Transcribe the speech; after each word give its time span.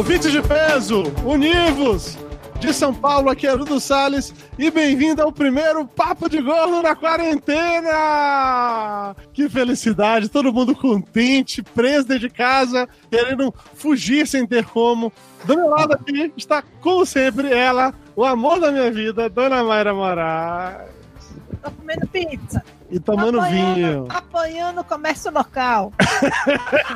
Ouvintes 0.00 0.32
de 0.32 0.40
peso, 0.40 1.02
univos! 1.24 2.16
De 2.58 2.72
São 2.72 2.92
Paulo, 2.94 3.28
aqui 3.28 3.46
é 3.46 3.52
Rudo 3.52 3.78
Salles 3.78 4.32
e 4.62 4.70
bem-vindo 4.70 5.22
ao 5.22 5.32
primeiro 5.32 5.86
Papo 5.86 6.28
de 6.28 6.38
Gordo 6.42 6.82
na 6.82 6.94
quarentena! 6.94 7.96
Que 9.32 9.48
felicidade, 9.48 10.28
todo 10.28 10.52
mundo 10.52 10.76
contente, 10.76 11.62
preso 11.62 12.06
dentro 12.06 12.28
de 12.28 12.34
casa, 12.34 12.86
querendo 13.10 13.54
fugir 13.74 14.26
sem 14.26 14.46
ter 14.46 14.66
como. 14.66 15.10
Do 15.44 15.56
meu 15.56 15.66
lado 15.66 15.94
aqui 15.94 16.30
está, 16.36 16.62
como 16.82 17.06
sempre, 17.06 17.50
ela, 17.50 17.94
o 18.14 18.22
amor 18.22 18.60
da 18.60 18.70
minha 18.70 18.90
vida, 18.90 19.30
Dona 19.30 19.64
Mayra 19.64 19.94
Moraes. 19.94 20.90
Tô 21.62 21.70
comendo 21.70 22.06
pizza. 22.08 22.62
E 22.90 22.98
tomando 22.98 23.40
apanhando, 23.40 23.74
vinho. 23.74 24.06
Apanhando 24.08 24.80
o 24.80 24.84
comércio 24.84 25.30
local. 25.32 25.92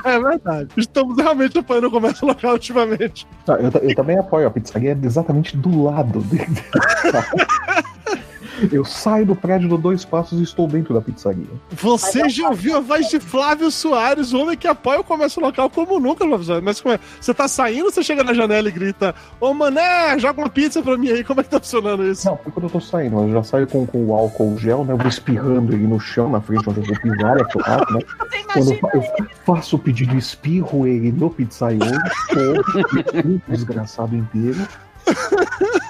É 0.05 0.19
verdade. 0.19 0.69
Estamos 0.77 1.17
realmente 1.17 1.59
apanhando 1.59 1.87
o 1.87 1.91
comércio 1.91 2.27
local 2.27 2.53
ultimamente. 2.53 3.27
Tá, 3.47 3.55
eu, 3.55 3.71
eu 3.71 3.95
também 3.95 4.19
apoio 4.19 4.47
a 4.47 4.51
pizzaria 4.51 4.93
é 4.93 5.07
exatamente 5.07 5.57
do 5.57 5.85
lado 5.85 6.21
dele. 6.21 6.47
Eu 8.71 8.85
saio 8.85 9.27
do 9.27 9.35
prédio, 9.35 9.69
dou 9.69 9.79
dois 9.79 10.05
passos 10.05 10.39
e 10.41 10.43
estou 10.43 10.67
dentro 10.67 10.95
da 10.95 11.01
pizzaria. 11.01 11.47
Você 11.71 12.29
já 12.29 12.49
ouviu 12.49 12.77
a 12.77 12.81
voz 12.81 13.09
de 13.09 13.19
Flávio 13.21 13.71
Soares, 13.71 14.33
o 14.33 14.39
homem 14.41 14.57
que 14.57 14.69
apoia 14.69 15.01
o 15.01 15.05
comércio 15.05 15.41
local 15.41 15.69
como 15.71 15.99
nunca, 15.99 16.25
Flávio 16.25 16.45
Soares. 16.45 16.65
Mas 16.65 16.81
como 16.81 16.95
é? 16.95 17.01
Você 17.21 17.35
tá 17.35 17.49
saindo, 17.49 17.91
você 17.91 18.03
chega 18.03 18.23
na 18.23 18.33
janela 18.33 18.69
e 18.69 18.73
grita: 18.73 19.15
Ô 19.41 19.53
mané, 19.53 20.19
joga 20.19 20.41
uma 20.41 20.49
pizza 20.49 20.83
pra 20.83 20.97
mim 20.97 21.11
aí. 21.11 21.25
Como 21.25 21.41
é 21.41 21.45
que 21.45 21.51
tá 21.51 21.59
funcionando 21.59 22.05
isso? 22.05 22.27
Não, 22.27 22.37
porque 22.37 22.51
quando 22.51 22.65
eu 22.65 22.71
tô 22.71 22.81
saindo, 22.81 23.19
eu 23.21 23.33
já 23.33 23.43
saio 23.43 23.67
com, 23.67 23.87
com 23.87 24.07
o 24.07 24.15
álcool 24.15 24.57
gel, 24.59 24.85
né? 24.85 24.93
Eu 24.93 24.99
vou 24.99 25.09
espirrando 25.09 25.73
ele 25.73 25.87
no 25.87 25.99
chão, 25.99 26.31
na 26.31 26.41
frente 26.41 26.69
onde 26.69 26.81
eu 26.81 26.85
vou 26.85 27.01
pisar, 27.01 27.37
é 27.39 27.45
claro, 27.45 27.95
né? 27.95 28.01
Quando 28.53 28.73
eu, 28.73 29.05
faço 29.45 29.77
o 29.77 29.79
pedido, 29.79 30.17
espirro 30.17 30.87
ele 30.87 31.11
no 31.11 31.29
pizzaiolo, 31.29 31.99
desgraçado 33.49 34.15
inteiro. 34.15 34.67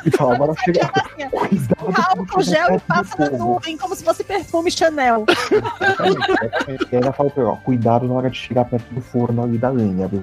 E 0.05 0.11
falo, 0.11 0.33
agora 0.33 0.55
chega. 0.65 0.91
assim, 0.95 1.69
um 1.83 2.21
álcool 2.21 2.43
gel 2.43 2.75
e 2.75 2.81
passa 2.81 3.31
na 3.31 3.39
nuvem 3.39 3.77
como 3.77 3.95
se 3.95 4.05
fosse 4.05 4.25
perfume 4.25 4.71
Chanel. 4.71 5.25
Exatamente. 5.51 6.89
E 6.93 6.97
ainda 6.97 7.13
falo 7.13 7.31
pra 7.31 7.45
ó, 7.45 7.57
cuidado 7.57 8.07
na 8.07 8.15
hora 8.15 8.31
de 8.31 8.37
chegar 8.37 8.65
perto 8.65 8.93
do 8.93 9.01
forno 9.01 9.43
ali 9.43 9.59
da 9.59 9.71
lenha, 9.71 10.09
viu? 10.09 10.23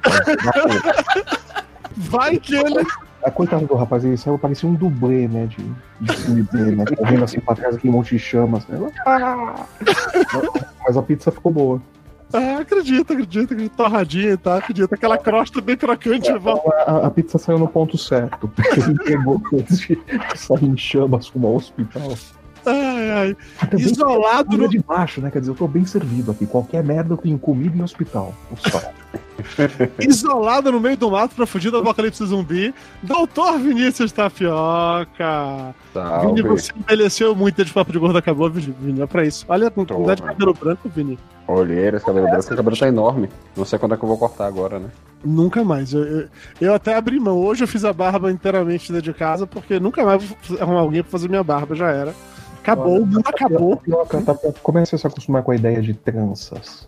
Vai 1.97 2.37
que 2.37 2.55
ele. 2.55 2.85
Ah, 3.23 3.29
Coitado 3.29 3.67
do 3.67 3.75
rapaz, 3.75 4.03
ele 4.03 4.17
saiu, 4.17 4.39
parecia 4.39 4.67
um 4.67 4.73
dublê, 4.73 5.27
né? 5.27 5.45
De, 5.45 5.63
de 6.01 6.13
filme 6.17 6.75
né? 6.75 6.85
Correndo 6.97 7.23
assim 7.23 7.39
pra 7.39 7.55
trás, 7.55 7.75
aquele 7.75 7.93
monte 7.93 8.15
de 8.15 8.19
chamas. 8.19 8.65
Né? 8.67 8.91
Ah! 9.05 9.65
Mas 10.83 10.97
a 10.97 11.03
pizza 11.03 11.31
ficou 11.31 11.51
boa. 11.51 11.81
Ah, 12.33 12.59
acredito, 12.59 13.13
acredito, 13.13 13.53
acredito. 13.53 13.75
Torradinha 13.75 14.31
e 14.31 14.37
tal, 14.37 14.57
acredito. 14.57 14.93
Aquela 14.93 15.17
crosta 15.17 15.61
bem 15.61 15.77
crocante. 15.77 16.31
volta. 16.33 16.69
A, 16.85 17.07
a 17.07 17.11
pizza 17.11 17.37
saiu 17.37 17.59
no 17.59 17.67
ponto 17.67 17.97
certo. 17.97 18.51
Ele 18.73 18.91
entregou 18.93 19.41
antes 19.53 19.79
de 19.79 19.97
sair 20.35 20.65
em 20.65 20.77
chamas 20.77 21.29
com 21.29 21.39
o 21.39 21.55
hospital. 21.55 22.13
Ai, 22.65 23.11
ai. 23.11 23.37
Isolado 23.77 24.57
no. 24.57 24.67
de 24.67 24.79
baixo, 24.79 25.19
né? 25.21 25.31
Quer 25.31 25.39
dizer, 25.39 25.51
eu 25.51 25.55
tô 25.55 25.67
bem 25.67 25.85
servido 25.85 26.31
aqui. 26.31 26.45
Qualquer 26.45 26.83
merda 26.83 27.13
eu 27.13 27.17
tenho 27.17 27.37
comida 27.39 27.75
em 27.75 27.81
hospital. 27.81 28.33
O 28.51 28.69
sal. 28.69 28.93
Isolado 29.99 30.71
no 30.71 30.79
meio 30.79 30.95
do 30.95 31.09
mato 31.09 31.35
pra 31.35 31.45
fugir 31.45 31.71
do 31.71 31.77
apocalipse 31.77 32.23
zumbi. 32.25 32.73
Doutor 33.01 33.57
Vinícius 33.59 34.11
Tapioca. 34.11 35.73
Vini, 36.21 36.41
você 36.43 36.71
envelheceu 36.75 37.35
muito 37.35 37.63
de 37.65 37.73
papo 37.73 37.91
de 37.91 37.97
gordo 37.97 38.17
acabou, 38.17 38.49
Vini. 38.49 38.75
Vini, 38.79 39.01
é 39.01 39.07
pra 39.07 39.25
isso. 39.25 39.45
Olha 39.47 39.67
a 39.67 39.71
quantidade 39.71 40.21
de 40.21 40.27
cabelo 40.27 40.53
branco, 40.53 40.89
Vini. 40.89 41.17
Olheira, 41.53 41.97
esse 41.97 42.05
cabelo 42.05 42.27
branco, 42.27 42.53
o 42.53 42.57
cabelo 42.57 42.77
tá 42.77 42.87
enorme. 42.87 43.29
Não 43.55 43.65
sei 43.65 43.77
quando 43.77 43.93
é 43.93 43.97
que 43.97 44.03
eu 44.03 44.09
vou 44.09 44.17
cortar 44.17 44.47
agora, 44.47 44.79
né? 44.79 44.89
Nunca 45.23 45.63
mais. 45.63 45.93
Eu, 45.93 46.03
eu, 46.03 46.29
eu 46.59 46.73
até 46.73 46.95
abri 46.95 47.19
mão. 47.19 47.37
Hoje 47.37 47.63
eu 47.63 47.67
fiz 47.67 47.85
a 47.85 47.93
barba 47.93 48.31
inteiramente 48.31 48.91
dentro 48.91 49.11
de 49.11 49.17
casa, 49.17 49.45
porque 49.45 49.79
nunca 49.79 50.03
mais 50.03 50.23
vou 50.23 50.61
arrumar 50.61 50.79
alguém 50.79 51.01
pra 51.01 51.11
fazer 51.11 51.27
minha 51.27 51.43
barba, 51.43 51.75
já 51.75 51.89
era. 51.89 52.13
Acabou, 52.61 53.01
o 53.01 53.05
mundo 53.05 53.23
acabou. 53.25 53.77
Tapioca, 53.77 54.21
tapioca, 54.21 54.59
Comece 54.61 54.95
a 54.95 54.97
se 54.97 55.07
acostumar 55.07 55.43
com 55.43 55.51
a 55.51 55.55
ideia 55.55 55.81
de 55.81 55.93
tranças. 55.93 56.87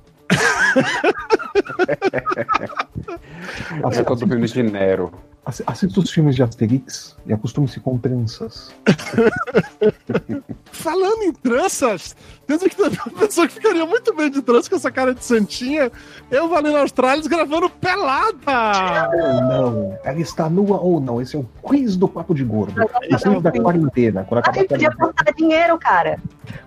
Eu 3.94 4.06
tô 4.06 4.16
dormindo 4.16 4.46
de 4.46 4.64
Nero. 4.64 5.12
Assi- 5.46 5.64
Assista 5.68 6.00
os 6.00 6.10
filmes 6.10 6.36
de 6.36 6.44
Asterix 6.44 7.18
e 7.26 7.34
acostume-se 7.34 7.80
com 7.82 7.98
tranças. 7.98 8.72
Falando 10.72 11.24
em 11.24 11.34
tranças, 11.34 12.16
pensa 12.48 12.70
que 12.70 12.76
tem 12.76 12.86
uma 12.86 13.20
pessoa 13.20 13.46
que 13.48 13.54
ficaria 13.56 13.86
muito 13.86 14.14
bem 14.16 14.32
de 14.32 14.42
trança 14.42 14.70
com 14.70 14.76
essa 14.78 14.90
cara 14.90 15.14
de 15.14 15.24
santinha. 15.24 15.92
Eu, 16.32 16.48
Valendo 16.48 16.78
Australis, 16.78 17.28
gravando 17.28 17.70
pelada! 17.70 19.10
Ou 19.14 19.42
não, 19.42 20.00
ela 20.04 20.20
está 20.20 20.50
nua 20.50 20.80
ou 20.80 21.02
não. 21.02 21.22
Esse 21.22 21.36
é 21.36 21.40
o 21.40 21.44
quiz 21.62 21.98
do 21.98 22.08
Papo 22.08 22.34
de 22.34 22.44
Gordo. 22.46 22.82
O 22.82 22.88
quiz 22.88 23.22
da 23.42 23.52
quarentena. 23.52 24.24
Quando 24.24 24.40
acabar 24.40 24.62
a 24.62 24.66
podia 24.66 24.90
quarentena, 24.92 25.10
apostar 25.10 25.36
dinheiro, 25.36 25.78
cara. 25.78 26.20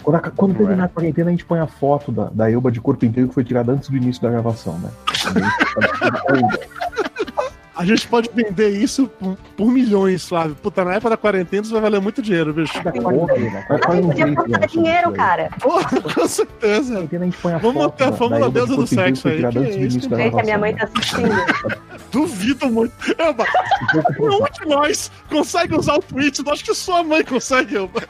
quando, 0.03 0.17
aca- 0.17 0.31
quando 0.31 0.55
terminar 0.55 0.85
a 0.85 0.89
quarentena, 0.89 1.29
a 1.29 1.31
gente 1.33 1.45
põe 1.47 1.61
a 1.61 1.67
foto 1.67 2.13
da, 2.13 2.25
da 2.27 2.51
Elba 2.51 2.71
de 2.71 2.81
corpo 2.81 3.05
inteiro 3.07 3.29
que 3.29 3.35
foi 3.35 3.45
tirada 3.45 3.73
antes 3.73 3.89
do 3.89 3.97
início 3.97 4.21
da 4.23 4.29
gravação, 4.31 4.79
né? 4.79 4.91
A 7.77 7.85
gente 7.85 8.09
pode 8.09 8.31
vender 8.35 8.71
isso 8.71 9.07
por, 9.07 9.37
por 9.57 9.71
milhões, 9.71 10.27
Flávio. 10.27 10.57
Puta, 10.57 10.85
na 10.85 10.95
época 10.95 11.11
da 11.11 11.17
quarentena 11.17 11.63
isso 11.63 11.73
vai 11.73 11.83
valer 11.83 12.01
muito 12.01 12.23
dinheiro, 12.23 12.55
bicho. 12.55 12.83
Da 12.83 12.91
quarentena. 12.93 13.63
Quase 13.69 13.85
Ai, 13.91 14.01
um 14.01 14.07
podia 14.09 14.25
apostar 14.25 14.61
lança 14.61 14.67
dinheiro, 14.69 15.13
cara. 15.13 15.51
Porra, 15.61 16.01
com 16.15 16.27
certeza. 16.29 16.99
a 16.99 17.01
gente 17.25 17.37
põe 17.37 17.53
a 17.53 17.59
Vamos 17.59 17.83
foto 17.83 17.91
manter 17.93 18.05
a 18.05 18.11
da- 18.11 18.17
fórmula 18.17 18.41
da 18.41 18.49
deusa 18.49 18.73
de 18.73 18.77
do 18.81 18.87
sexo 18.87 19.29
aí, 19.29 19.37
que 19.47 19.59
do 19.59 19.65
isso? 19.65 20.01
Gente, 20.09 20.41
a 20.41 20.43
minha 20.43 20.59
mãe 20.59 20.73
né? 20.73 20.79
tá 20.79 20.85
assistindo. 20.99 21.77
Duvido 22.13 22.71
muito. 22.71 22.95
Elba, 23.19 23.45
Um 24.21 24.29
nenhum 24.29 24.45
de 24.59 24.67
nós 24.69 25.11
consegue 25.29 25.75
usar 25.77 25.97
o 25.97 26.03
tweet. 26.03 26.43
Eu 26.45 26.53
acho 26.53 26.65
que 26.65 26.75
sua 26.75 27.03
mãe 27.03 27.23
consegue, 27.25 27.77
Elba. 27.77 28.01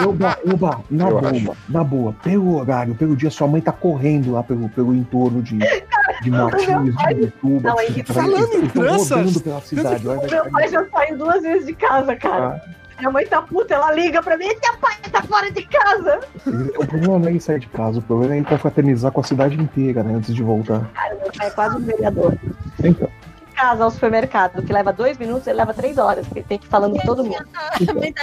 Elba, 0.00 0.38
Elba, 0.46 0.80
na 0.90 1.08
Eu 1.08 1.20
boa, 1.20 1.56
na 1.68 1.84
boa, 1.84 2.12
pelo 2.22 2.56
horário, 2.58 2.94
pelo 2.94 3.16
dia, 3.16 3.30
sua 3.30 3.46
mãe 3.46 3.60
tá 3.62 3.72
correndo 3.72 4.32
lá 4.32 4.42
pelo, 4.42 4.68
pelo 4.70 4.94
entorno 4.94 5.42
de, 5.42 5.58
de 6.22 6.30
Martins, 6.30 6.66
de 6.66 6.90
assim, 6.90 7.62
aí, 7.78 8.02
tá- 8.02 8.14
falando 8.14 8.54
em 8.54 8.66
tranças, 8.96 9.10
rodando 9.18 9.40
pela 9.40 9.60
cidade. 9.60 10.08
olha, 10.08 10.20
vai- 10.20 10.30
Meu 10.30 10.50
pai 10.50 10.68
já 10.68 10.86
saiu 10.90 11.18
duas 11.18 11.42
vezes 11.42 11.66
de 11.66 11.74
casa, 11.74 12.16
cara. 12.16 12.62
Minha 12.98 13.10
mãe 13.10 13.26
tá 13.26 13.40
puta, 13.40 13.72
ela 13.74 13.92
liga 13.92 14.22
pra 14.22 14.36
mim, 14.36 14.48
teu 14.60 14.76
pai 14.76 14.94
tá 15.10 15.22
fora 15.22 15.50
de 15.50 15.62
casa. 15.66 16.20
O 16.46 16.86
problema 16.86 17.18
não 17.18 17.28
é 17.28 17.30
ele 17.30 17.40
sair 17.40 17.58
de 17.58 17.66
casa, 17.68 17.98
o 17.98 18.02
problema 18.02 18.34
é 18.34 18.36
ele 18.38 18.46
confraternizar 18.46 19.10
com 19.10 19.20
a 19.22 19.24
cidade 19.24 19.54
inteira, 19.58 20.02
né, 20.02 20.14
antes 20.14 20.34
de 20.34 20.42
voltar. 20.42 20.86
Cara, 20.92 21.14
meu 21.14 21.32
pai 21.36 21.46
é 21.46 21.50
quase 21.50 21.76
um 21.76 21.80
vereador. 21.80 22.34
Então, 22.84 23.08
De 23.48 23.54
casa 23.56 23.84
ao 23.84 23.90
supermercado, 23.90 24.62
que 24.62 24.72
leva 24.72 24.92
dois 24.92 25.16
minutos, 25.18 25.46
ele 25.46 25.56
leva 25.56 25.72
três 25.72 25.96
horas, 25.96 26.26
porque 26.26 26.42
tem 26.42 26.58
que 26.58 26.66
ir 26.66 26.68
falando 26.68 26.92
com 26.96 27.06
todo 27.06 27.24
mundo. 27.24 27.42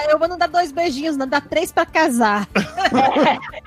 Eu 0.09 0.19
vou 0.19 0.27
não 0.27 0.37
dar 0.37 0.47
dois 0.47 0.71
beijinhos, 0.71 1.17
não 1.17 1.27
dá 1.27 1.41
três 1.41 1.71
pra 1.71 1.85
casar. 1.85 2.47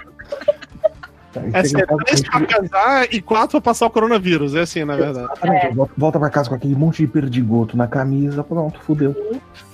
tá, 1.33 1.41
É 1.53 1.65
ser 1.65 1.87
três 1.87 2.23
pra 2.23 2.47
casar 2.47 3.07
e 3.13 3.21
quatro 3.21 3.51
pra 3.53 3.61
passar 3.61 3.87
o 3.87 3.91
coronavírus. 3.91 4.55
É 4.55 4.61
assim, 4.61 4.85
na 4.85 4.97
verdade. 4.97 5.27
Exatamente, 5.27 5.77
volta, 5.97 6.19
pra 6.19 6.31
casa 6.31 6.49
com 6.49 6.55
aquele 6.55 6.75
monte 6.75 6.99
de 6.99 7.07
perdigoto 7.09 7.77
na 7.77 7.87
camisa, 7.87 8.43
pronto, 8.45 8.79
fudeu. 8.81 9.15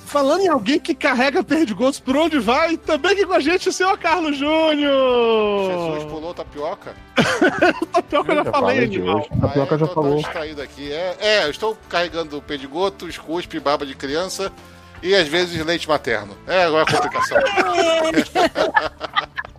Falando 0.04 0.42
em 0.42 0.48
alguém 0.48 0.78
que 0.78 0.94
carrega 0.94 1.42
perdigotos 1.42 1.98
por 1.98 2.16
onde 2.16 2.38
vai, 2.38 2.76
também 2.76 3.10
aqui 3.12 3.26
com 3.26 3.32
a 3.32 3.40
gente 3.40 3.68
o 3.68 3.72
senhor 3.72 3.98
Carlos 3.98 4.38
Júnior. 4.38 5.90
Jesus 5.90 6.04
pulou 6.04 6.32
tapioca? 6.32 6.92
O 7.82 7.86
tapioca 7.86 8.32
eu 8.32 8.36
já 8.36 8.44
Já 8.44 8.52
falei, 8.52 8.76
falei 8.76 8.88
de 8.88 8.96
animal. 8.98 9.16
hoje. 9.18 9.28
A 9.32 9.36
Tapioca 9.48 9.74
Ah, 9.74 9.78
já 9.78 9.86
falou. 9.88 10.22
É, 10.78 11.16
é, 11.18 11.44
eu 11.44 11.50
estou 11.50 11.76
carregando 11.88 12.40
pedigotos, 12.40 13.18
cuspe, 13.18 13.58
barba 13.58 13.84
de 13.84 13.96
criança 13.96 14.52
e 15.02 15.12
às 15.12 15.26
vezes 15.26 15.64
leite 15.66 15.88
materno. 15.88 16.34
É, 16.46 16.62
agora 16.64 16.84
a 16.88 16.92
complicação. 16.92 17.38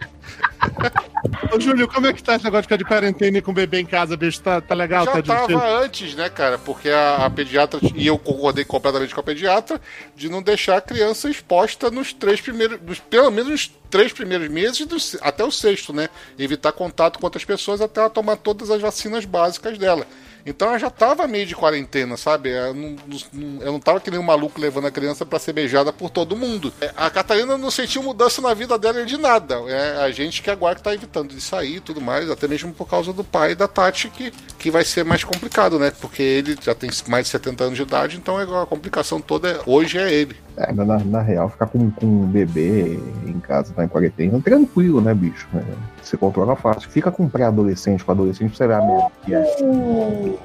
Ô, 1.53 1.59
Júlio, 1.59 1.87
como 1.87 2.07
é 2.07 2.13
que 2.13 2.21
tá 2.21 2.35
esse 2.35 2.43
negócio 2.45 2.63
de 2.63 2.67
ficar 2.67 2.77
de 2.77 2.83
quarentena 2.85 3.41
com 3.41 3.51
o 3.51 3.53
bebê 3.53 3.79
em 3.79 3.85
casa, 3.85 4.15
bicho? 4.17 4.41
Tá, 4.41 4.59
tá 4.61 4.75
legal? 4.75 5.05
Já 5.05 5.11
tá 5.13 5.21
tava 5.23 5.47
divertido? 5.47 5.83
antes, 5.83 6.15
né, 6.15 6.29
cara? 6.29 6.57
Porque 6.57 6.89
a, 6.89 7.25
a 7.25 7.29
pediatra, 7.29 7.79
e 7.95 8.05
eu 8.07 8.17
concordei 8.17 8.63
completamente 8.65 9.13
com 9.13 9.19
a 9.19 9.23
pediatra, 9.23 9.79
de 10.15 10.29
não 10.29 10.41
deixar 10.41 10.77
a 10.77 10.81
criança 10.81 11.29
exposta 11.29 11.89
nos 11.89 12.13
três 12.13 12.41
primeiros, 12.41 12.79
nos, 12.81 12.99
pelo 12.99 13.31
menos 13.31 13.49
nos 13.51 13.71
três 13.89 14.11
primeiros 14.11 14.49
meses, 14.49 14.85
dos- 14.85 15.17
até 15.21 15.43
o 15.43 15.51
sexto, 15.51 15.93
né? 15.93 16.09
Evitar 16.37 16.71
contato 16.71 17.17
com 17.19 17.25
outras 17.25 17.45
pessoas 17.45 17.81
até 17.81 17.99
ela 18.01 18.09
tomar 18.09 18.35
todas 18.37 18.69
as 18.69 18.81
vacinas 18.81 19.25
básicas 19.25 19.77
dela. 19.77 20.05
Então 20.47 20.69
ela 20.69 20.79
já 20.79 20.89
tava 20.89 21.27
meio 21.27 21.45
de 21.45 21.53
quarentena, 21.55 22.15
sabe? 22.15 22.49
Eu 22.49 22.73
não, 22.73 22.95
não- 23.33 23.61
eu 23.61 23.71
não 23.73 23.79
tava 23.79 23.99
que 23.99 24.09
nem 24.09 24.19
um 24.19 24.23
maluco 24.23 24.59
levando 24.61 24.87
a 24.87 24.91
criança 24.91 25.25
pra 25.25 25.37
ser 25.39 25.51
beijada 25.53 25.91
por 25.91 26.09
todo 26.09 26.35
mundo. 26.37 26.71
É, 26.79 26.91
A 26.95 27.09
Catarina 27.09 27.57
não 27.57 27.69
sentiu 27.69 28.01
mudança 28.01 28.41
na 28.41 28.53
vida 28.53 28.77
dela 28.79 29.05
de 29.05 29.17
nada. 29.17 29.55
É 29.67 30.03
a 30.03 30.09
gente 30.11 30.41
que 30.41 30.49
agora 30.49 30.75
que 30.75 30.81
tá 30.81 30.93
evitando 30.93 31.33
de 31.35 31.41
sair 31.41 31.75
e 31.75 31.79
tudo 31.81 31.99
mais, 31.99 32.29
até 32.29 32.47
mesmo 32.47 32.71
por 32.73 32.87
causa 32.87 33.11
do 33.11 33.23
pai 33.23 33.55
da 33.55 33.67
Tati, 33.67 34.09
que, 34.09 34.31
aqui 34.53 34.71
vai 34.71 34.85
ser 34.85 35.03
mais 35.03 35.23
complicado, 35.23 35.77
né? 35.77 35.91
Porque 35.99 36.23
ele 36.23 36.57
já 36.61 36.73
tem 36.73 36.89
mais 37.07 37.25
de 37.25 37.31
70 37.31 37.63
anos 37.65 37.75
de 37.75 37.81
idade, 37.83 38.15
então 38.17 38.37
a 38.37 38.65
complicação 38.65 39.19
toda 39.19 39.49
é- 39.49 39.59
hoje 39.65 39.97
é 39.97 40.11
ele. 40.11 40.37
É, 40.55 40.71
na, 40.71 40.85
na 40.85 41.21
real, 41.21 41.49
ficar 41.49 41.67
com, 41.67 41.91
com 41.91 42.05
um 42.05 42.25
bebê 42.25 42.97
em 43.25 43.39
casa, 43.41 43.73
tá 43.73 43.83
em 43.83 43.87
quarentena, 43.87 44.39
tranquilo, 44.41 45.01
né, 45.01 45.13
bicho? 45.13 45.47
É, 45.53 45.96
você 46.07 46.17
controla 46.17 46.55
fácil. 46.55 46.89
Fica 46.89 47.11
com 47.11 47.23
um 47.23 47.29
pré-adolescente, 47.29 48.03
com 48.03 48.11
adolescente, 48.11 48.55
você 48.57 48.67
vê 48.67 48.73
a 48.73 48.81
merda 48.81 49.11
que 49.23 49.33
é. 49.33 50.37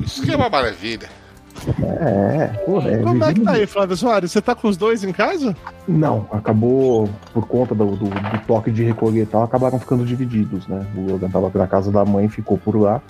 Isso 0.00 0.22
que 0.22 0.32
é 0.32 0.36
uma 0.36 0.48
maravilha. 0.48 1.08
É, 1.82 2.48
pô, 2.66 2.80
é. 2.82 2.98
Como 2.98 3.24
é 3.24 3.32
que 3.32 3.40
tá 3.40 3.52
aí, 3.52 3.66
Flávio 3.66 3.96
Soares? 3.96 4.30
Você 4.30 4.42
tá 4.42 4.54
com 4.54 4.68
os 4.68 4.76
dois 4.76 5.02
em 5.02 5.12
casa? 5.12 5.56
Não, 5.88 6.26
acabou 6.30 7.08
por 7.32 7.46
conta 7.48 7.74
do, 7.74 7.96
do- 7.96 8.10
do 8.10 8.38
toque 8.46 8.70
de 8.70 8.84
recolher 8.84 9.22
e 9.22 9.26
tal, 9.26 9.42
acabaram 9.42 9.78
ficando 9.80 10.04
divididos, 10.04 10.66
né? 10.68 10.86
O 10.94 11.10
Logan 11.10 11.30
tava 11.30 11.50
na 11.54 11.66
casa 11.66 11.90
da 11.90 12.04
mãe, 12.04 12.28
ficou 12.28 12.58
por 12.58 12.76
lá. 12.76 13.00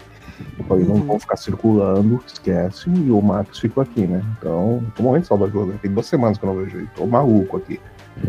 Eu 0.59 0.65
falei, 0.67 0.85
não 0.85 0.97
vão 0.97 1.19
ficar 1.19 1.37
circulando, 1.37 2.23
esquece. 2.27 2.89
E 2.91 3.11
o 3.11 3.21
Max 3.23 3.59
ficou 3.59 3.83
aqui, 3.83 4.03
né? 4.07 4.23
Então, 4.39 4.83
tô 4.95 5.03
morrendo 5.03 5.23
de 5.23 5.29
saudade 5.29 5.51
do 5.51 5.59
Logan. 5.61 5.77
Tem 5.79 5.91
duas 5.91 6.07
semanas 6.07 6.39
que 6.39 6.45
eu 6.45 6.55
não 6.55 6.63
vejo 6.63 6.77
ele. 6.77 6.89
Tô 6.95 7.07
maluco 7.07 7.57
aqui. 7.57 7.81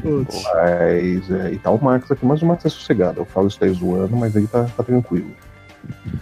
Putz. 0.01 0.44
Mas, 0.54 1.31
é, 1.31 1.51
e 1.54 1.60
tá 1.60 1.72
o 1.72 1.84
Max 1.84 2.12
aqui, 2.12 2.25
mas 2.25 2.42
o 2.42 2.45
Max 2.45 2.66
é 2.66 2.69
sossegado. 2.69 3.22
Eu 3.22 3.25
falo 3.25 3.48
isso 3.48 3.60
daí 3.60 3.69
zoando, 3.72 4.16
mas 4.16 4.36
ele 4.36 4.48
tá, 4.48 4.66
tá 4.75 4.84
tranquilo. 4.84 5.31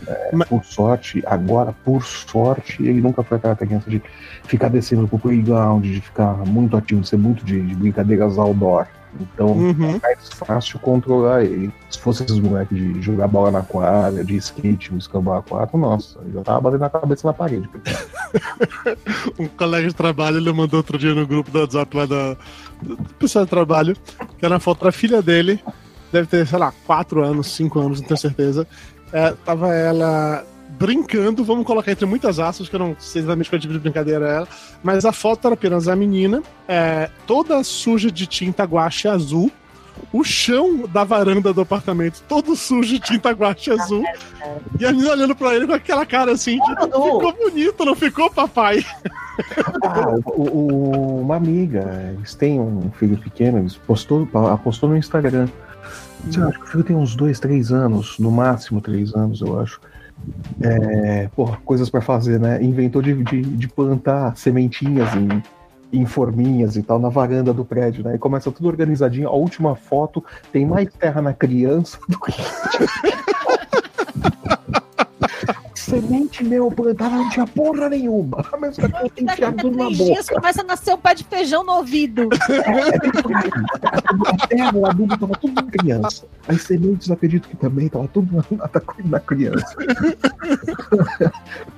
É, 0.07 0.29
Mas- 0.33 0.47
Por 0.47 0.63
sorte, 0.63 1.23
agora, 1.25 1.73
por 1.83 2.03
sorte, 2.03 2.83
ele 2.83 3.01
nunca 3.01 3.23
foi 3.23 3.37
aquela 3.37 3.55
criança 3.55 3.89
de 3.89 4.01
ficar 4.43 4.69
descendo 4.69 5.07
pro 5.07 5.17
playground, 5.17 5.83
de 5.83 6.01
ficar 6.01 6.33
muito 6.45 6.77
ativo, 6.77 7.01
de 7.01 7.07
ser 7.07 7.17
muito 7.17 7.43
de, 7.43 7.59
de 7.61 7.75
brincadeiras 7.75 8.37
outdoor. 8.37 8.85
Então, 9.19 9.47
Uhum. 9.47 9.95
é 9.95 9.99
mais 9.99 10.29
fácil 10.29 10.77
controlar 10.79 11.43
ele. 11.43 11.71
Se 11.89 11.97
fosse 11.99 12.23
esses 12.23 12.37
moleques 12.39 12.77
de 12.77 13.01
jogar 13.01 13.27
bola 13.27 13.49
na 13.51 13.61
quadra, 13.61 14.23
de 14.23 14.35
skate, 14.37 14.91
no 14.91 14.97
escambar 14.97 15.41
quatro, 15.43 15.77
nossa, 15.77 16.19
eu 16.25 16.33
já 16.33 16.41
tava 16.43 16.61
batendo 16.61 16.83
a 16.83 16.89
cabeça 16.89 17.27
na 17.27 17.33
parede. 17.33 17.69
Um 19.39 19.47
colega 19.47 19.87
de 19.87 19.93
trabalho, 19.93 20.37
ele 20.37 20.51
mandou 20.51 20.77
outro 20.79 20.97
dia 20.97 21.13
no 21.13 21.25
grupo 21.25 21.49
do 21.51 21.59
WhatsApp 21.59 21.95
lá 21.95 22.05
da, 22.05 22.35
do 22.81 22.97
pessoal 23.17 23.45
de 23.45 23.49
trabalho, 23.51 23.95
que 24.37 24.45
era 24.45 24.53
uma 24.55 24.59
foto 24.59 24.83
da 24.85 24.91
filha 24.91 25.21
dele, 25.21 25.59
deve 26.11 26.27
ter, 26.27 26.45
sei 26.45 26.59
lá, 26.59 26.73
4 26.85 27.23
anos, 27.23 27.47
5 27.47 27.79
anos, 27.79 28.01
não 28.01 28.07
tenho 28.07 28.17
certeza. 28.17 28.67
É, 29.13 29.31
tava 29.45 29.73
ela 29.73 30.43
brincando, 30.77 31.43
vamos 31.43 31.65
colocar 31.65 31.91
entre 31.91 32.05
muitas 32.05 32.39
aspas, 32.39 32.67
que 32.69 32.75
eu 32.75 32.79
não 32.79 32.95
sei 32.99 33.21
exatamente 33.21 33.49
qual 33.49 33.59
tipo 33.59 33.73
de 33.73 33.79
brincadeira 33.79 34.27
era, 34.27 34.47
mas 34.83 35.05
a 35.05 35.11
foto 35.11 35.45
era 35.47 35.53
apenas 35.55 35.87
a 35.87 35.95
menina, 35.95 36.41
é, 36.67 37.09
toda 37.25 37.63
suja 37.63 38.11
de 38.11 38.25
tinta 38.27 38.63
guache 38.63 39.07
azul, 39.07 39.51
o 40.11 40.23
chão 40.25 40.83
da 40.91 41.05
varanda 41.05 41.53
do 41.53 41.61
apartamento 41.61 42.21
todo 42.27 42.53
sujo 42.55 42.89
de 42.93 42.99
tinta 42.99 43.31
guache 43.31 43.71
azul, 43.71 44.03
e 44.79 44.85
a 44.85 44.91
menina 44.91 45.11
olhando 45.11 45.35
pra 45.35 45.55
ele 45.55 45.65
com 45.65 45.73
aquela 45.73 46.05
cara 46.05 46.33
assim, 46.33 46.59
de, 46.59 46.75
ficou 46.75 47.33
bonito, 47.33 47.85
não 47.85 47.95
ficou, 47.95 48.29
papai? 48.29 48.85
Ah, 49.83 50.15
o- 50.25 50.41
o- 50.41 51.21
uma 51.21 51.35
amiga, 51.37 52.13
eles 52.17 52.33
têm 52.35 52.59
um 52.59 52.91
filho 52.99 53.17
pequeno, 53.17 53.59
eles 53.59 53.75
postou, 53.75 54.27
postou 54.63 54.89
no 54.89 54.97
Instagram. 54.97 55.47
Sei 56.31 56.41
lá, 56.41 56.49
acho 56.49 56.59
que 56.59 56.65
o 56.65 56.67
filho 56.67 56.83
tem 56.83 56.95
uns 56.95 57.15
dois, 57.15 57.39
três 57.39 57.71
anos, 57.71 58.17
no 58.19 58.31
máximo 58.31 58.81
três 58.81 59.13
anos, 59.13 59.41
eu 59.41 59.59
acho. 59.59 59.79
É, 60.61 61.27
porra, 61.35 61.57
coisas 61.65 61.89
pra 61.89 62.01
fazer, 62.01 62.39
né? 62.39 62.61
Inventou 62.63 63.01
de, 63.01 63.23
de, 63.23 63.41
de 63.41 63.67
plantar 63.67 64.37
sementinhas 64.37 65.09
em, 65.15 65.43
em 65.91 66.05
forminhas 66.05 66.75
e 66.75 66.83
tal 66.83 66.99
na 66.99 67.09
varanda 67.09 67.53
do 67.53 67.65
prédio, 67.65 68.03
né? 68.03 68.15
E 68.15 68.17
começa 68.17 68.51
tudo 68.51 68.67
organizadinho. 68.67 69.27
A 69.27 69.33
última 69.33 69.75
foto 69.75 70.23
tem 70.51 70.65
mais 70.65 70.91
terra 70.93 71.21
na 71.21 71.33
criança 71.33 71.97
do 72.07 72.19
que. 72.19 72.33
Semente 75.95 76.43
meu 76.43 76.69
plantada 76.69 77.15
não 77.15 77.29
tinha 77.29 77.47
porra 77.47 77.87
nenhuma. 77.87 78.45
Mas 78.59 78.77
a 78.79 78.83
enfiado 79.17 79.57
tudo 79.57 79.77
na 79.77 79.85
três 79.85 79.97
dias 79.97 80.25
boca. 80.25 80.41
começa 80.41 80.61
a 80.61 80.63
nascer 80.65 80.93
um 80.93 80.97
pé 80.97 81.15
de 81.15 81.23
feijão 81.23 81.63
no 81.63 81.71
ouvido. 81.71 82.27
A 84.25 84.47
terra, 84.47 84.75
o 84.75 84.85
adubo 84.85 85.17
tava 85.17 85.33
tudo 85.35 85.53
na 85.53 85.63
criança. 85.63 86.25
As 86.47 86.61
sementes, 86.63 87.09
acredito 87.09 87.47
que 87.47 87.55
também 87.55 87.87
tava 87.87 88.09
tudo 88.09 88.35
na, 88.35 88.43
na, 89.05 89.19
criança. 89.21 89.73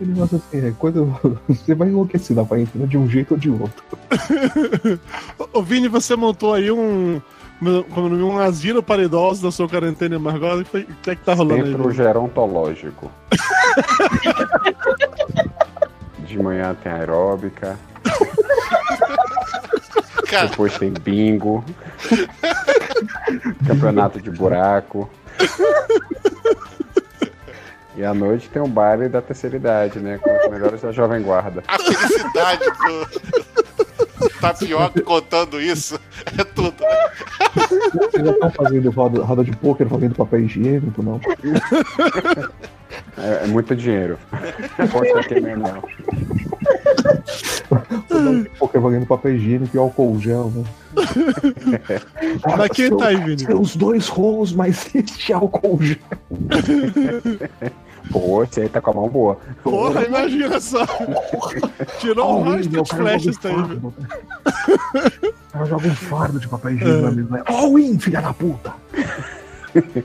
Ele 0.02 0.22
assim, 0.22 0.68
é 0.68 0.72
coisa. 0.72 1.06
Você 1.48 1.76
vai 1.76 1.90
enlouquecer 1.90 2.36
na 2.36 2.44
quarentena 2.44 2.88
de 2.88 2.98
um 2.98 3.08
jeito 3.08 3.36
ou 3.36 3.40
de 3.40 3.52
outro. 3.52 3.84
Ô 5.54 5.62
Vini, 5.62 5.88
você 5.88 6.16
montou 6.16 6.56
aí 6.56 6.72
um. 6.72 7.22
Como 7.94 8.08
um 8.16 8.38
asilo 8.38 8.84
para 8.84 9.02
idosos 9.04 9.42
da 9.42 9.52
sua 9.52 9.68
quarentena. 9.68 10.18
O 10.18 10.64
que 10.64 10.78
o 10.78 10.86
que 11.02 11.10
é 11.10 11.16
que 11.16 11.24
tá 11.24 11.34
rolando 11.34 11.64
aí? 11.64 11.72
Centro 11.72 11.84
Vini? 11.84 11.96
gerontológico. 11.96 13.12
De 16.20 16.38
manhã 16.38 16.76
tem 16.84 16.92
aeróbica, 16.92 17.78
Cara, 20.30 20.48
depois 20.48 20.78
tem 20.78 20.92
bingo, 20.92 21.64
campeonato 23.66 24.22
de 24.22 24.30
buraco. 24.30 25.10
E 27.96 28.04
à 28.04 28.14
noite 28.14 28.50
tem 28.50 28.62
um 28.62 28.70
baile 28.70 29.08
da 29.08 29.22
terceira 29.22 29.56
idade, 29.56 30.00
né? 30.00 30.18
Com 30.18 30.30
os 30.38 30.50
melhores 30.52 30.82
da 30.82 30.92
Jovem 30.92 31.22
Guarda. 31.22 31.64
a 31.68 31.80
felicidade 31.80 32.66
do 32.66 34.30
Tapioca 34.42 35.02
contando 35.02 35.62
isso 35.62 35.98
é 36.38 36.44
tudo. 36.44 36.76
Vocês 37.70 38.26
já 38.26 38.32
estão 38.32 38.52
fazendo 38.52 38.90
roda, 38.92 39.24
roda 39.24 39.44
de 39.44 39.56
pôquer, 39.56 39.88
valendo 39.88 40.16
papel 40.16 40.42
higiênico, 40.42 41.04
não? 41.04 41.20
É, 43.18 43.44
é 43.44 43.48
muito 43.48 43.76
dinheiro. 43.76 44.18
Aposto 44.78 45.18
aqui 45.18 45.40
mesmo, 45.40 45.64
não. 45.64 45.82
Roda 48.10 48.44
de 48.44 48.50
pôquer 48.50 48.82
valendo 48.82 49.06
papel 49.06 49.36
higiênico 49.36 49.76
e 49.76 49.80
álcool 49.80 50.20
gel, 50.20 50.52
né? 50.56 50.64
Mas 52.58 52.70
quem 52.72 52.96
tá 52.96 53.08
aí, 53.08 53.18
Vini? 53.18 53.40
Seus 53.40 53.76
dois 53.76 54.08
rolos, 54.08 54.54
mas 54.54 54.94
este 54.96 55.34
álcool 55.34 55.80
gel. 55.82 55.98
Pô, 58.12 58.44
esse 58.44 58.62
aí 58.62 58.70
tá 58.70 58.80
com 58.82 58.92
a 58.92 58.94
mão 58.94 59.10
boa. 59.10 59.38
Porra, 59.64 60.04
imagina 60.06 60.60
só. 60.60 60.86
Tirou 62.00 62.40
um 62.42 62.46
in, 62.48 62.50
rastro 62.52 62.72
meu, 62.72 63.18
de 63.18 63.30
um 63.30 63.34
fardo. 63.34 63.94
O 63.94 65.52
cara 65.52 65.66
joga 65.66 65.88
um 65.88 65.96
fardo 65.96 66.40
de 66.40 66.48
papel 66.48 66.72
higiênico 66.72 67.02
na 67.02 67.12
mesa. 67.12 67.30
né? 67.32 67.44
All 67.48 67.78
in, 67.80 68.00
filha 68.00 68.22
da 68.22 68.34
puta! 68.34 68.74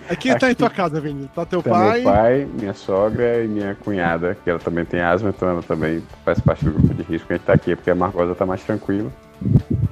Aí 0.09 0.17
Quem 0.17 0.37
tá 0.37 0.51
em 0.51 0.55
tua 0.55 0.69
casa, 0.69 1.01
Vini? 1.01 1.31
Tá 1.35 1.47
teu 1.47 1.63
Tá 1.63 1.71
pai? 1.71 2.03
meu 2.03 2.13
pai, 2.13 2.49
minha 2.61 2.75
sogra 2.75 3.43
e 3.43 3.49
minha 3.49 3.75
cunhada, 3.75 4.37
que 4.43 4.51
ela 4.51 4.59
também 4.59 4.85
tem 4.85 5.01
asma, 5.01 5.31
então 5.31 5.49
ela 5.49 5.63
também 5.63 6.03
faz 6.25 6.39
parte 6.41 6.65
do 6.65 6.73
grupo 6.73 6.93
de 6.95 7.03
risco. 7.05 7.33
A 7.33 7.37
gente 7.37 7.45
tá 7.47 7.55
aqui 7.55 7.75
porque 7.75 7.91
a 7.91 7.95
Margosa 7.95 8.35
tá 8.35 8.45
mais 8.45 8.63
tranquila. 8.63 9.11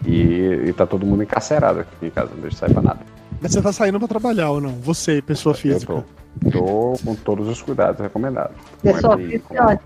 E, 0.07 0.67
e 0.69 0.73
tá 0.73 0.87
todo 0.87 1.05
mundo 1.07 1.23
encarcerado 1.23 1.81
aqui 1.81 2.07
em 2.07 2.11
casa, 2.11 2.31
não 2.35 2.43
deixa 2.43 2.59
sair 2.59 2.73
pra 2.73 2.83
nada. 2.83 3.01
Mas 3.41 3.53
você 3.53 3.63
tá 3.63 3.73
saindo 3.73 3.99
pra 3.99 4.07
trabalhar 4.09 4.51
ou 4.51 4.61
não? 4.61 4.71
Você, 4.81 5.23
pessoa 5.23 5.53
Eu 5.55 5.59
física. 5.59 5.93
tô, 5.95 6.05
tô 6.53 6.95
com 7.05 7.15
todos 7.15 7.49
os 7.49 7.61
cuidados 7.63 8.01
recomendados. 8.01 8.57
Pessoa 8.83 9.17
Com- 9.17 9.23
física 9.23 9.79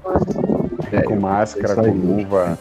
é. 0.93 0.97
É, 0.97 1.03
com 1.03 1.17
máscara, 1.21 1.81
aí. 1.83 1.87
com 1.91 1.97
luva, 1.97 2.59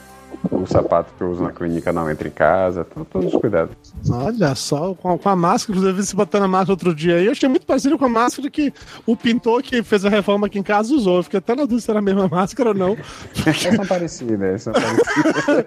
o 0.51 0.65
sapato 0.65 1.11
que 1.17 1.23
eu 1.23 1.29
uso 1.31 1.43
na 1.43 1.51
clínica 1.51 1.91
não 1.93 2.09
entra 2.09 2.27
em 2.27 2.31
casa, 2.31 2.83
tô- 2.83 3.05
todos 3.05 3.33
os 3.33 3.39
cuidados. 3.39 3.75
Olha 4.09 4.55
só, 4.55 4.93
com 4.93 5.13
a, 5.13 5.17
com 5.19 5.29
a 5.29 5.35
máscara, 5.35 5.77
inclusive 5.77 6.03
se 6.05 6.15
botando 6.15 6.43
a 6.43 6.47
máscara 6.47 6.71
outro 6.73 6.93
dia 6.95 7.15
aí, 7.15 7.25
eu 7.25 7.31
achei 7.31 7.47
muito 7.47 7.65
parecido 7.65 7.97
com 7.97 8.05
a 8.05 8.09
máscara 8.09 8.49
que 8.49 8.73
o 9.05 9.15
pintor 9.15 9.61
que 9.61 9.83
fez 9.83 10.03
a 10.05 10.09
reforma 10.09 10.47
aqui 10.47 10.57
em 10.59 10.63
casa 10.63 10.93
usou. 10.93 11.17
Eu 11.17 11.23
fiquei 11.23 11.37
até 11.39 11.53
na 11.55 11.63
dúvida 11.63 11.81
se 11.81 11.89
era 11.89 11.99
a 11.99 12.01
mesma 12.01 12.27
máscara 12.29 12.69
ou 12.69 12.75
não. 12.75 12.97
Elas 13.45 13.57
são 13.61 13.85
parecidas, 13.85 14.63
são 14.63 14.73
parecidas. 14.73 15.65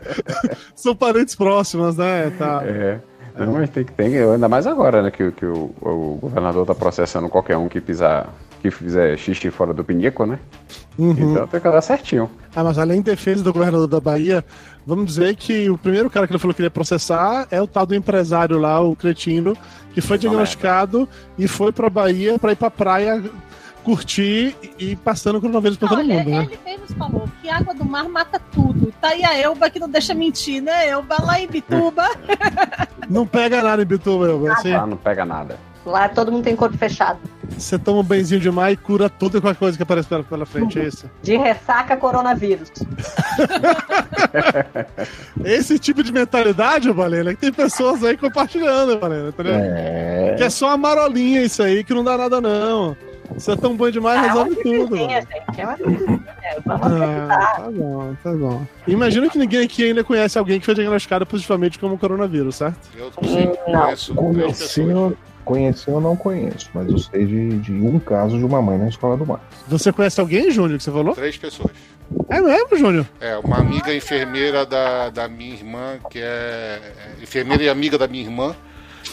São 0.75 0.95
parentes 0.97 1.35
próximas, 1.35 1.97
né? 1.97 2.31
Tá. 2.39 2.63
É. 2.65 3.01
Não, 3.37 3.53
mas 3.53 3.71
tem 3.71 3.85
que 3.85 3.93
ter, 3.93 4.29
ainda 4.29 4.49
mais 4.49 4.67
agora, 4.67 5.03
né? 5.03 5.11
Que, 5.11 5.31
que 5.33 5.45
o, 5.45 5.75
o 5.81 6.19
governador 6.21 6.67
tá 6.67 6.75
processando 6.75 7.29
qualquer 7.29 7.57
um 7.57 7.69
que 7.69 7.81
pisar, 7.81 8.33
que 8.63 8.71
fizer 8.71 9.17
xixi 9.19 9.51
fora 9.51 9.75
do 9.75 9.85
pinico, 9.85 10.25
né? 10.25 10.39
Uhum. 10.99 11.11
Então 11.11 11.47
tem 11.47 11.61
que 11.61 11.71
dar 11.71 11.83
certinho. 11.83 12.31
Ah, 12.55 12.65
mas 12.65 12.79
além 12.79 12.99
de 13.03 13.11
defesa 13.11 13.45
do 13.45 13.53
governador 13.53 13.87
da 13.87 14.01
Bahia, 14.01 14.45
vamos 14.87 15.07
dizer 15.07 15.37
que 15.37 15.69
o 15.69 15.77
primeiro 15.77 16.09
cara 16.09 16.27
que 16.27 16.33
ele 16.33 16.39
falou 16.39 16.55
que 16.55 16.63
ele 16.63 16.67
ia 16.67 16.71
processar 16.71 17.47
é 17.51 17.61
o 17.61 17.67
tal 17.67 17.85
do 17.85 17.95
empresário 17.95 18.59
lá, 18.59 18.81
o 18.81 18.97
cretino, 18.97 19.55
que 19.93 20.01
foi 20.01 20.17
diagnosticado 20.17 21.07
e 21.39 21.47
foi 21.47 21.73
pra 21.73 21.91
Bahia 21.91 22.39
pra 22.39 22.53
ir 22.53 22.57
pra 22.57 22.71
praia 22.71 23.23
curtir 23.87 24.57
e 24.81 24.97
passando 24.97 25.41
coronavírus 25.41 25.79
pra 25.79 25.89
todo 25.89 26.03
mundo, 26.03 26.29
né? 26.29 26.49
ele 26.51 26.59
mesmo 26.65 26.89
falou 26.97 27.29
que 27.41 27.49
água 27.49 27.73
do 27.73 27.85
mar 27.85 28.09
mata 28.09 28.41
tudo. 28.51 28.93
Tá 29.01 29.11
aí 29.11 29.25
a 29.25 29.39
Elba 29.39 29.71
que 29.71 29.79
não 29.79 29.89
deixa 29.89 30.13
mentir, 30.13 30.61
né? 30.61 30.89
Elba 30.89 31.19
lá 31.23 31.41
em 31.41 31.47
Bituba. 31.47 32.05
Não 33.09 33.25
pega 33.25 33.63
nada 33.63 33.83
em 33.83 33.87
Bituba, 33.87 34.27
meu. 34.27 34.53
Assim, 34.53 34.73
Lá 34.73 34.85
não 34.85 34.97
pega 34.97 35.25
nada. 35.25 35.57
Lá 35.85 36.09
todo 36.09 36.33
mundo 36.33 36.43
tem 36.43 36.57
corpo 36.57 36.77
fechado. 36.77 37.21
você 37.57 37.79
toma 37.79 38.01
um 38.01 38.03
benzinho 38.03 38.41
de 38.41 38.51
mar 38.51 38.73
e 38.73 38.77
cura 38.77 39.09
toda 39.09 39.39
e 39.39 39.41
qualquer 39.41 39.59
coisa 39.61 39.77
que 39.77 39.83
aparece 39.85 40.09
pela, 40.09 40.25
pela 40.25 40.45
frente, 40.45 40.81
é 40.81 40.89
isso? 40.89 41.09
De 41.23 41.37
ressaca 41.37 41.97
coronavírus. 41.97 42.73
Esse 45.45 45.79
tipo 45.79 46.03
de 46.03 46.13
mentalidade, 46.13 46.91
Valena, 46.91 47.33
que 47.33 47.41
tem 47.41 47.53
pessoas 47.53 48.03
aí 48.03 48.17
compartilhando, 48.17 48.99
Valena, 48.99 49.29
entendeu? 49.29 49.55
É. 49.55 50.35
Que 50.37 50.43
é 50.43 50.51
só 50.51 50.67
uma 50.67 50.77
marolinha 50.77 51.45
isso 51.45 51.63
aí, 51.63 51.85
que 51.85 51.95
não 51.95 52.03
dá 52.03 52.19
nada 52.19 52.41
não. 52.41 52.97
Você 53.35 53.53
é 53.53 53.57
tão 53.57 53.77
bom 53.77 53.91
demais, 53.91 54.21
Ah, 54.21 54.25
é 54.25 54.29
resolve 54.29 54.57
tudo. 54.57 54.87
gripezinha, 54.89 55.21
gente. 55.21 55.61
É 55.61 55.65
uma 55.65 55.77
gripezinha. 55.77 56.25
Vamos 56.65 56.87
Ah, 56.87 57.55
tá 57.57 57.71
bom, 57.71 58.17
tá 58.23 58.33
bom. 58.33 58.67
Imagina 58.87 59.29
que 59.29 59.39
ninguém 59.39 59.65
aqui 59.65 59.85
ainda 59.85 60.03
conhece 60.05 60.39
alguém 60.39 60.59
que 60.61 60.67
foi 60.67 60.75
diagnosticado 60.75 61.27
positivamente 61.27 61.79
como 61.79 61.99
coronavírus, 61.99 62.57
certo? 62.57 62.79
Eu 62.97 63.11
sim, 63.23 63.53
conheço 63.65 64.15
Conheci, 64.15 64.81
eu, 64.81 65.17
conheci 65.45 65.89
eu 65.91 66.01
não 66.01 66.17
conheço, 66.17 66.71
mas 66.75 66.89
eu 66.91 66.99
sei 66.99 67.27
de, 67.27 67.59
de 67.59 67.73
um 67.73 67.99
caso 67.99 68.39
de 68.39 68.45
uma 68.45 68.61
mãe 68.63 68.79
na 68.79 68.89
escola 68.89 69.17
do 69.17 69.27
mar. 69.27 69.41
Você 69.69 69.93
conhece 69.93 70.21
alguém, 70.21 70.51
Júnior, 70.51 70.79
que 70.79 70.85
você 70.85 70.91
falou? 70.91 71.15
Três 71.15 71.37
pessoas. 71.37 71.71
É 72.29 72.41
mesmo, 72.41 72.77
Júnior? 72.77 73.07
É, 73.21 73.37
uma 73.39 73.57
amiga 73.59 73.93
enfermeira 73.95 74.65
da, 74.65 75.11
da 75.11 75.29
minha 75.29 75.53
irmã, 75.55 75.99
que 76.09 76.21
é, 76.21 76.81
é 77.19 77.23
enfermeira 77.23 77.63
e 77.65 77.69
amiga 77.69 77.99
da 77.99 78.07
minha 78.07 78.23
irmã, 78.25 78.55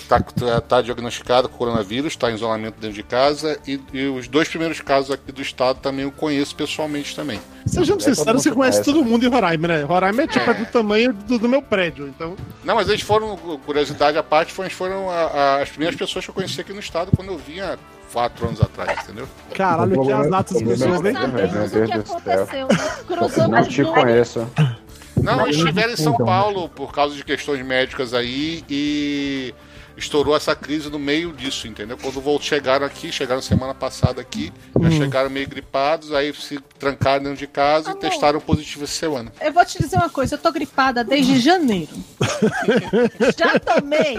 tá, 0.08 0.20
tá, 0.20 0.62
tá 0.62 0.82
diagnosticada 0.82 1.48
com 1.48 1.58
coronavírus, 1.58 2.14
está 2.14 2.32
em 2.32 2.36
isolamento 2.36 2.76
dentro 2.80 2.96
de 2.96 3.04
casa, 3.04 3.58
e, 3.68 3.80
e 3.94 4.06
os 4.08 4.28
dois 4.28 4.48
primeiros 4.48 4.80
casos 4.82 5.12
aqui 5.12 5.32
do 5.32 5.42
estado 5.42 5.80
também 5.80 6.04
eu 6.06 6.12
conheço 6.12 6.56
pessoalmente 6.56 7.16
também. 7.16 7.40
Sejamos 7.66 8.06
É 8.06 8.10
sinceros, 8.14 8.42
você 8.44 8.52
conhece 8.52 8.78
conhece. 8.80 8.84
todo 8.84 9.04
mundo 9.06 9.26
em 9.26 9.30
Roraima, 9.30 9.68
né? 9.68 9.82
Roraima 9.84 10.24
é 10.24 10.28
tipo 10.28 10.50
É. 10.50 10.54
é 10.54 10.54
do 10.56 10.66
tamanho 10.66 11.14
do, 11.14 11.40
do 11.40 11.48
meu 11.50 11.62
prédio, 11.62 12.08
então. 12.08 12.36
Não, 12.64 12.76
mas 12.76 12.90
eles 12.90 13.02
foram, 13.02 13.36
curiosidade 13.66 14.18
à 14.18 14.24
parte, 14.24 14.52
foram, 14.54 14.70
foram 14.70 15.10
a- 15.10 15.14
a- 15.14 15.62
as 15.62 15.70
primeiras 15.70 15.96
pessoas 15.98 16.26
que 16.26 16.32
eu 16.32 16.36
conheci 16.36 16.60
aqui 16.62 16.74
no 16.74 16.80
estado 16.80 17.12
quando 17.16 17.30
eu 17.32 17.38
vinha 17.38 17.78
quatro 18.12 18.46
anos 18.48 18.62
atrás, 18.62 19.04
entendeu? 19.06 19.28
Caralho, 19.56 20.00
que 20.04 20.12
as 20.12 20.30
natas 20.30 20.62
pessoas, 20.62 21.02
né? 21.02 21.10
é 21.10 21.14
Não 21.14 21.28
Meu 21.30 21.48
Deus 21.48 21.72
o 21.72 21.74
que 21.74 21.98
do 21.98 22.08
céu. 22.08 22.18
aconteceu. 22.18 22.68
né? 22.68 22.96
Cruzou 23.08 23.48
Não 23.48 23.64
te 23.64 23.84
conheço. 23.84 24.48
Não, 25.16 25.46
eles 25.46 25.58
estiveram 25.58 25.94
em 25.94 25.96
São 25.96 26.14
então, 26.14 26.26
Paulo 26.26 26.68
por 26.70 26.92
causa 26.92 27.16
de 27.16 27.24
questões 27.24 27.66
médicas 27.66 28.14
aí 28.14 28.64
e 28.70 29.54
estourou 29.98 30.36
essa 30.36 30.56
crise 30.56 30.90
no 30.90 31.00
meio 31.00 31.32
disso, 31.34 31.68
entendeu? 31.68 31.98
Quando 31.98 32.42
chegaram 32.42 32.86
aqui, 32.86 33.12
chegaram 33.12 33.42
semana 33.42 33.74
passada 33.74 34.22
aqui, 34.22 34.52
já 34.82 34.92
chegaram 34.92 35.30
meio 35.30 35.48
gripados, 35.48 36.14
aí 36.14 36.34
se 36.34 36.60
trancaram 36.80 37.24
dentro 37.24 37.38
de 37.38 37.48
casa 37.48 37.90
e 37.90 37.92
Amor. 37.92 38.02
testaram 38.02 38.40
positivo 38.40 38.84
essa 38.86 38.94
semana. 38.94 39.32
Eu 39.40 39.54
vou 39.54 39.66
te 39.66 39.78
dizer 39.78 39.98
uma 39.98 40.10
coisa, 40.10 40.36
eu 40.36 40.40
tô 40.40 40.52
gripada 40.52 41.04
desde 41.04 41.40
janeiro. 41.40 41.92
Já 43.38 43.60
tomei 43.60 44.16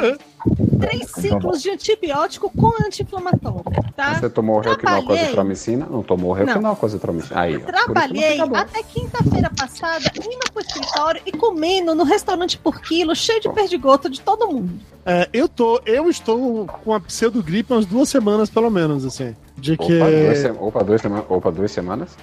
três 0.81 1.11
ciclos 1.11 1.63
de 1.63 1.71
antibiótico 1.71 2.51
com 2.51 2.73
anti-inflamatório, 2.85 3.65
tá? 3.97 4.15
Você 4.15 4.29
tomou 4.31 4.61
azitromicina? 4.61 5.87
Não 5.91 6.03
tomou 6.03 6.35
azitromicina. 6.83 7.41
Aí, 7.41 7.57
ó. 7.57 7.61
Trabalhei 7.61 8.41
até 8.41 8.83
quinta-feira 8.83 9.51
passada 9.57 10.05
indo 10.19 10.53
pro 10.53 10.63
escritório 10.63 11.21
e 11.25 11.33
comendo 11.33 11.95
no 11.95 12.05
restaurante 12.05 12.59
por 12.59 12.81
quilo, 12.81 13.15
cheio 13.15 13.41
de 13.41 13.49
perdigoto 13.51 14.09
de 14.11 14.21
todo 14.21 14.47
mundo. 14.47 14.79
É, 15.07 15.29
eu 15.33 15.49
tô, 15.49 15.81
eu 15.85 16.09
estou 16.09 16.67
com 16.67 16.95
a 16.95 17.01
pseudogripe 17.01 17.73
há 17.73 17.77
umas 17.77 17.85
duas 17.87 18.09
semanas, 18.09 18.49
pelo 18.49 18.71
menos, 18.71 19.05
assim. 19.05 19.37
De 19.57 19.77
que. 19.77 20.01
Opa, 20.01 20.11
duas, 20.11 20.39
se- 20.39 20.51
opa, 20.51 20.85
duas 20.85 21.01
semanas. 21.01 21.25
Opa, 21.29 21.51
duas 21.53 21.71
semanas? 21.71 22.17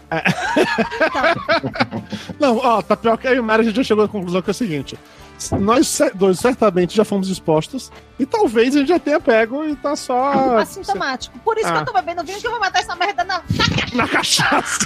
Não, 2.40 2.58
ó, 2.58 2.82
Tapioca 2.82 3.34
e 3.34 3.40
o 3.40 3.44
Mário 3.44 3.62
a 3.64 3.66
gente 3.66 3.76
já 3.76 3.84
chegou 3.84 4.04
à 4.04 4.08
conclusão 4.08 4.42
que 4.42 4.50
é 4.50 4.52
o 4.52 4.54
seguinte: 4.56 4.98
nós 5.60 6.00
dois 6.14 6.40
certamente 6.40 6.96
já 6.96 7.04
fomos 7.06 7.30
expostos 7.30 7.92
e 8.20 8.26
talvez 8.26 8.76
a 8.76 8.80
gente 8.80 8.90
já 8.90 9.00
tenha 9.00 9.20
pego 9.20 9.64
e 9.66 9.76
tá 9.76 9.96
só 9.96 10.58
Assintomático. 10.58 11.38
Por 11.40 11.58
isso 11.58 11.68
que 11.68 11.74
Ah. 11.78 11.82
eu 11.82 11.86
tô 11.86 11.94
bebendo 11.94 12.24
vinho 12.24 12.40
que 12.40 12.46
eu 12.48 12.52
vou 12.52 12.60
matar 12.60 12.80
essa 12.80 12.96
merda 12.96 13.24
na. 13.24 13.42
na 13.94 14.08
cachaça. 14.08 14.86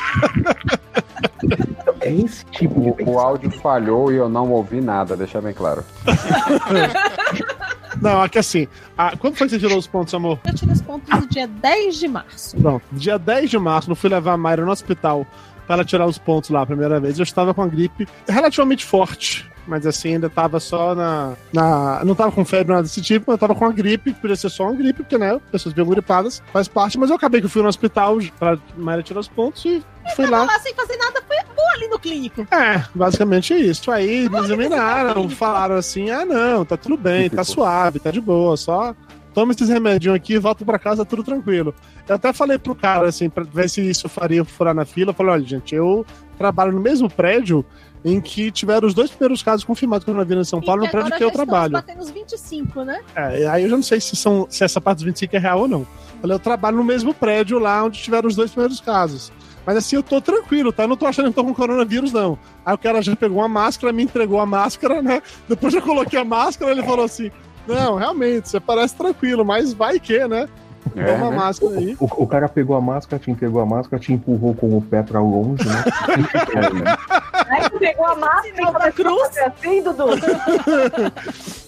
É 2.02 2.12
esse 2.14 2.46
tipo 2.46 2.80
de 2.80 3.04
O, 3.04 3.12
o 3.16 3.20
áudio 3.20 3.50
falhou 3.62 4.12
e 4.12 4.16
eu 4.16 4.30
não 4.30 4.52
ouvi 4.52 4.80
nada, 4.82 5.16
deixa 5.18 5.42
bem 5.42 5.54
claro. 5.54 5.84
Não, 8.02 8.22
aqui 8.22 8.38
assim, 8.40 8.68
ah, 8.98 9.14
quando 9.18 9.36
foi 9.38 9.48
que 9.48 9.54
você 9.54 9.60
tirou 9.60 9.78
os 9.78 9.88
pontos, 9.88 10.14
amor? 10.14 10.38
Eu 10.46 10.54
tirei 10.54 10.74
os 10.74 10.82
pontos 10.82 11.10
no 11.18 11.26
dia 11.28 11.48
10 11.48 11.96
de 11.96 12.08
março. 12.10 12.62
Não, 12.62 12.82
dia 12.92 13.18
10 13.18 13.50
de 13.50 13.58
março, 13.58 13.90
eu 13.90 13.96
fui 13.96 14.10
levar 14.10 14.34
a 14.34 14.38
Mayra 14.38 14.66
no 14.66 14.72
hospital 14.72 15.26
para 15.66 15.76
ela 15.76 15.86
tirar 15.86 16.06
os 16.06 16.18
pontos 16.18 16.50
lá 16.50 16.62
a 16.62 16.66
primeira 16.66 17.00
vez. 17.00 17.18
Eu 17.18 17.24
estava 17.24 17.54
com 17.54 17.62
a 17.62 17.68
gripe 17.68 18.06
relativamente 18.28 18.86
forte, 18.86 19.50
mas 19.68 19.86
assim, 19.86 20.14
ainda 20.14 20.28
estava 20.28 20.60
só 20.60 20.94
na. 20.96 21.34
na 21.52 22.04
não 22.04 22.14
estava 22.14 22.32
com 22.32 22.46
febre, 22.46 22.74
nada 22.74 22.84
desse 22.84 23.02
tipo, 23.02 23.26
mas 23.28 23.34
eu 23.34 23.36
estava 23.36 23.56
com 23.56 23.66
a 23.66 23.72
gripe, 23.72 24.14
que 24.14 24.20
podia 24.20 24.36
ser 24.36 24.50
só 24.50 24.64
uma 24.64 24.74
gripe, 24.74 25.04
porque, 25.04 25.18
né, 25.18 25.40
pessoas 25.52 25.74
bem 25.74 25.86
gripadas 25.86 26.42
faz 26.52 26.68
parte, 26.68 26.98
mas 26.98 27.10
eu 27.10 27.16
acabei 27.16 27.42
que 27.42 27.46
eu 27.46 27.50
fui 27.50 27.62
no 27.62 27.68
hospital 27.68 28.18
para 28.40 28.54
a 28.54 28.58
Mayra 28.78 29.04
tirar 29.04 29.20
os 29.20 29.28
pontos 29.28 29.64
e 29.66 29.84
fui 30.16 30.26
lá. 30.28 30.44
Lá 30.44 30.60
sem 30.60 30.74
fazer 30.74 30.98
nada, 30.98 31.22
foi 31.28 31.38
boa 31.56 31.72
ali 31.74 31.88
no 31.88 32.00
clínico. 32.00 32.48
É, 32.52 32.84
basicamente 32.94 33.54
isso. 33.54 33.92
Aí 33.92 34.30
me 34.30 34.40
examinaram, 34.40 35.30
falaram 35.30 35.76
assim: 35.76 36.10
ah, 36.10 36.26
não, 36.26 36.66
tá 36.66 36.78
tudo 36.78 36.98
bem, 36.98 37.30
tá 37.30 37.44
suave, 37.44 38.00
tá 38.00 38.12
de 38.12 38.22
boa, 38.22 38.56
só 38.58 38.96
toma 39.36 39.52
esses 39.52 39.68
remedinhos 39.68 40.16
aqui 40.16 40.36
e 40.36 40.40
volta 40.40 40.64
pra 40.64 40.80
casa, 40.80 41.04
tudo 41.04 41.22
tranquilo. 41.22 41.76
Eu 42.08 42.16
até 42.16 42.32
falei 42.32 42.58
pro 42.58 42.74
cara, 42.74 43.10
assim, 43.10 43.30
pra 43.30 43.44
ver 43.44 43.70
se 43.70 43.82
isso 43.82 44.08
faria 44.08 44.38
eu 44.38 44.46
furar 44.46 44.74
na 44.74 44.86
fila. 44.86 45.10
Eu 45.12 45.14
falei: 45.14 45.34
olha, 45.34 45.44
gente, 45.44 45.76
eu 45.76 46.06
trabalho 46.38 46.72
no 46.72 46.80
mesmo 46.80 47.10
prédio 47.10 47.66
em 48.06 48.22
que 48.22 48.52
tiveram 48.52 48.88
os 48.88 48.94
dois 48.94 49.10
primeiros 49.10 49.42
casos 49.42 49.66
confirmados 49.66 50.08
eu 50.08 50.26
vim 50.26 50.40
em 50.40 50.44
São 50.44 50.62
Paulo, 50.62 50.82
no 50.82 50.88
E 50.88 50.92
prédio 50.92 51.08
agora 51.08 51.18
que 51.18 51.24
eu 51.24 51.32
trabalho. 51.32 51.74
batendo 51.74 52.02
os 52.02 52.12
25, 52.12 52.84
né? 52.84 53.02
É, 53.16 53.48
aí 53.48 53.64
eu 53.64 53.70
já 53.70 53.76
não 53.76 53.84
sei 53.84 54.00
se, 54.00 54.16
são, 54.16 54.46
se 54.48 54.64
essa 54.64 54.80
parte 54.80 54.98
dos 54.98 55.06
25 55.06 55.36
é 55.36 55.40
real 55.40 55.62
ou 55.62 55.68
não. 55.68 55.80
Eu 55.80 55.88
Falei, 56.22 56.36
eu 56.36 56.40
trabalho 56.40 56.78
no 56.78 56.84
mesmo 56.84 57.16
prédio 57.16 57.58
lá 57.58 57.84
onde 57.84 58.00
tiveram 58.00 58.28
os 58.28 58.36
dois 58.36 58.52
primeiros 58.52 58.80
casos. 58.80 59.32
Mas 59.66 59.78
assim, 59.78 59.96
eu 59.96 60.04
tô 60.04 60.22
tranquilo, 60.22 60.72
tá? 60.72 60.84
Eu 60.84 60.88
não 60.88 60.96
tô 60.96 61.08
achando 61.08 61.30
que 61.30 61.34
tô 61.34 61.44
com 61.44 61.54
coronavírus, 61.54 62.12
não. 62.12 62.38
Aí 62.64 62.76
o 62.76 62.78
cara 62.78 63.02
já 63.02 63.16
pegou 63.16 63.42
a 63.42 63.48
máscara, 63.48 63.92
me 63.92 64.04
entregou 64.04 64.40
a 64.40 64.46
máscara, 64.46 65.02
né? 65.02 65.24
Depois 65.50 65.74
eu 65.74 65.82
coloquei 65.82 66.20
a 66.20 66.24
máscara, 66.24 66.72
ele 66.72 66.84
falou 66.84 67.06
assim: 67.06 67.32
Não, 67.68 67.96
realmente, 67.96 68.48
você 68.50 68.60
parece 68.60 68.96
tranquilo, 68.96 69.44
mas 69.44 69.74
vai 69.74 70.00
que, 70.00 70.28
né? 70.28 70.48
É, 70.96 71.04
Toma 71.06 71.28
a 71.28 71.32
né? 71.32 71.36
máscara 71.38 71.78
aí. 71.78 71.98
O, 72.00 72.06
o 72.24 72.28
cara 72.28 72.48
pegou 72.48 72.76
a 72.76 72.82
máscara, 72.82 73.22
te 73.22 73.32
entregou 73.32 73.62
a 73.62 73.66
máscara, 73.66 74.02
te 74.02 74.14
empurrou 74.14 74.54
com 74.54 74.78
o 74.78 74.82
pé 74.82 75.02
pra 75.04 75.20
longe, 75.20 75.68
né? 75.68 75.84
Aí 77.50 77.70
tu 77.70 77.78
pegou 77.78 78.06
a 78.06 78.16
máscara 78.16 78.48
e 78.48 78.56
Sinal 78.56 78.74
da 78.74 78.80
começou 78.92 79.06
a 79.06 79.30
cruz. 79.30 79.38
assim, 79.38 79.84
Dudu. 79.84 80.06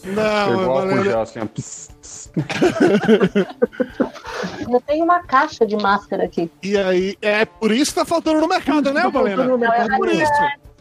Não, 0.06 0.60
Pegou 0.60 1.04
gel 1.04 1.22
assim, 1.22 1.46
pss, 1.48 1.90
pss. 2.02 2.32
Eu 4.72 4.82
tenho 4.82 5.04
uma 5.04 5.20
caixa 5.22 5.66
de 5.66 5.76
máscara 5.76 6.26
aqui. 6.26 6.52
E 6.64 6.78
aí, 6.78 7.18
é 7.22 7.46
por 7.46 7.72
isso 7.72 7.92
que 7.94 8.00
tá 8.00 8.06
faltando 8.06 8.40
no 8.42 8.48
mercado, 8.48 8.92
né, 8.94 9.04
Valena? 9.12 9.44
É 9.44 9.98
por 9.98 10.10
isso. 10.10 10.32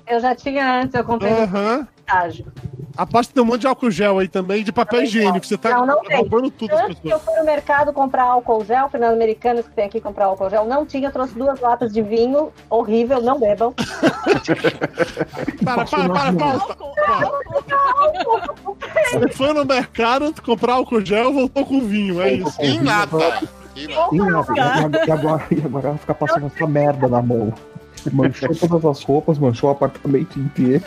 Eu 0.07 0.21
já 0.21 0.35
tinha 0.35 0.81
antes, 0.83 0.95
eu 0.95 1.05
comprei 1.05 1.33
no 1.33 1.40
Aham. 1.43 1.87
estágio. 1.99 2.47
Aposto 2.97 3.29
que 3.29 3.35
tem 3.35 3.43
um 3.43 3.47
monte 3.47 3.62
de 3.62 3.67
álcool 3.67 3.91
gel 3.91 4.19
aí 4.19 4.29
também, 4.29 4.65
de 4.65 4.73
papel 4.73 5.03
higiênico. 5.03 5.45
Você 5.47 5.57
tá 5.59 5.71
Não, 5.71 5.87
não 5.87 6.03
tem. 6.03 6.17
roubando 6.17 6.50
tudo 6.50 6.75
Antes 6.75 6.99
que 7.00 7.09
eu 7.09 7.19
fui 7.19 7.35
no 7.35 7.45
mercado 7.45 7.93
comprar 7.93 8.25
álcool 8.25 8.65
gel, 8.65 8.88
Fernando 8.88 9.15
Americanos 9.15 9.67
que 9.67 9.73
tem 9.75 9.85
aqui 9.87 10.00
comprar 10.00 10.26
álcool 10.26 10.49
gel, 10.49 10.65
não 10.65 10.87
tinha, 10.87 11.09
eu 11.09 11.12
trouxe 11.12 11.35
duas 11.35 11.61
latas 11.61 11.93
de 11.93 12.03
vinho, 12.03 12.53
horrível, 12.71 13.21
não 13.21 13.38
bebam. 13.38 13.75
Para, 15.65 15.85
para, 15.85 16.09
para, 16.09 16.33
para. 16.33 16.59
Você 19.12 19.29
foi 19.33 19.53
no 19.53 19.65
mercado 19.65 20.33
comprar 20.43 20.75
álcool 20.75 21.05
gel, 21.05 21.33
voltou 21.33 21.65
com 21.67 21.81
vinho, 21.81 22.21
é 22.21 22.35
isso. 22.35 22.61
Em 22.61 22.81
nada. 22.81 23.17
Em 23.76 23.87
nada. 24.19 24.53
E, 24.53 24.57
nada, 24.57 25.05
e, 25.07 25.11
agora, 25.11 25.43
e 25.50 25.61
agora 25.65 25.88
ela 25.88 25.99
fica 25.99 26.15
passando 26.15 26.47
essa 26.47 26.67
merda 26.67 27.09
na 27.09 27.21
mão. 27.21 27.53
Manchou 28.12 28.55
todas 28.55 28.85
as 28.85 29.03
roupas, 29.03 29.38
manchou 29.38 29.69
o 29.71 29.73
apartamento 29.73 30.38
inteiro. 30.38 30.85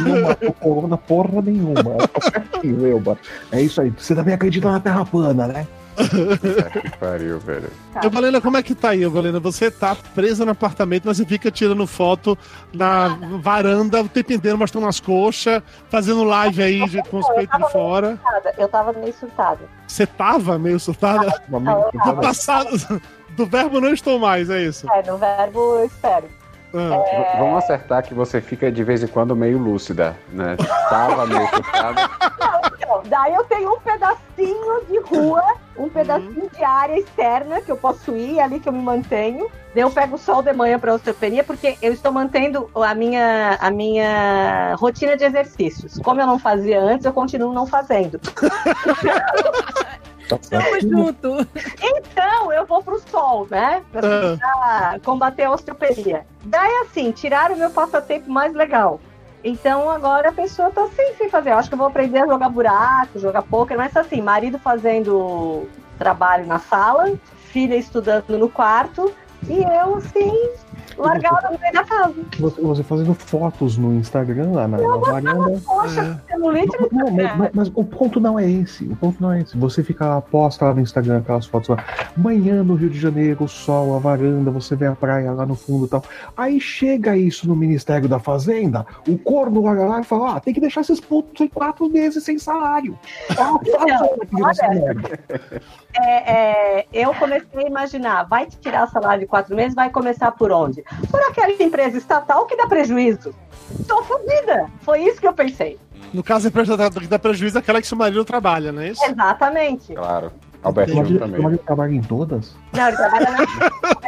Não 0.00 0.22
matou 0.22 0.52
corona 0.54 0.96
porra 0.96 1.42
nenhuma. 1.42 1.74
Tá 2.08 2.20
certinho, 2.20 2.86
Elba. 2.86 3.18
É 3.52 3.60
isso 3.60 3.80
aí. 3.80 3.90
Você 3.96 4.14
também 4.14 4.34
acredita 4.34 4.70
na 4.70 4.80
Terra 4.80 5.04
plana, 5.04 5.46
né? 5.46 5.66
Que 6.82 6.98
pariu, 6.98 7.38
velho. 7.38 7.70
Ô, 8.04 8.10
Valena, 8.10 8.40
como 8.40 8.56
é 8.56 8.62
que 8.64 8.74
tá 8.74 8.88
aí, 8.90 9.04
Valena? 9.06 9.38
Você 9.38 9.70
tá 9.70 9.96
presa 10.14 10.44
no 10.44 10.50
apartamento, 10.50 11.04
mas 11.06 11.16
você 11.18 11.24
fica 11.24 11.50
tirando 11.52 11.86
foto 11.86 12.36
na 12.72 13.16
varanda 13.40 14.02
o 14.02 14.08
tempo 14.08 14.32
inteiro, 14.32 14.58
mostrando 14.58 14.88
as 14.88 14.98
coxas, 14.98 15.62
fazendo 15.88 16.24
live 16.24 16.62
aí 16.62 16.88
de- 16.88 17.00
com 17.04 17.18
os 17.18 17.28
peitos 17.28 17.56
de 17.64 17.70
fora. 17.72 18.18
Eu 18.58 18.68
tava 18.68 18.92
meio 18.92 19.12
surtada. 19.14 19.60
Você 19.86 20.04
tava 20.06 20.58
meio 20.58 20.80
surtada? 20.80 21.32
Amiga 21.52 21.88
que 21.92 21.98
Do 21.98 22.04
tava- 22.04 22.20
passado, 22.22 23.00
do 23.36 23.46
verbo 23.46 23.80
não 23.80 23.92
estou 23.94 24.18
mais, 24.18 24.50
é 24.50 24.62
isso. 24.64 24.90
É, 24.92 25.02
no 25.08 25.16
verbo 25.16 25.78
eu 25.78 25.84
espero. 25.86 26.24
Ah. 26.74 26.98
V- 26.98 27.38
Vamos 27.38 27.62
acertar 27.64 28.02
que 28.02 28.12
você 28.14 28.40
fica 28.40 28.70
de 28.72 28.82
vez 28.82 29.02
em 29.02 29.06
quando 29.06 29.36
meio 29.36 29.58
lúcida, 29.58 30.16
né? 30.30 30.56
Tava 30.88 31.24
meio. 31.26 31.48
Então, 32.76 33.02
daí 33.06 33.34
eu 33.34 33.44
tenho 33.44 33.74
um 33.74 33.80
pedacinho 33.80 34.84
de 34.88 34.98
rua, 35.00 35.42
um 35.76 35.88
pedacinho 35.88 36.50
de 36.52 36.64
área 36.64 36.98
externa 36.98 37.60
que 37.60 37.70
eu 37.70 37.76
posso 37.76 38.16
ir, 38.16 38.40
ali 38.40 38.58
que 38.60 38.68
eu 38.68 38.72
me 38.72 38.82
mantenho. 38.82 39.48
Daí 39.74 39.82
eu 39.82 39.90
pego 39.90 40.14
o 40.16 40.18
sol 40.18 40.42
de 40.42 40.52
manhã 40.52 40.78
para 40.78 40.94
osteopenia, 40.94 41.42
porque 41.44 41.76
eu 41.82 41.92
estou 41.92 42.12
mantendo 42.12 42.70
a 42.74 42.94
minha, 42.94 43.56
a 43.60 43.70
minha 43.70 44.74
rotina 44.78 45.16
de 45.16 45.24
exercícios. 45.24 45.98
Como 45.98 46.20
eu 46.20 46.26
não 46.26 46.38
fazia 46.38 46.80
antes, 46.80 47.04
eu 47.06 47.12
continuo 47.12 47.52
não 47.52 47.66
fazendo. 47.66 48.20
Tá 50.38 50.58
Tamo 50.58 50.70
certinho. 50.70 50.98
junto. 50.98 51.48
Então, 51.80 52.52
eu 52.52 52.66
vou 52.66 52.82
pro 52.82 53.00
sol, 53.08 53.46
né? 53.50 53.82
Pra 53.92 54.00
Ah. 54.42 54.98
combater 55.04 55.44
a 55.44 55.50
osteopenia. 55.52 56.26
Daí, 56.44 56.70
assim, 56.82 57.10
tiraram 57.12 57.54
o 57.54 57.58
meu 57.58 57.70
passatempo 57.70 58.30
mais 58.30 58.52
legal. 58.54 59.00
Então, 59.42 59.90
agora 59.90 60.30
a 60.30 60.32
pessoa 60.32 60.70
tá 60.70 60.84
assim, 60.84 61.14
sem 61.18 61.28
fazer. 61.28 61.50
Eu 61.50 61.58
acho 61.58 61.68
que 61.68 61.74
eu 61.74 61.78
vou 61.78 61.86
aprender 61.88 62.20
a 62.20 62.26
jogar 62.26 62.48
buraco, 62.48 63.18
jogar 63.18 63.42
pôquer, 63.42 63.76
mas 63.76 63.94
assim, 63.96 64.22
marido 64.22 64.58
fazendo 64.58 65.68
trabalho 65.98 66.46
na 66.46 66.58
sala, 66.58 67.12
filha 67.52 67.76
estudando 67.76 68.38
no 68.38 68.48
quarto, 68.48 69.12
e 69.46 69.62
eu, 69.62 69.96
assim, 69.96 70.50
largada 70.98 71.50
no 71.50 71.58
meio 71.58 71.72
da 71.72 71.84
casa. 71.84 72.14
Você, 72.38 72.60
você 72.60 72.82
fazendo 72.82 73.14
fotos 73.14 73.76
no 73.76 73.94
Instagram 73.94 74.52
lá 74.52 74.68
na, 74.68 74.78
na 74.78 74.96
varanda. 74.96 75.60
Poxa, 75.64 76.20
é. 76.28 76.36
Não, 76.92 77.10
mas, 77.10 77.36
mas- 77.36 77.50
mas 77.54 77.72
o 77.74 77.84
ponto 77.84 78.20
não 78.20 78.38
é 78.38 78.48
esse. 78.50 78.84
O 78.84 78.96
ponto 78.96 79.22
não 79.22 79.32
é 79.32 79.40
esse. 79.40 79.56
Você 79.56 79.82
fica 79.82 80.20
posta 80.20 80.66
lá 80.66 80.74
no 80.74 80.80
Instagram 80.80 81.18
aquelas 81.18 81.46
fotos 81.46 81.68
lá. 81.70 81.84
Manhã 82.16 82.62
no 82.62 82.74
Rio 82.74 82.90
de 82.90 82.98
Janeiro, 82.98 83.44
o 83.44 83.48
sol, 83.48 83.96
a 83.96 83.98
varanda, 83.98 84.50
você 84.50 84.74
vê 84.76 84.86
a 84.86 84.92
praia 84.94 85.32
lá 85.32 85.44
no 85.46 85.54
fundo 85.54 85.86
e 85.86 85.88
tal. 85.88 86.02
Aí 86.36 86.60
chega 86.60 87.16
isso 87.16 87.48
no 87.48 87.56
Ministério 87.56 88.08
da 88.08 88.18
Fazenda, 88.18 88.86
o 89.08 89.16
corno 89.18 89.64
olha 89.64 89.84
lá 89.84 90.00
e 90.00 90.04
fala: 90.04 90.36
ah, 90.36 90.40
tem 90.40 90.52
que 90.54 90.60
deixar 90.60 90.80
esses 90.82 91.00
putos 91.00 91.40
em 91.40 91.48
quatro 91.48 91.88
meses 91.88 92.22
sem 92.24 92.38
salário. 92.38 92.98
Ah, 93.36 94.68
merda. 94.68 95.18
É, 95.96 96.32
é, 96.80 96.86
eu 96.92 97.14
comecei 97.14 97.64
a 97.64 97.68
imaginar, 97.68 98.24
vai 98.24 98.46
te 98.46 98.56
tirar 98.58 98.86
salário 98.88 99.20
de 99.20 99.26
quatro 99.26 99.54
meses, 99.54 99.74
vai 99.74 99.90
começar 99.90 100.32
por 100.32 100.50
onde? 100.50 100.83
Por 101.10 101.20
aquela 101.20 101.50
empresa 101.62 101.96
estatal 101.98 102.46
que 102.46 102.56
dá 102.56 102.66
prejuízo. 102.66 103.34
Tô 103.88 104.02
fodida. 104.02 104.66
Foi 104.80 105.02
isso 105.02 105.20
que 105.20 105.26
eu 105.26 105.32
pensei. 105.32 105.78
No 106.12 106.22
caso, 106.22 106.46
a 106.46 106.48
empresa 106.48 106.76
que 106.90 107.06
dá 107.06 107.18
prejuízo 107.18 107.56
é 107.58 107.60
aquela 107.60 107.80
que 107.80 107.86
seu 107.86 107.96
marido 107.98 108.24
trabalha, 108.24 108.70
não 108.70 108.82
é 108.82 108.88
isso? 108.90 109.04
Exatamente. 109.04 109.94
Claro. 109.94 110.30
Mas 110.52 110.64
Albertinho 110.64 111.04
ele, 111.06 111.18
também. 111.18 111.44
ele 111.46 111.58
trabalha 111.58 111.92
em 111.94 112.00
todas? 112.00 112.56
Não, 112.72 112.88
ele 112.88 112.96
trabalha, 112.96 113.30
na, 113.30 113.38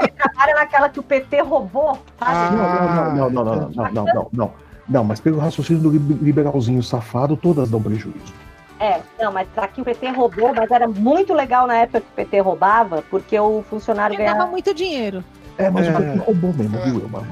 ele 0.01 0.09
trabalha 0.13 0.55
naquela 0.55 0.89
que 0.89 1.01
o 1.01 1.03
PT 1.03 1.41
roubou? 1.43 1.99
Ah. 2.21 2.51
Não, 2.51 3.31
não, 3.31 3.31
não, 3.31 3.45
não, 3.45 3.45
não, 3.45 3.71
não, 3.71 3.93
não, 3.93 4.05
não, 4.15 4.29
não. 4.33 4.53
Não, 4.89 5.05
mas 5.05 5.19
pelo 5.19 5.39
raciocínio 5.39 5.83
do 5.83 5.91
li- 5.91 6.19
liberalzinho 6.23 6.83
safado, 6.83 7.37
todas 7.37 7.69
dão 7.69 7.83
prejuízo. 7.83 8.33
É, 8.79 9.01
não, 9.19 9.33
mas 9.33 9.49
aqui 9.57 9.81
o 9.81 9.85
PT 9.85 10.11
roubou, 10.11 10.55
mas 10.55 10.71
era 10.71 10.87
muito 10.87 11.35
legal 11.35 11.67
na 11.67 11.75
época 11.77 12.01
que 12.03 12.07
o 12.07 12.15
PT 12.15 12.41
roubava, 12.41 13.03
porque 13.11 13.39
o 13.39 13.65
funcionário 13.69 14.15
Ele 14.15 14.23
dava 14.23 14.35
ganhava. 14.35 14.51
muito 14.51 14.73
dinheiro. 14.73 15.25
É, 15.59 15.71
mas 15.71 15.87
É. 15.87 15.91
o 15.91 15.97
PT 15.97 16.19
roubou 16.19 16.53
mesmo, 16.55 16.79
viu, 16.83 17.01
Elmar? 17.01 17.23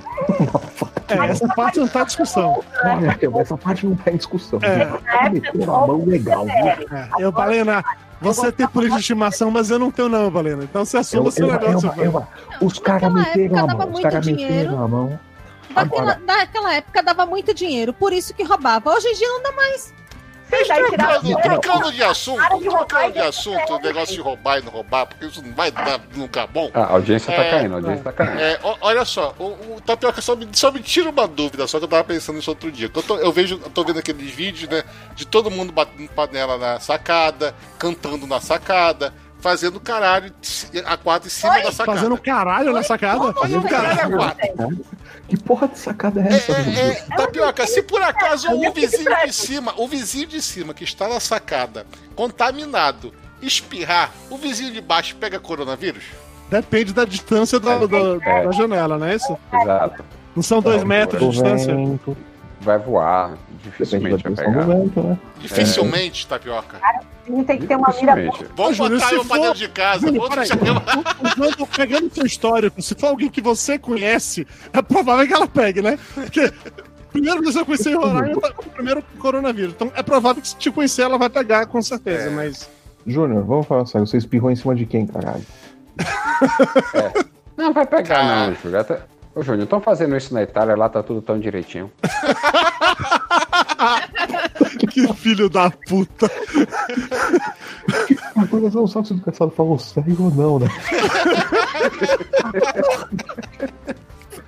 É, 1.08 1.26
essa 1.30 1.46
parte 1.48 1.78
não 1.78 1.88
tá 1.88 2.02
em 2.02 2.06
discussão. 2.06 2.64
É, 2.82 3.40
essa 3.40 3.56
parte 3.58 3.86
não 3.86 3.94
tá 3.96 4.10
em 4.10 4.16
discussão. 4.16 4.58
É. 4.62 4.86
Tá 4.86 5.30
metendo 5.30 5.62
a 5.74 5.86
mão 5.86 6.04
legal, 6.04 6.44
viu? 6.46 6.54
É, 6.54 7.08
eu, 7.18 7.30
Balena, 7.30 7.84
você 8.20 8.50
tem 8.50 8.66
política 8.66 8.96
de 8.96 9.02
estimação, 9.02 9.50
mas 9.50 9.70
eu 9.70 9.78
não 9.78 9.90
tenho, 9.90 10.08
não, 10.08 10.30
Balena. 10.30 10.64
Então 10.64 10.84
você 10.84 10.96
assuma 10.96 11.24
Eu, 11.24 11.28
o 11.28 11.30
seu 11.32 11.46
eu, 11.46 11.52
negócio. 11.52 11.92
eu, 11.98 12.04
eu, 12.04 12.26
os 12.66 12.78
caras 12.78 13.12
naquela 13.12 13.28
meteram 13.28 13.54
a 13.56 13.58
época 13.58 13.66
dava 13.66 13.78
mão, 13.78 13.86
os 13.86 13.92
muito 13.92 14.02
caras 14.02 14.24
dinheiro. 14.24 14.54
meteram 14.54 14.82
a 14.84 14.88
mão. 14.88 15.20
Daquela, 15.74 16.02
Agora- 16.12 16.20
naquela 16.26 16.74
época 16.74 17.02
dava 17.02 17.26
muito 17.26 17.52
dinheiro, 17.52 17.92
por 17.92 18.12
isso 18.12 18.32
que 18.32 18.42
roubava. 18.44 18.90
Hoje 18.90 19.08
em 19.08 19.14
dia 19.14 19.28
não 19.28 19.42
dá 19.42 19.52
mais. 19.52 19.92
Sim, 20.62 20.68
daí 20.68 20.84
tirava- 20.90 21.20
Trocando, 21.20 21.42
trocando 21.42 21.92
de 21.92 22.02
assunto, 22.04 22.36
Para 22.38 22.58
de 22.58 22.68
roubar 22.68 22.86
trocando 22.86 23.12
de 23.12 23.18
assunto, 23.20 23.72
o 23.74 23.78
negócio 23.80 24.14
de 24.14 24.20
roubar 24.20 24.58
e 24.58 24.62
não 24.62 24.72
roubar, 24.72 25.06
porque 25.06 25.26
isso 25.26 25.42
não 25.42 25.52
vai 25.54 25.70
dar 25.70 26.00
nunca 26.14 26.46
bom. 26.46 26.70
Ah, 26.74 26.80
a 26.84 26.92
audiência 26.92 27.34
tá 27.34 27.42
É, 27.42 27.50
caindo, 27.50 27.72
a 27.72 27.76
audiência 27.76 28.04
tá 28.04 28.12
caindo. 28.12 28.38
É, 28.40 28.58
olha 28.80 29.04
só, 29.04 29.34
o, 29.38 29.76
o 29.76 29.80
Tapioca 29.84 30.20
só 30.20 30.36
me, 30.36 30.48
só 30.52 30.70
me 30.70 30.80
tira 30.80 31.10
uma 31.10 31.26
dúvida, 31.26 31.66
só 31.66 31.78
que 31.78 31.84
eu 31.84 31.88
tava 31.88 32.04
pensando 32.04 32.36
nisso 32.36 32.50
outro 32.50 32.70
dia. 32.70 32.90
Eu, 32.94 33.02
tô, 33.02 33.16
eu 33.18 33.32
vejo, 33.32 33.60
eu 33.62 33.70
tô 33.70 33.84
vendo 33.84 33.98
aqueles 33.98 34.30
vídeos, 34.32 34.68
né, 34.70 34.82
de 35.14 35.26
todo 35.26 35.50
mundo 35.50 35.72
batendo 35.72 36.08
panela 36.10 36.56
na 36.58 36.80
sacada, 36.80 37.54
cantando 37.78 38.26
na 38.26 38.40
sacada, 38.40 39.12
fazendo 39.40 39.78
caralho 39.78 40.32
a 40.86 40.96
quatro 40.96 41.28
em 41.28 41.30
cima 41.30 41.60
da 41.60 41.70
sacada. 41.72 41.98
Fazendo 41.98 42.16
caralho 42.18 42.72
na 42.72 42.82
sacada? 42.82 43.32
Fazendo 43.34 43.68
caralho 43.68 44.00
a 44.14 44.16
quatro. 44.18 44.84
Que 45.28 45.36
porra 45.38 45.68
de 45.68 45.78
sacada 45.78 46.20
é 46.20 46.24
É, 46.32 46.36
essa? 46.36 46.52
é, 46.52 46.62
Deus? 46.62 46.76
é, 46.78 46.94
Tapioca, 47.16 47.66
se 47.66 47.82
por 47.82 48.02
acaso 48.02 48.48
o 48.52 48.60
vi 48.60 48.70
vizinho 48.86 49.10
de 49.26 49.32
cima, 49.32 49.74
o 49.78 49.88
vizinho 49.88 50.26
de 50.26 50.42
cima 50.42 50.74
que 50.74 50.84
está 50.84 51.08
na 51.08 51.18
sacada, 51.18 51.86
contaminado, 52.14 53.12
espirrar, 53.40 54.12
o 54.30 54.36
vizinho 54.36 54.72
de 54.72 54.80
baixo 54.80 55.16
pega 55.16 55.38
coronavírus? 55.40 56.04
Depende 56.50 56.92
da 56.92 57.04
distância 57.04 57.58
da, 57.58 57.78
da- 57.78 57.96
É. 58.22 58.44
da 58.44 58.52
janela, 58.52 58.98
não 58.98 59.06
é 59.06 59.16
isso? 59.16 59.36
Exato. 59.52 60.04
Não 60.36 60.42
são 60.42 60.60
dois 60.60 60.84
metros 60.84 61.20
de 61.20 61.30
distância? 61.30 61.74
vento, 61.74 62.16
Vai 62.60 62.78
voar, 62.78 63.32
dificilmente 63.64 64.22
vai 64.22 64.32
pegar. 64.34 64.62
vento, 64.66 65.00
né? 65.02 65.18
Dificilmente, 65.40 66.26
Tapioca. 66.26 66.78
Tem 67.46 67.58
que 67.58 67.66
ter 67.66 67.76
uma 67.76 67.88
mira 67.88 68.14
Dificilmente. 68.14 68.52
Vamos 68.56 68.78
botar 68.78 69.12
eu 69.12 69.24
pra 69.24 69.38
dentro 69.38 69.54
de 69.58 69.68
casa. 69.68 70.00
Júlio, 70.06 70.20
vamos 70.20 70.34
peraí. 70.34 70.48
Usando- 70.48 71.66
Pegando 71.74 72.14
seu 72.14 72.26
histórico, 72.26 72.80
se 72.82 72.94
for 72.94 73.06
alguém 73.08 73.28
que 73.30 73.40
você 73.40 73.78
conhece, 73.78 74.46
é 74.72 74.82
provável 74.82 75.26
que 75.26 75.32
ela 75.32 75.46
pegue, 75.48 75.80
né? 75.82 75.98
Porque 76.14 76.52
primeiro 77.12 77.42
que 77.42 77.58
eu 77.58 77.64
conheci 77.66 77.90
em 77.90 77.94
Roraima, 77.94 78.40
tá 78.40 78.52
com 78.52 78.62
o 78.68 78.70
primeiro 78.70 79.02
coronavírus. 79.18 79.72
Então 79.74 79.90
é 79.94 80.02
provável 80.02 80.42
que 80.42 80.48
se 80.48 80.56
te 80.56 80.70
conhecer, 80.70 81.02
ela 81.02 81.16
vai 81.18 81.30
pegar, 81.30 81.66
com 81.66 81.80
certeza. 81.80 82.28
É. 82.28 82.30
Mas 82.30 82.68
Júnior, 83.06 83.44
vamos 83.44 83.66
falar 83.66 83.86
sério. 83.86 84.06
Você 84.06 84.16
espirrou 84.18 84.50
em 84.50 84.56
cima 84.56 84.74
de 84.74 84.84
quem, 84.86 85.06
caralho? 85.06 85.44
Não, 87.56 87.72
vai 87.72 87.86
pegar 87.86 88.02
Cara. 88.02 88.46
não, 88.48 88.54
Júlio. 88.56 88.80
Até... 88.80 88.98
Ô, 89.34 89.42
Júnior, 89.42 89.62
estão 89.64 89.80
fazendo 89.80 90.16
isso 90.16 90.34
na 90.34 90.42
Itália, 90.42 90.76
lá 90.76 90.88
tá 90.88 91.02
tudo 91.04 91.22
tão 91.22 91.38
direitinho. 91.38 91.90
que 94.90 95.12
filho 95.14 95.48
da 95.48 95.70
puta. 95.70 96.30
Agora 98.36 98.70
você 98.70 98.76
não 98.76 98.86
sabe 98.86 99.08
se 99.08 99.14
o 99.14 99.20
caçado 99.20 99.50
falou 99.50 99.78
sério 99.78 100.16
ou 100.20 100.30
não, 100.30 100.58
né? 100.58 100.68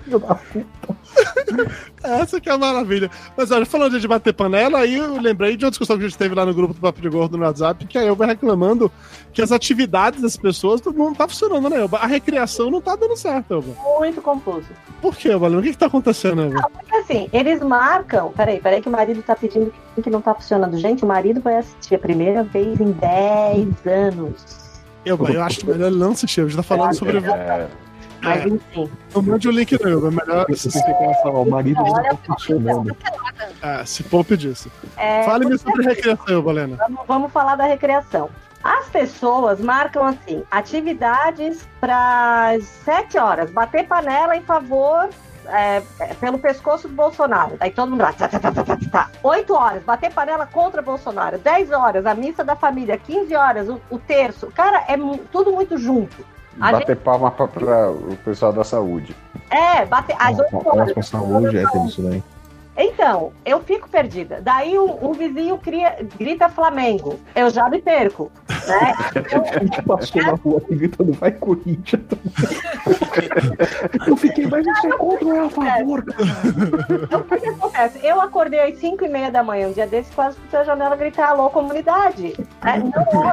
Filho 0.05 0.19
da 0.19 0.35
puta. 0.35 0.76
Essa 2.07 2.41
que 2.41 2.49
é 2.49 2.53
a 2.53 2.59
maravilha. 2.59 3.11
Mas 3.37 3.51
olha, 3.51 3.67
falando 3.67 3.99
de 3.99 4.09
bater 4.09 4.33
panela, 4.33 4.79
aí 4.79 4.97
eu 4.97 5.21
lembrei 5.21 5.57
de 5.57 5.65
uma 5.65 5.71
discussão 5.71 5.97
que 5.97 6.05
a 6.05 6.09
gente 6.09 6.19
teve 6.19 6.35
lá 6.35 6.47
no 6.47 6.55
grupo 6.55 6.75
do 6.75 6.81
Papo 6.81 7.01
de 7.01 7.09
Gordo 7.09 7.37
no 7.37 7.45
WhatsApp, 7.45 7.87
que 7.87 7.99
a 7.99 8.05
Elba 8.05 8.27
reclamando 8.27 8.91
que 9.33 9.43
as 9.43 9.53
atividades 9.53 10.23
das 10.23 10.37
pessoas 10.37 10.81
não 10.83 11.15
tá 11.15 11.29
funcionando, 11.29 11.69
né, 11.69 11.81
Elba? 11.81 11.99
A 11.99 12.07
recreação 12.07 12.71
não 12.71 12.81
tá 12.81 12.97
dando 12.97 13.17
certo, 13.17 13.55
Elba. 13.55 13.75
muito 13.99 14.23
confuso. 14.23 14.69
Por 15.01 15.17
quê, 15.17 15.29
Elba? 15.29 15.49
O 15.49 15.63
que 15.63 15.71
que 15.71 15.79
tá 15.79 15.87
acontecendo, 15.87 16.43
Elba? 16.43 16.71
Porque 16.73 16.95
assim, 16.97 17.29
eles 17.33 17.61
marcam. 17.61 18.33
Peraí, 18.33 18.61
peraí, 18.61 18.81
que 18.81 18.89
o 18.89 18.93
marido 18.93 19.23
tá 19.23 19.35
pedindo 19.37 19.73
que, 19.95 20.03
que 20.03 20.11
não 20.11 20.21
tá 20.21 20.35
funcionando. 20.35 20.77
Gente, 20.79 21.05
o 21.05 21.07
marido 21.07 21.41
vai 21.41 21.57
assistir 21.59 21.95
a 21.95 21.99
primeira 21.99 22.43
vez 22.43 22.81
em 22.81 22.93
10 22.93 23.87
anos. 23.87 24.67
Elba, 25.05 25.31
eu 25.31 25.43
acho 25.43 25.65
melhor 25.67 25.87
ele 25.87 25.99
não 25.99 26.13
assistir. 26.13 26.41
A 26.41 26.45
gente 26.45 26.57
tá 26.57 26.63
falando 26.63 26.95
sobre. 26.95 27.19
É, 27.19 27.69
Mas 28.23 28.45
É. 28.45 28.49
enfim. 28.49 28.91
Não 29.15 29.23
mande 29.23 29.49
o 29.49 29.51
link, 29.51 29.73
não. 29.83 30.07
É 30.07 30.11
melhor 30.11 30.47
Você 30.49 30.71
pensei 30.71 30.83
que 30.95 31.05
ia 31.05 31.15
falar, 31.23 31.41
o 31.41 31.51
marido 31.51 31.83
não 31.83 31.93
tá 31.93 32.17
funcionando. 32.27 32.97
é, 33.63 33.85
se 33.85 34.03
poupe 34.05 34.37
disso. 34.37 34.71
É, 34.97 35.23
Fale-me 35.25 35.59
sobre 35.59 35.85
recreação, 35.85 36.27
Elba, 36.29 36.51
Helena. 36.51 36.77
Vamos, 36.77 37.01
vamos 37.07 37.33
falar 37.33 37.57
da 37.57 37.65
recreação. 37.65 38.29
As 38.65 38.87
pessoas 38.89 39.61
marcam 39.61 40.05
assim, 40.05 40.43
atividades 40.51 41.67
para 41.81 42.55
7 42.85 43.17
horas, 43.19 43.51
bater 43.51 43.87
panela 43.87 44.37
em 44.37 44.43
favor 44.43 45.09
é, 45.47 45.81
é, 46.01 46.15
pelo 46.15 46.39
pescoço 46.39 46.89
do 46.89 46.95
Bolsonaro. 46.95 47.57
Aí 47.61 47.71
todo 47.71 47.91
mundo 47.91 48.01
lá, 48.01 48.13
tá, 48.13 48.27
tá, 48.27 48.41
tá, 48.41 48.51
tá, 48.51 48.65
tá, 48.65 48.77
tá. 48.91 49.11
8 49.23 49.55
horas, 49.55 49.83
bater 49.85 50.13
panela 50.13 50.47
contra 50.47 50.83
Bolsonaro. 50.83 51.39
10 51.39 51.71
horas, 51.71 52.07
a 52.07 52.15
missa 52.15 52.43
da 52.43 52.57
família. 52.57 52.99
15 52.99 53.35
horas, 53.37 53.69
o, 53.69 53.81
o 53.89 53.99
terço. 54.01 54.49
Cara, 54.49 54.79
é 54.89 54.97
tudo 55.31 55.53
muito 55.53 55.79
junto. 55.79 56.17
Bater 56.57 56.97
palma 56.97 57.31
pra, 57.31 57.47
pra 57.47 57.91
o 57.91 58.17
pessoal 58.25 58.53
da 58.53 58.65
saúde. 58.65 59.15
É, 59.51 59.85
bater 59.85 60.17
8 60.21 60.37
Nossa, 60.53 60.69
horas. 60.69 60.93
com 60.93 61.03
saúde 61.03 61.59
é 61.59 61.87
isso 61.87 62.03
daí. 62.03 62.23
Então, 62.79 63.33
eu 63.45 63.61
fico 63.63 63.89
perdida. 63.89 64.41
Daí 64.43 64.79
um, 64.79 65.09
um 65.09 65.13
vizinho 65.13 65.57
cria- 65.57 65.97
grita 66.19 66.47
Flamengo. 66.51 67.19
Eu 67.35 67.49
já 67.49 67.71
me 67.71 67.81
perco. 67.81 68.31
Né? 68.67 68.95
A 69.57 69.59
gente 69.61 69.83
passou 69.83 70.23
na 70.23 70.33
rua 70.33 70.59
aqui 70.59 70.75
gritando, 70.75 71.13
vai 71.15 71.31
Corinthians. 71.33 72.03
Eu 74.07 74.17
fiquei, 74.17 74.47
mas 74.47 74.67
isso 74.67 74.87
é 74.89 74.91
contra 74.91 75.25
ou 75.27 75.35
é 75.35 75.47
a 75.47 75.49
favor? 75.49 76.05
Então, 77.03 77.21
o 77.21 77.25
que, 77.25 77.49
acontece? 77.49 77.99
Eu 78.03 78.21
acordei 78.21 78.61
às 78.61 78.79
5 78.79 79.05
e 79.05 79.09
meia 79.09 79.31
da 79.31 79.43
manhã, 79.43 79.69
um 79.69 79.73
dia 79.73 79.87
desse, 79.87 80.13
quase 80.13 80.37
fui 80.51 80.59
a 80.59 80.65
janela 80.65 80.97
gritar 80.97 81.31
alô, 81.31 81.49
comunidade. 81.49 82.35
É, 82.63 82.79
não 82.79 83.33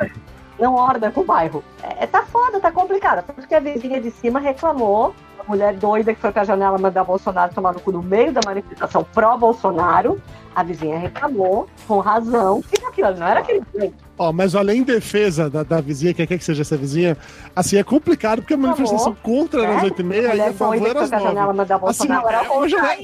não 0.60 0.76
orda 0.76 1.12
com 1.12 1.22
o 1.22 1.26
bairro. 1.26 1.64
É, 1.82 2.06
tá 2.06 2.24
foda, 2.24 2.60
tá 2.60 2.72
complicado. 2.72 3.24
Porque 3.34 3.54
a 3.56 3.60
vizinha 3.60 4.00
de 4.02 4.12
cima 4.12 4.40
reclamou, 4.40 5.14
a 5.40 5.44
mulher 5.50 5.74
doida 5.76 6.14
que 6.14 6.20
foi 6.22 6.32
pra 6.32 6.44
janela 6.44 6.78
mandar 6.78 7.04
Bolsonaro 7.04 7.54
tomar 7.54 7.74
no 7.74 7.80
cu 7.80 7.92
no 7.92 8.02
meio 8.02 8.32
da 8.32 8.42
manifestação 8.46 9.04
pró-Bolsonaro. 9.14 10.22
A 10.56 10.62
vizinha 10.62 11.00
reclamou, 11.00 11.68
com 11.88 12.00
razão, 12.00 12.62
que 12.62 12.86
aquilo 12.86 13.16
não 13.16 13.26
era 13.28 13.40
aquele 13.40 13.64
jeito. 13.76 13.96
Ó, 14.20 14.32
mas 14.32 14.54
além 14.54 14.82
em 14.82 14.84
defesa 14.84 15.50
da, 15.50 15.64
da 15.64 15.82
vizinha, 15.82 16.14
quem 16.14 16.28
quer 16.28 16.38
que 16.38 16.44
seja 16.44 16.62
essa 16.62 16.78
vizinha, 16.78 17.18
assim, 17.56 17.78
é 17.78 17.84
complicado 17.84 18.42
porque 18.42 18.54
a 18.54 18.58
manifestação 18.58 19.16
contra 19.24 19.64
era 19.64 19.78
às 19.78 19.84
É? 19.84 19.88
8h30 19.90 20.36
e 20.36 20.42
a 20.42 20.54
favor 20.54 20.98
às 20.98 21.10
pra 21.10 21.20
janela 21.20 21.54
9 21.54 21.58
mandar 21.58 21.82
Assim, 21.88 22.04
é 22.08 22.16
uma 22.16 22.70
janela, 22.70 22.94
Garrafa. 22.94 22.98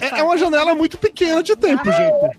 é, 0.00 0.20
é 0.20 0.22
uma 0.22 0.38
janela 0.38 0.74
muito 0.76 0.96
pequena 0.96 1.42
de 1.42 1.56
tempo, 1.56 1.84
gente. 1.90 2.38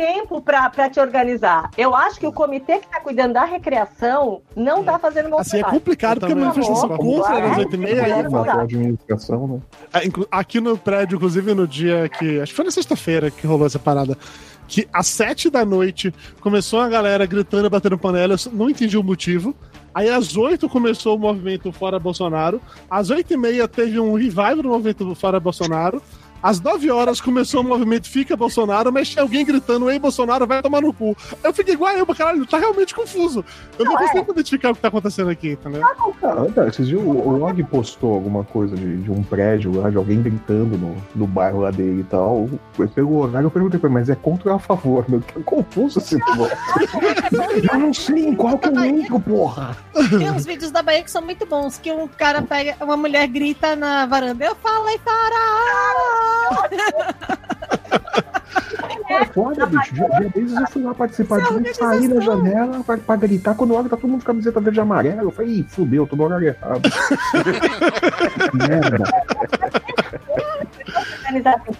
Não 0.00 0.06
tem 0.06 0.14
tempo 0.20 0.40
pra, 0.40 0.68
pra 0.70 0.88
te 0.90 0.98
organizar. 1.00 1.70
Eu 1.76 1.94
acho 1.94 2.18
que 2.18 2.26
o 2.26 2.32
comitê 2.32 2.78
que 2.78 2.88
tá 2.88 3.00
cuidando 3.00 3.34
da 3.34 3.44
recreação 3.44 4.42
não 4.56 4.82
tá 4.82 4.98
fazendo 4.98 5.28
bom 5.30 5.38
Assim, 5.38 5.56
é 5.58 5.60
trabalho. 5.60 5.78
complicado 5.80 6.20
porque 6.20 6.32
a 6.32 6.36
também. 6.36 6.44
manifestação 6.48 6.88
Tá 6.88 6.96
contra 6.96 7.38
É, 7.38 7.54
8h30 7.64 7.76
mulher 7.78 8.08
e 8.08 8.12
a 8.12 8.22
não 8.22 8.30
favor. 8.30 8.46
dá. 8.46 8.54
Na 8.56 8.62
administração, 8.62 9.46
né? 9.46 9.60
É, 9.92 10.08
Aqui 10.30 10.60
no 10.60 10.76
prédio, 10.76 11.16
inclusive 11.16 11.54
no 11.54 11.66
dia 11.66 12.08
que. 12.08 12.40
Acho 12.40 12.52
que 12.52 12.56
foi 12.56 12.64
na 12.64 12.70
sexta-feira 12.70 13.30
que 13.30 13.46
rolou 13.46 13.66
essa 13.66 13.78
parada. 13.78 14.16
que 14.68 14.86
às 14.92 15.06
sete 15.08 15.50
da 15.50 15.64
noite 15.64 16.14
começou 16.40 16.80
a 16.80 16.88
galera 16.88 17.26
gritando 17.26 17.66
e 17.66 17.70
batendo 17.70 17.98
panela, 17.98 18.34
eu 18.34 18.52
não 18.52 18.70
entendi 18.70 18.96
o 18.96 19.02
motivo. 19.02 19.54
Aí 19.92 20.08
às 20.08 20.36
oito 20.36 20.68
começou 20.68 21.16
o 21.16 21.18
movimento 21.18 21.72
Fora 21.72 21.98
Bolsonaro. 21.98 22.60
Às 22.88 23.10
oito 23.10 23.34
e 23.34 23.36
meia 23.36 23.66
teve 23.66 23.98
um 23.98 24.14
revival 24.14 24.56
do 24.62 24.68
movimento 24.68 25.12
Fora 25.16 25.40
Bolsonaro. 25.40 26.00
Às 26.42 26.60
9 26.60 26.90
horas 26.90 27.20
começou 27.20 27.60
o 27.60 27.64
movimento 27.64 28.08
Fica 28.08 28.36
Bolsonaro, 28.36 28.92
mas 28.92 29.08
tinha 29.08 29.22
alguém 29.22 29.44
gritando, 29.44 29.90
ei, 29.90 29.98
Bolsonaro, 29.98 30.46
vai 30.46 30.62
tomar 30.62 30.80
no 30.80 30.92
cu. 30.92 31.16
Eu 31.44 31.52
fiquei 31.52 31.74
igual 31.74 31.92
eu, 31.92 32.06
caralho, 32.06 32.46
tá 32.46 32.58
realmente 32.58 32.94
confuso. 32.94 33.44
Eu 33.78 33.84
não, 33.84 33.92
não 33.92 34.00
consigo 34.00 34.30
é. 34.30 34.32
identificar 34.32 34.70
o 34.70 34.74
que 34.74 34.80
tá 34.80 34.88
acontecendo 34.88 35.30
aqui, 35.30 35.52
entendeu? 35.52 35.82
Ah, 35.84 36.46
tá, 36.54 36.64
vocês 36.64 36.88
viram, 36.88 37.02
o 37.02 37.36
Log 37.36 37.62
postou 37.64 38.14
alguma 38.14 38.42
coisa 38.44 38.74
de, 38.74 38.98
de, 38.98 39.10
um 39.10 39.22
prédio 39.22 39.80
lá, 39.80 39.90
de 39.90 39.96
alguém 39.96 40.22
gritando 40.22 40.78
no, 40.78 40.96
no 41.14 41.26
bairro 41.26 41.60
lá 41.60 41.70
dele 41.70 42.00
e 42.00 42.04
tal. 42.04 42.48
Pelo 42.94 43.18
horário 43.18 43.46
eu 43.46 43.50
perguntei 43.50 43.78
pra 43.78 43.88
ele, 43.88 43.94
mas 43.94 44.08
é 44.08 44.14
contra 44.14 44.50
ou 44.50 44.56
a 44.56 44.58
favor? 44.58 45.04
Meu, 45.08 45.20
que 45.20 45.42
confuso 45.42 45.98
esse 45.98 46.16
negócio. 46.30 46.56
eu 47.72 47.78
não 47.78 47.92
sei 47.92 48.28
em 48.28 48.34
qual 48.34 48.58
que 48.58 48.68
eu 48.68 48.84
entro, 48.84 49.20
porra. 49.20 49.76
Tem 50.08 50.30
uns 50.30 50.46
vídeos 50.46 50.70
da 50.70 50.82
Bahia 50.82 51.02
que 51.02 51.10
são 51.10 51.22
muito 51.22 51.44
bons, 51.46 51.78
que 51.78 51.92
um 51.92 52.08
cara 52.08 52.42
pega, 52.42 52.76
uma 52.82 52.96
mulher 52.96 53.26
grita 53.26 53.76
na 53.76 54.06
varanda, 54.06 54.44
eu 54.44 54.54
falei 54.56 54.98
para! 54.98 56.29
É 59.10 59.24
foda, 59.26 59.66
bicho. 59.66 59.94
Dia, 59.94 60.08
dia 60.08 60.28
desses 60.28 60.56
eu 60.56 60.66
fui 60.68 60.82
lá 60.82 60.94
participar 60.94 61.40
de 61.40 61.74
sair 61.74 62.08
na 62.08 62.20
janela 62.20 62.84
pra, 62.84 62.96
pra 62.96 63.16
gritar. 63.16 63.54
Quando 63.54 63.74
olha, 63.74 63.88
tá 63.88 63.96
todo 63.96 64.08
mundo 64.08 64.20
com 64.20 64.26
camiseta 64.26 64.60
verde 64.60 64.78
e 64.78 64.82
amarela. 64.82 65.22
Eu 65.22 65.30
falei, 65.30 65.50
ih, 65.56 65.66
fudeu, 65.68 66.06
tô 66.06 66.16
no 66.16 66.24
horário 66.24 66.48
errado. 66.48 66.82
Merda. 68.54 69.04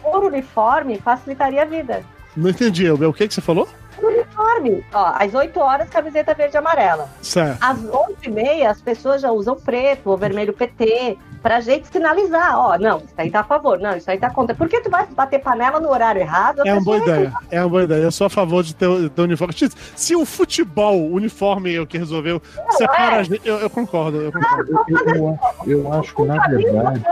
Por 0.03 0.25
uniforme 0.25 0.99
facilitaria 0.99 1.63
a 1.63 1.65
vida. 1.65 2.03
Não 2.37 2.51
entendi, 2.51 2.91
o 2.91 3.13
que, 3.13 3.29
que 3.29 3.35
você 3.35 3.41
falou? 3.41 3.69
uniforme. 4.03 4.85
Ó, 4.93 5.13
às 5.17 5.35
8 5.35 5.61
horas, 5.61 5.89
camiseta 5.89 6.35
verde 6.35 6.57
e 6.57 6.59
amarela. 6.59 7.09
Certo. 7.21 7.59
Às 7.61 7.79
11 7.79 8.17
e 8.23 8.31
meia, 8.31 8.71
as 8.71 8.81
pessoas 8.81 9.21
já 9.21 9.31
usam 9.31 9.57
preto 9.57 10.11
ou 10.11 10.17
vermelho 10.17 10.53
PT 10.53 11.19
pra 11.43 11.61
gente 11.61 11.89
sinalizar, 11.89 12.59
ó, 12.59 12.79
não, 12.79 12.99
isso 12.99 13.15
aí 13.17 13.31
tá 13.31 13.41
a 13.41 13.45
favor, 13.45 13.79
não, 13.79 13.97
isso 13.97 14.11
aí 14.11 14.19
tá 14.19 14.31
contra. 14.31 14.55
Por 14.55 14.69
que 14.69 14.81
tu 14.81 14.91
vai 14.91 15.07
bater 15.07 15.41
panela 15.41 15.81
no 15.81 15.89
horário 15.89 16.21
errado? 16.21 16.63
É 16.67 16.73
uma 16.73 16.83
boa 16.83 16.99
ideia, 16.99 17.33
é 17.51 17.61
uma 17.61 17.69
boa 17.69 17.85
ideia. 17.85 18.03
Eu 18.03 18.13
sou 18.13 18.27
a 18.27 18.31
favor 18.31 18.63
de 18.63 18.75
ter, 18.75 19.11
ter 19.11 19.23
uniforme. 19.23 19.55
Se 19.97 20.15
o 20.15 20.25
futebol, 20.25 21.01
o 21.01 21.15
uniforme 21.15 21.75
é 21.75 21.81
o 21.81 21.87
que 21.87 21.99
resolveu 21.99 22.41
não, 22.57 22.73
separar 22.73 23.25
é. 23.25 23.39
eu, 23.45 23.57
eu, 23.59 23.71
concordo, 23.71 24.21
eu 24.21 24.33
concordo. 24.33 24.73
eu, 24.89 25.15
eu, 25.15 25.39
eu, 25.67 25.93
acho 25.93 26.15
que, 26.15 26.23
na 26.23 26.47
verdade... 26.47 27.03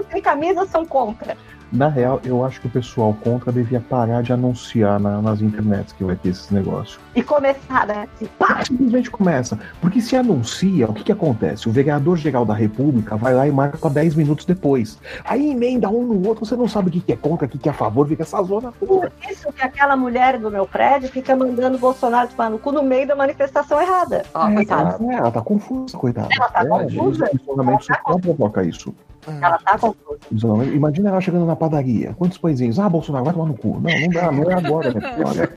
Os 0.00 0.06
sem 0.06 0.22
camisa 0.22 0.66
são 0.66 0.84
contra. 0.84 1.36
Na 1.72 1.88
real, 1.88 2.20
eu 2.22 2.44
acho 2.44 2.60
que 2.60 2.66
o 2.66 2.70
pessoal 2.70 3.16
contra 3.24 3.50
devia 3.50 3.80
parar 3.80 4.22
de 4.22 4.30
anunciar 4.30 5.00
na, 5.00 5.22
nas 5.22 5.40
internets 5.40 5.92
que 5.92 6.04
vai 6.04 6.14
ter 6.14 6.28
esses 6.28 6.50
negócios. 6.50 7.00
E 7.14 7.22
começar, 7.22 7.86
né? 7.86 8.06
Pá! 8.38 8.62
Simplesmente 8.62 9.10
começa. 9.10 9.58
Porque 9.80 10.00
se 10.02 10.14
anuncia, 10.14 10.86
o 10.86 10.92
que, 10.92 11.04
que 11.04 11.12
acontece? 11.12 11.70
O 11.70 11.72
vereador-geral 11.72 12.44
da 12.44 12.52
República 12.52 13.16
vai 13.16 13.32
lá 13.32 13.48
e 13.48 13.50
marca 13.50 13.78
para 13.78 13.88
10 13.88 14.16
minutos 14.16 14.44
depois. 14.44 14.98
Aí 15.24 15.50
emenda 15.50 15.88
um 15.88 16.02
no 16.02 16.28
outro, 16.28 16.44
você 16.44 16.54
não 16.54 16.68
sabe 16.68 16.88
o 16.88 16.92
que, 16.92 17.00
que 17.00 17.12
é 17.12 17.16
contra, 17.16 17.46
o 17.46 17.48
que, 17.48 17.56
que 17.56 17.68
é 17.70 17.72
a 17.72 17.74
favor, 17.74 18.06
fica 18.06 18.22
essa 18.22 18.42
zona 18.42 18.70
Por 18.72 19.10
isso 19.30 19.50
que 19.52 19.62
aquela 19.62 19.96
mulher 19.96 20.38
do 20.38 20.50
meu 20.50 20.66
prédio 20.66 21.08
fica 21.08 21.34
mandando 21.34 21.78
o 21.78 21.80
Bolsonaro 21.80 22.28
tomar 22.28 22.50
no 22.50 22.58
cu 22.58 22.70
no 22.70 22.82
meio 22.82 23.06
da 23.06 23.16
manifestação 23.16 23.80
errada. 23.80 24.24
Ó, 24.34 24.48
é, 24.48 24.64
ela, 24.68 24.98
é, 25.10 25.14
ela 25.14 25.30
tá 25.30 25.40
confusa, 25.40 25.96
coitada. 25.96 26.28
Ela 26.36 26.48
tá 26.50 26.64
é, 26.64 26.66
confusa. 26.66 27.30
Ela 27.48 27.78
tá 27.78 28.18
provoca 28.18 28.62
isso. 28.62 28.94
Ela 29.26 29.58
tá 29.58 29.78
confusa. 29.78 30.64
Imagina 30.74 31.10
ela 31.10 31.20
chegando 31.20 31.46
na 31.46 31.54
padaria. 31.54 32.12
Quantos 32.14 32.38
pãezinhos? 32.38 32.78
Ah, 32.78 32.88
Bolsonaro, 32.88 33.24
vai 33.24 33.32
tomar 33.32 33.46
no 33.46 33.56
cu. 33.56 33.80
Não, 33.80 34.00
não 34.00 34.08
dá, 34.08 34.32
não 34.32 34.50
é 34.50 34.54
agora, 34.54 34.92
né? 34.92 35.00
Olha, 35.24 35.48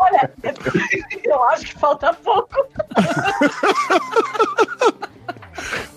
Olha 0.00 0.30
eu 1.24 1.42
acho 1.44 1.66
que 1.66 1.78
falta 1.78 2.14
pouco. 2.14 2.56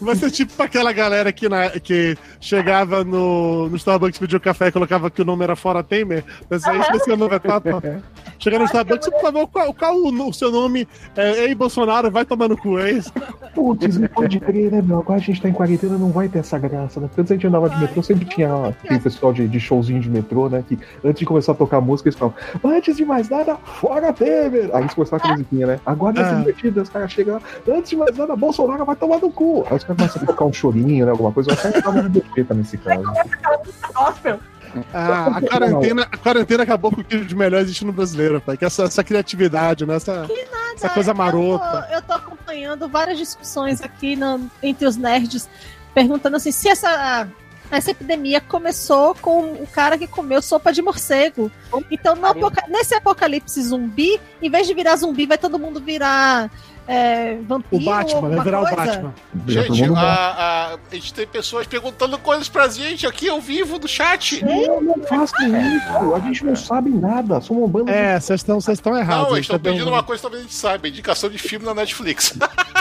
Vai 0.05 0.15
ser 0.15 0.29
tipo 0.29 0.61
aquela 0.61 0.93
galera 0.93 1.31
que, 1.31 1.49
na, 1.49 1.71
que 1.71 2.15
chegava 2.39 3.03
no, 3.03 3.67
no 3.67 3.75
Starbucks, 3.75 4.19
pedia 4.19 4.37
um 4.37 4.41
café 4.41 4.67
e 4.67 4.71
colocava 4.71 5.09
que 5.09 5.21
o 5.21 5.25
nome 5.25 5.43
era 5.43 5.55
fora 5.55 5.83
Temer. 5.83 6.23
Mas 6.49 6.63
aí 6.65 6.79
esqueci 6.79 7.11
o 7.11 7.17
nome 7.17 7.35
etapa. 7.35 7.81
Chega 8.37 8.59
no 8.59 8.65
Starbucks, 8.65 9.09
por 9.09 9.21
favor, 9.21 9.47
qual, 9.47 9.73
qual 9.73 9.95
o, 9.95 10.29
o, 10.29 10.33
seu 10.33 10.51
nome? 10.51 10.87
É, 11.15 11.45
Ei, 11.45 11.55
Bolsonaro, 11.55 12.11
vai 12.11 12.25
tomar 12.25 12.47
no 12.47 12.57
cu, 12.57 12.77
é 12.77 12.91
isso? 12.91 13.11
Putz, 13.53 13.97
não 13.97 14.07
pode 14.09 14.39
crer, 14.39 14.71
né, 14.71 14.81
meu? 14.81 14.99
Agora 14.99 15.19
a 15.19 15.21
gente 15.21 15.41
tá 15.41 15.49
em 15.49 15.53
quarentena, 15.53 15.97
não 15.97 16.11
vai 16.11 16.27
ter 16.27 16.39
essa 16.39 16.59
graça, 16.59 16.99
né? 16.99 17.07
Porque 17.07 17.21
antes 17.21 17.31
a 17.31 17.35
gente 17.35 17.47
andava 17.47 17.69
de 17.69 17.79
metrô, 17.79 18.03
sempre 18.03 18.25
tinha 18.25 18.67
aquele 18.67 18.99
pessoal 18.99 19.33
de, 19.33 19.47
de 19.47 19.59
showzinho 19.59 20.01
de 20.01 20.09
metrô, 20.09 20.49
né? 20.49 20.63
Que 20.67 20.77
antes 21.03 21.19
de 21.19 21.25
começar 21.25 21.53
a 21.53 21.55
tocar 21.55 21.81
música, 21.81 22.09
eles 22.09 22.19
falavam, 22.19 22.37
antes 22.63 22.97
de 22.97 23.05
mais 23.05 23.29
nada, 23.29 23.55
fora 23.55 24.11
Temer! 24.11 24.69
Aí 24.73 24.81
eles 24.81 24.93
começavam 24.93 25.25
com 25.25 25.27
a 25.27 25.31
musiquinha, 25.31 25.67
né? 25.67 25.79
Agora 25.85 26.19
é 26.19 26.23
ah. 26.23 26.33
divertido, 26.33 26.81
os 26.81 26.89
caras 26.89 27.11
chegam 27.11 27.35
lá, 27.35 27.41
antes 27.75 27.89
de 27.89 27.95
mais 27.97 28.15
nada, 28.17 28.35
Bolsonaro 28.35 28.85
vai 28.85 28.95
tomar 28.95 29.19
no 29.19 29.31
cu! 29.31 29.65
Aí 29.69 29.77
os 29.77 29.83
caras 29.83 29.94
começam 29.95 30.21
a 30.21 30.25
tocar 30.25 30.45
um 30.45 30.53
chorinho, 30.53 31.05
né? 31.05 31.11
Alguma 31.11 31.31
coisa, 31.31 31.51
eu 31.51 31.53
até 31.53 31.81
tava 31.81 32.01
no 32.01 32.09
defeita 32.09 32.53
nesse 32.53 32.77
caso. 32.77 33.03
Ah, 34.93 35.37
a, 35.37 35.41
quarentena, 35.41 36.01
a 36.11 36.17
quarentena 36.17 36.63
acabou 36.63 36.91
com 36.91 36.99
o 36.99 37.03
que 37.03 37.17
de 37.19 37.33
melhor 37.33 37.61
existe 37.61 37.85
no 37.85 37.93
brasileiro, 37.93 38.41
pai. 38.41 38.57
Que 38.57 38.65
essa, 38.65 38.83
essa 38.83 39.05
criatividade, 39.05 39.85
né? 39.85 39.95
Essa, 39.95 40.27
essa 40.75 40.89
coisa 40.89 41.13
marota. 41.13 41.63
Eu 41.65 41.81
tô, 41.81 41.93
eu 41.93 42.01
tô, 42.01 42.13
acompanhando 42.13 42.89
várias 42.89 43.17
discussões 43.17 43.81
aqui 43.81 44.17
no, 44.17 44.51
entre 44.61 44.85
os 44.85 44.97
nerds, 44.97 45.47
perguntando 45.93 46.35
assim, 46.35 46.51
se 46.51 46.67
essa 46.67 47.25
essa 47.71 47.91
epidemia 47.91 48.39
começou 48.39 49.15
com 49.15 49.53
o 49.53 49.67
cara 49.67 49.97
que 49.97 50.07
comeu 50.07 50.41
sopa 50.41 50.71
de 50.71 50.81
morcego. 50.81 51.51
Então, 51.89 52.13
apoca 52.23 52.63
nesse 52.67 52.93
apocalipse 52.93 53.61
zumbi, 53.61 54.19
em 54.41 54.49
vez 54.49 54.67
de 54.67 54.73
virar 54.73 54.95
zumbi, 54.97 55.25
vai 55.25 55.37
todo 55.37 55.59
mundo 55.59 55.79
virar 55.79 56.51
é, 56.87 57.37
vampiro. 57.47 57.81
O 57.81 57.85
Batman, 57.85 58.29
vai 58.29 58.43
virar 58.43 58.59
coisa? 58.59 58.73
o 58.73 58.77
Batman. 58.77 59.13
Gente, 59.47 59.83
a, 59.83 59.99
a, 59.99 60.73
a, 60.73 60.77
gente 60.91 61.13
tem 61.13 61.27
pessoas 61.27 61.65
perguntando 61.65 62.17
coisas 62.19 62.47
pra 62.47 62.67
gente 62.67 63.07
aqui 63.07 63.27
ao 63.27 63.41
vivo 63.41 63.79
do 63.79 63.87
chat. 63.87 64.43
Não, 64.45 64.81
não 64.81 65.03
façam 65.03 65.47
isso. 65.47 66.15
A 66.15 66.19
gente 66.19 66.45
não 66.45 66.55
sabe 66.55 66.89
nada. 66.91 67.41
Somos 67.41 67.63
um 67.63 67.67
bando 67.67 67.89
É, 67.89 68.19
vocês 68.19 68.45
estão 68.69 68.97
errados. 68.97 69.29
Não, 69.29 69.35
eles 69.35 69.45
estão 69.45 69.59
pedindo 69.59 69.89
uma 69.89 70.03
coisa 70.03 70.19
que 70.19 70.23
talvez 70.23 70.41
a 70.41 70.43
gente 70.43 70.55
saiba: 70.55 70.87
indicação 70.87 71.29
de 71.29 71.37
filme 71.37 71.65
na 71.65 71.73
Netflix. 71.73 72.37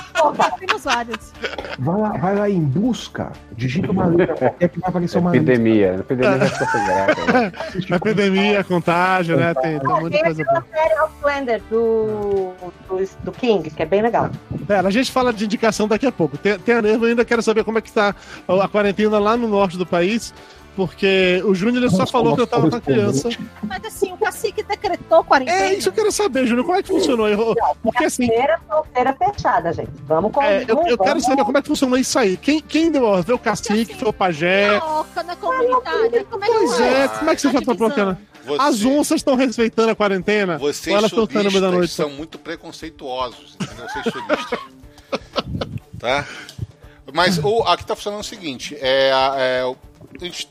Temos. 0.58 1.32
Vai 1.78 2.00
lá, 2.00 2.12
vai 2.16 2.34
lá 2.36 2.50
em 2.50 2.60
busca, 2.60 3.32
digita 3.52 3.90
uma 3.90 4.06
letra 4.06 4.34
qualquer 4.36 4.68
que 4.68 4.80
vai 4.80 4.90
aparecer 4.90 5.18
uma 5.18 5.34
Epidemia. 5.34 5.96
Epidemia 6.00 6.38
vai 6.38 6.48
ficar 6.48 7.96
Epidemia, 7.96 8.64
contágio, 8.64 9.36
né? 9.36 9.54
Tem, 9.54 9.78
tem 9.78 9.88
um 9.88 10.00
monte 10.00 10.12
de 10.12 10.22
coisa 10.22 10.44
boa. 10.44 10.64
série 10.72 10.94
Outlander 10.94 11.62
do, 11.70 12.52
do, 12.88 13.08
do 13.24 13.32
King, 13.32 13.70
que 13.70 13.82
é 13.82 13.86
bem 13.94 14.02
legal. 14.02 14.30
Pera, 14.66 14.88
a 14.88 14.90
gente 14.90 15.12
fala 15.12 15.32
de 15.32 15.44
indicação 15.44 15.86
daqui 15.86 16.06
a 16.06 16.12
pouco. 16.12 16.36
Tem, 16.36 16.58
tem 16.58 16.74
a 16.74 16.82
Nervo, 16.82 17.04
ainda 17.04 17.24
quero 17.24 17.42
saber 17.42 17.62
como 17.62 17.78
é 17.78 17.80
que 17.80 17.92
tá 17.92 18.14
a 18.48 18.68
quarentena 18.68 19.18
lá 19.18 19.36
no 19.36 19.46
norte 19.46 19.78
do 19.78 19.86
país. 19.86 20.34
Porque 20.76 21.40
o 21.44 21.54
Júnior 21.54 21.88
só 21.88 22.04
falou 22.04 22.34
que 22.34 22.42
eu 22.42 22.48
tava 22.48 22.68
com 22.68 22.74
a 22.74 22.80
criança. 22.80 23.28
Mas 23.62 23.84
assim, 23.84 24.12
o 24.12 24.16
cacique 24.16 24.60
decretou 24.64 25.22
quarentena. 25.22 25.66
É, 25.66 25.74
isso 25.74 25.88
eu 25.88 25.92
quero 25.92 26.10
saber, 26.10 26.48
Júnior. 26.48 26.66
Como 26.66 26.76
é 26.76 26.82
que 26.82 26.88
funcionou? 26.88 27.28
Eu, 27.28 27.54
porque 27.80 28.06
assim. 28.06 28.26
Feira, 28.26 28.58
feira 28.92 29.12
fechada, 29.12 29.72
gente. 29.72 29.92
Vamos 30.04 30.32
com 30.32 30.42
é, 30.42 30.64
Eu, 30.66 30.84
eu 30.88 30.98
quero 30.98 31.20
saber 31.20 31.44
como 31.44 31.56
é 31.56 31.62
que 31.62 31.68
funcionou 31.68 31.96
isso 31.96 32.18
aí. 32.18 32.36
Quem, 32.36 32.60
quem 32.60 32.90
deu 32.90 33.04
o 33.06 33.38
cacique, 33.38 33.92
assim, 33.92 34.00
foi 34.00 34.08
o 34.08 34.12
pajé. 34.12 34.80
Toca 34.80 35.22
na 35.22 35.36
comunitária. 35.36 36.24
Como 36.28 36.44
é 36.44 36.46
que 36.48 36.52
pois 36.52 36.80
é, 36.80 37.08
como 37.08 37.30
é 37.30 37.34
que 37.36 37.40
você 37.40 37.52
já 37.52 37.62
tá 37.62 37.74
bloqueando? 37.74 38.18
Você... 38.44 38.62
As 38.62 38.84
onças 38.84 39.16
estão 39.16 39.34
respeitando 39.34 39.90
a 39.90 39.96
quarentena? 39.96 40.58
Vocês 40.58 40.94
elas 40.94 41.10
estão 41.10 41.26
ficando 41.26 41.60
da 41.60 41.70
noite? 41.70 41.92
são 41.92 42.10
muito 42.10 42.38
preconceituosos, 42.38 43.56
entendeu? 43.60 43.86
Vocês 43.88 44.04
sulistas. 44.12 44.58
tá? 45.98 46.26
Mas 47.12 47.38
o, 47.38 47.62
aqui 47.62 47.86
tá 47.86 47.94
funcionando 47.94 48.20
o 48.20 48.24
seguinte: 48.24 48.76
é, 48.80 49.10
é, 49.10 49.62
a 49.62 50.24
gente 50.24 50.48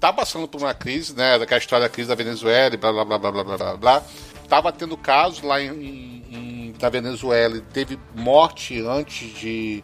tá 0.00 0.12
passando 0.12 0.48
por 0.48 0.60
uma 0.60 0.74
crise, 0.74 1.14
né? 1.14 1.38
Daquela 1.38 1.58
história 1.58 1.86
da 1.86 1.92
crise 1.92 2.08
da 2.08 2.14
Venezuela 2.14 2.74
e 2.74 2.78
blá 2.78 2.92
blá 2.92 3.04
blá 3.04 3.18
blá 3.18 3.32
blá 3.32 3.44
blá 3.44 3.56
blá. 3.56 3.76
blá. 3.76 4.02
Tava 4.48 4.72
tendo 4.72 4.96
casos 4.96 5.42
lá 5.42 5.60
em, 5.60 6.24
em, 6.30 6.74
na 6.80 6.88
Venezuela 6.88 7.56
e 7.56 7.60
teve 7.60 7.98
morte 8.14 8.80
antes 8.80 9.34
de, 9.34 9.82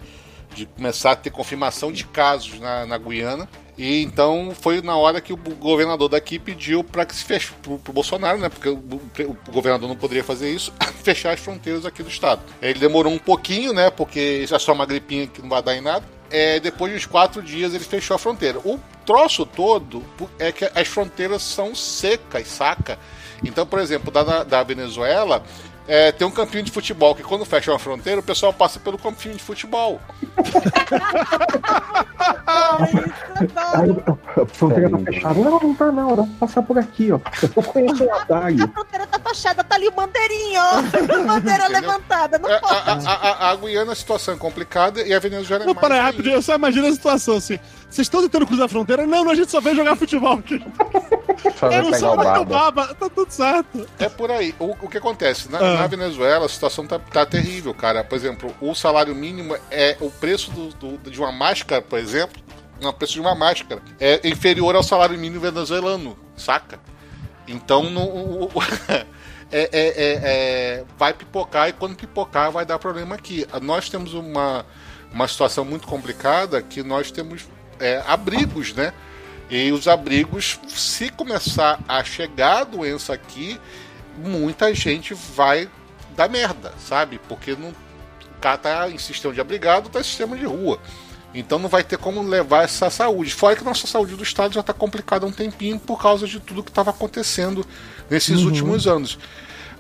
de 0.55 0.67
começar 0.67 1.13
a 1.13 1.17
ter 1.17 1.31
confirmação 1.31 1.91
de 1.91 2.05
casos 2.07 2.59
na, 2.61 2.87
na 2.87 2.99
Guiana. 2.99 3.49
E 3.77 4.03
então 4.03 4.53
foi 4.55 4.83
na 4.83 4.97
hora 4.97 5.21
que 5.21 5.33
o 5.33 5.37
governador 5.37 6.09
daqui 6.09 6.39
pediu 6.39 6.85
para 6.85 7.07
que 7.07 7.15
se 7.15 7.25
feche 7.25 7.53
pro, 7.63 7.79
pro 7.79 7.93
Bolsonaro, 7.93 8.39
né? 8.39 8.49
Porque 8.49 8.69
o, 8.69 8.75
o, 8.77 9.53
governador 9.53 9.89
não 9.89 9.97
poderia 9.97 10.23
fazer 10.23 10.51
isso, 10.51 10.73
fechar 11.03 11.33
as 11.33 11.41
fronteiras 11.41 11.87
aqui 11.87 12.03
do 12.03 12.09
estado. 12.09 12.43
Ele 12.61 12.79
demorou 12.79 13.13
um 13.13 13.19
pouquinho, 13.19 13.73
né? 13.73 13.91
Porque 13.91 14.47
é 14.51 14.59
só 14.59 14.73
uma 14.73 14.85
gripinha 14.85 15.27
que 15.27 15.41
não 15.41 15.49
vai 15.49 15.63
dar 15.63 15.75
em 15.75 15.81
nada. 15.81 16.05
É, 16.31 16.61
depois 16.61 16.93
de 16.93 16.99
uns 16.99 17.07
quatro 17.07 17.43
dias 17.43 17.75
ele 17.75 17.85
fechou 17.85 18.15
a 18.15 18.19
fronteira. 18.19 18.59
O 18.59 18.79
troço 19.07 19.45
todo 19.45 20.03
é 20.39 20.53
que 20.53 20.71
as 20.75 20.89
fronteiras 20.89 21.43
são 21.43 21.75
secas, 21.75 22.49
saca? 22.49 22.99
Então, 23.45 23.67
por 23.67 23.81
exemplo, 23.81 24.11
da, 24.11 24.45
da 24.45 24.63
Venezuela, 24.63 25.43
é, 25.87 26.13
tem 26.13 26.27
um 26.27 26.31
campinho 26.31 26.63
de 26.63 26.71
futebol 26.71 27.15
que 27.15 27.23
quando 27.23 27.45
fecha 27.45 27.71
uma 27.73 27.79
fronteira, 27.79 28.21
o 28.21 28.23
pessoal 28.23 28.53
passa 28.53 28.79
pelo 28.81 28.97
campinho 28.99 29.35
de 29.35 29.43
futebol. 29.43 30.01
a 34.37 34.47
fronteira 34.47 34.91
tá 34.91 34.99
fechada. 34.99 35.35
Não, 35.41 35.61
não 35.61 35.75
tá 35.75 35.93
não, 35.93 36.09
dá 36.17 36.23
pra 36.23 36.33
passar 36.41 36.63
por 36.63 36.79
aqui, 36.79 37.13
ó. 37.13 37.21
Eu 37.57 37.63
conheço 37.63 38.05
o 38.05 38.13
atalho. 38.15 38.65
A 38.65 38.69
fronteira 38.69 39.07
tá 39.07 39.19
fachada, 39.19 39.65
tá 39.65 39.75
ali 39.77 39.89
o 39.89 39.93
bandeirinho, 39.93 40.61
ó. 40.61 40.83
bandeira 41.27 41.69
levantada, 41.69 42.39
não 42.39 42.51
É, 42.51 42.59
pode. 42.61 42.75
a, 42.75 43.11
a, 43.11 43.31
a, 43.49 43.51
a 43.51 43.57
Guiana 43.57 43.93
a 43.93 43.95
situação 43.95 44.35
é 44.35 44.37
complicada 44.37 45.03
e 45.03 45.13
a 45.13 45.19
Venezuela 45.19 45.65
é 45.65 45.67
Não, 45.67 45.75
mais. 45.75 45.87
para 45.87 46.03
rapidinho, 46.03 46.35
eu 46.37 46.43
só 46.43 46.55
imagino 46.55 46.87
a 46.87 46.93
situação 46.93 47.37
assim. 47.37 47.59
Vocês 47.89 48.07
estão 48.07 48.23
tentando 48.23 48.47
cruzar 48.47 48.67
a 48.67 48.69
fronteira? 48.69 49.07
Não, 49.07 49.29
a 49.29 49.35
gente 49.35 49.51
só 49.51 49.61
vem 49.61 49.75
jogar 49.75 49.97
futebol 49.97 50.35
aqui. 50.39 50.65
Eu 51.45 51.83
não 51.83 51.91
pegar 51.91 52.13
o 52.13 52.17
baba. 52.17 52.45
baba, 52.45 52.95
tá 52.95 53.09
tudo 53.09 53.31
certo. 53.31 53.87
É 53.99 54.09
por 54.09 54.31
aí. 54.31 54.55
O, 54.59 54.71
o 54.83 54.89
que 54.89 54.99
acontece? 54.99 55.51
Na, 55.51 55.59
Ah. 55.59 55.75
na 55.81 55.87
Venezuela, 55.87 56.47
a 56.47 56.49
situação 56.49 56.87
tá, 56.87 56.99
tá 56.99 57.25
terrível, 57.27 57.73
cara. 57.75 58.03
Por 58.05 58.15
exemplo, 58.17 58.55
o 58.61 58.75
salário 58.75 59.15
mínimo 59.15 59.57
é 59.71 59.97
o 60.01 60.11
preço 60.11 60.51
do, 60.51 60.69
do- 60.99 61.11
de 61.11 61.19
uma 61.21 61.33
máscara, 61.33 61.81
por 61.83 61.99
exemplo. 61.99 62.41
Não, 62.81 62.91
o 62.91 62.93
preço 62.93 63.13
de 63.15 63.21
uma 63.21 63.35
máscara 63.35 63.81
é 64.01 64.21
inferior 64.29 64.75
ao 64.75 64.83
salário 64.83 65.17
mínimo 65.19 65.41
venezuelano, 65.41 66.19
saca? 66.37 66.81
Então, 67.47 67.85
no, 67.91 68.01
o- 68.03 68.45
o- 68.47 68.51
é- 68.91 69.07
é- 69.53 69.69
é- 69.73 70.21
é- 70.25 70.85
vai 70.99 71.13
pipocar 71.13 71.69
e 71.69 71.73
quando 71.73 71.95
pipocar 71.97 72.51
vai 72.51 72.65
dar 72.65 72.79
problema 72.79 73.15
aqui. 73.15 73.47
Nós 73.61 73.89
temos 73.89 74.15
uma, 74.15 74.65
uma 75.13 75.29
situação 75.29 75.65
muito 75.65 75.87
complicada 75.87 76.61
que 76.63 76.83
nós 76.83 77.11
temos 77.11 77.47
é, 77.81 78.03
abrigos, 78.07 78.73
né? 78.75 78.93
E 79.51 79.71
os 79.71 79.87
abrigos, 79.87 80.59
se 80.69 81.11
começar 81.11 81.79
a 81.87 82.03
chegar 82.03 82.61
a 82.61 82.65
doença 82.65 83.13
aqui, 83.13 83.61
muita 84.17 84.75
gente 84.75 85.15
vai 85.15 85.69
dar 86.17 86.29
merda, 86.29 86.73
sabe? 86.79 87.21
Porque 87.29 87.55
não, 87.55 87.71
o 87.71 88.41
cara 88.41 88.59
tá 88.59 88.91
em 88.91 88.99
sistema 88.99 89.35
de 89.35 89.41
abrigado, 89.41 89.89
tá 89.89 90.01
em 90.01 90.05
sistema 90.05 90.37
de 90.37 90.45
rua. 90.45 90.81
Então 91.35 91.59
não 91.59 91.69
vai 91.69 91.83
ter 91.83 91.97
como 91.97 92.23
levar 92.23 92.65
essa 92.65 92.91
saúde. 92.91 93.33
Fora 93.33 93.57
que 93.57 93.65
nossa 93.65 93.87
saúde 93.87 94.15
do 94.15 94.23
Estado 94.23 94.55
já 94.55 94.61
está 94.61 94.73
complicada 94.73 95.25
há 95.25 95.29
um 95.29 95.33
tempinho 95.33 95.79
por 95.79 96.01
causa 96.01 96.27
de 96.27 96.39
tudo 96.39 96.63
que 96.63 96.71
estava 96.71 96.91
acontecendo 96.91 97.67
nesses 98.11 98.43
últimos 98.43 98.87
anos. 98.87 99.19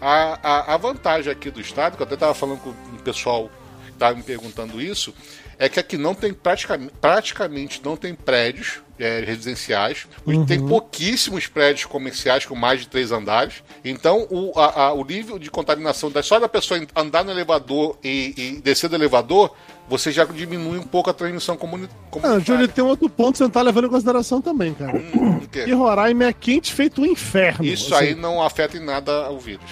A, 0.00 0.38
a, 0.42 0.74
a 0.74 0.76
vantagem 0.76 1.30
aqui 1.30 1.50
do 1.50 1.60
Estado, 1.60 1.96
que 1.96 2.02
eu 2.02 2.06
até 2.06 2.14
estava 2.14 2.34
falando 2.34 2.58
com 2.60 2.70
o 2.70 3.02
pessoal 3.04 3.50
que 3.84 3.92
estava 3.92 4.16
me 4.16 4.22
perguntando 4.22 4.80
isso, 4.80 5.14
é 5.58 5.68
que 5.68 5.78
aqui 5.78 5.96
não 5.96 6.14
tem 6.14 6.32
praticamente, 6.32 6.92
praticamente 7.00 7.80
não 7.84 7.96
tem 7.96 8.14
prédios 8.14 8.80
é, 9.02 9.20
residenciais, 9.20 10.06
tem 10.46 10.64
pouquíssimos 10.66 11.46
prédios 11.46 11.86
comerciais 11.86 12.46
com 12.46 12.54
mais 12.54 12.80
de 12.80 12.88
três 12.88 13.10
andares. 13.12 13.62
Então 13.84 14.26
o, 14.30 14.52
a- 14.58 14.84
a- 14.86 14.92
o 14.92 15.04
nível 15.04 15.38
de 15.38 15.50
contaminação 15.50 16.10
da- 16.10 16.22
só 16.22 16.38
da 16.38 16.48
pessoa 16.48 16.80
andar 16.94 17.24
no 17.24 17.30
elevador 17.30 17.96
e, 18.02 18.34
e 18.36 18.60
descer 18.60 18.88
do 18.88 18.96
elevador, 18.96 19.50
você 19.88 20.10
já 20.12 20.24
diminui 20.24 20.78
um 20.78 20.82
pouco 20.84 21.10
a 21.10 21.12
transmissão 21.12 21.54
Ah, 21.56 21.58
comunitária. 21.58 22.40
Júlio, 22.40 22.68
tem 22.68 22.82
um 22.84 22.88
outro 22.88 23.08
ponto 23.10 23.32
que 23.32 23.38
você 23.38 23.44
não 23.44 23.50
tá 23.50 23.60
levando 23.62 23.86
em 23.86 23.90
consideração 23.90 24.40
também, 24.40 24.72
cara. 24.72 24.96
Hum, 24.96 25.40
quê? 25.50 25.64
E 25.66 25.72
Roraima 25.72 26.24
é 26.24 26.32
quente 26.32 26.72
feito 26.72 27.02
um 27.02 27.06
inferno. 27.06 27.64
Isso 27.64 27.94
assim. 27.94 28.04
aí 28.06 28.14
não 28.14 28.40
afeta 28.42 28.76
em 28.76 28.84
nada 28.84 29.30
o 29.30 29.38
vírus. 29.38 29.64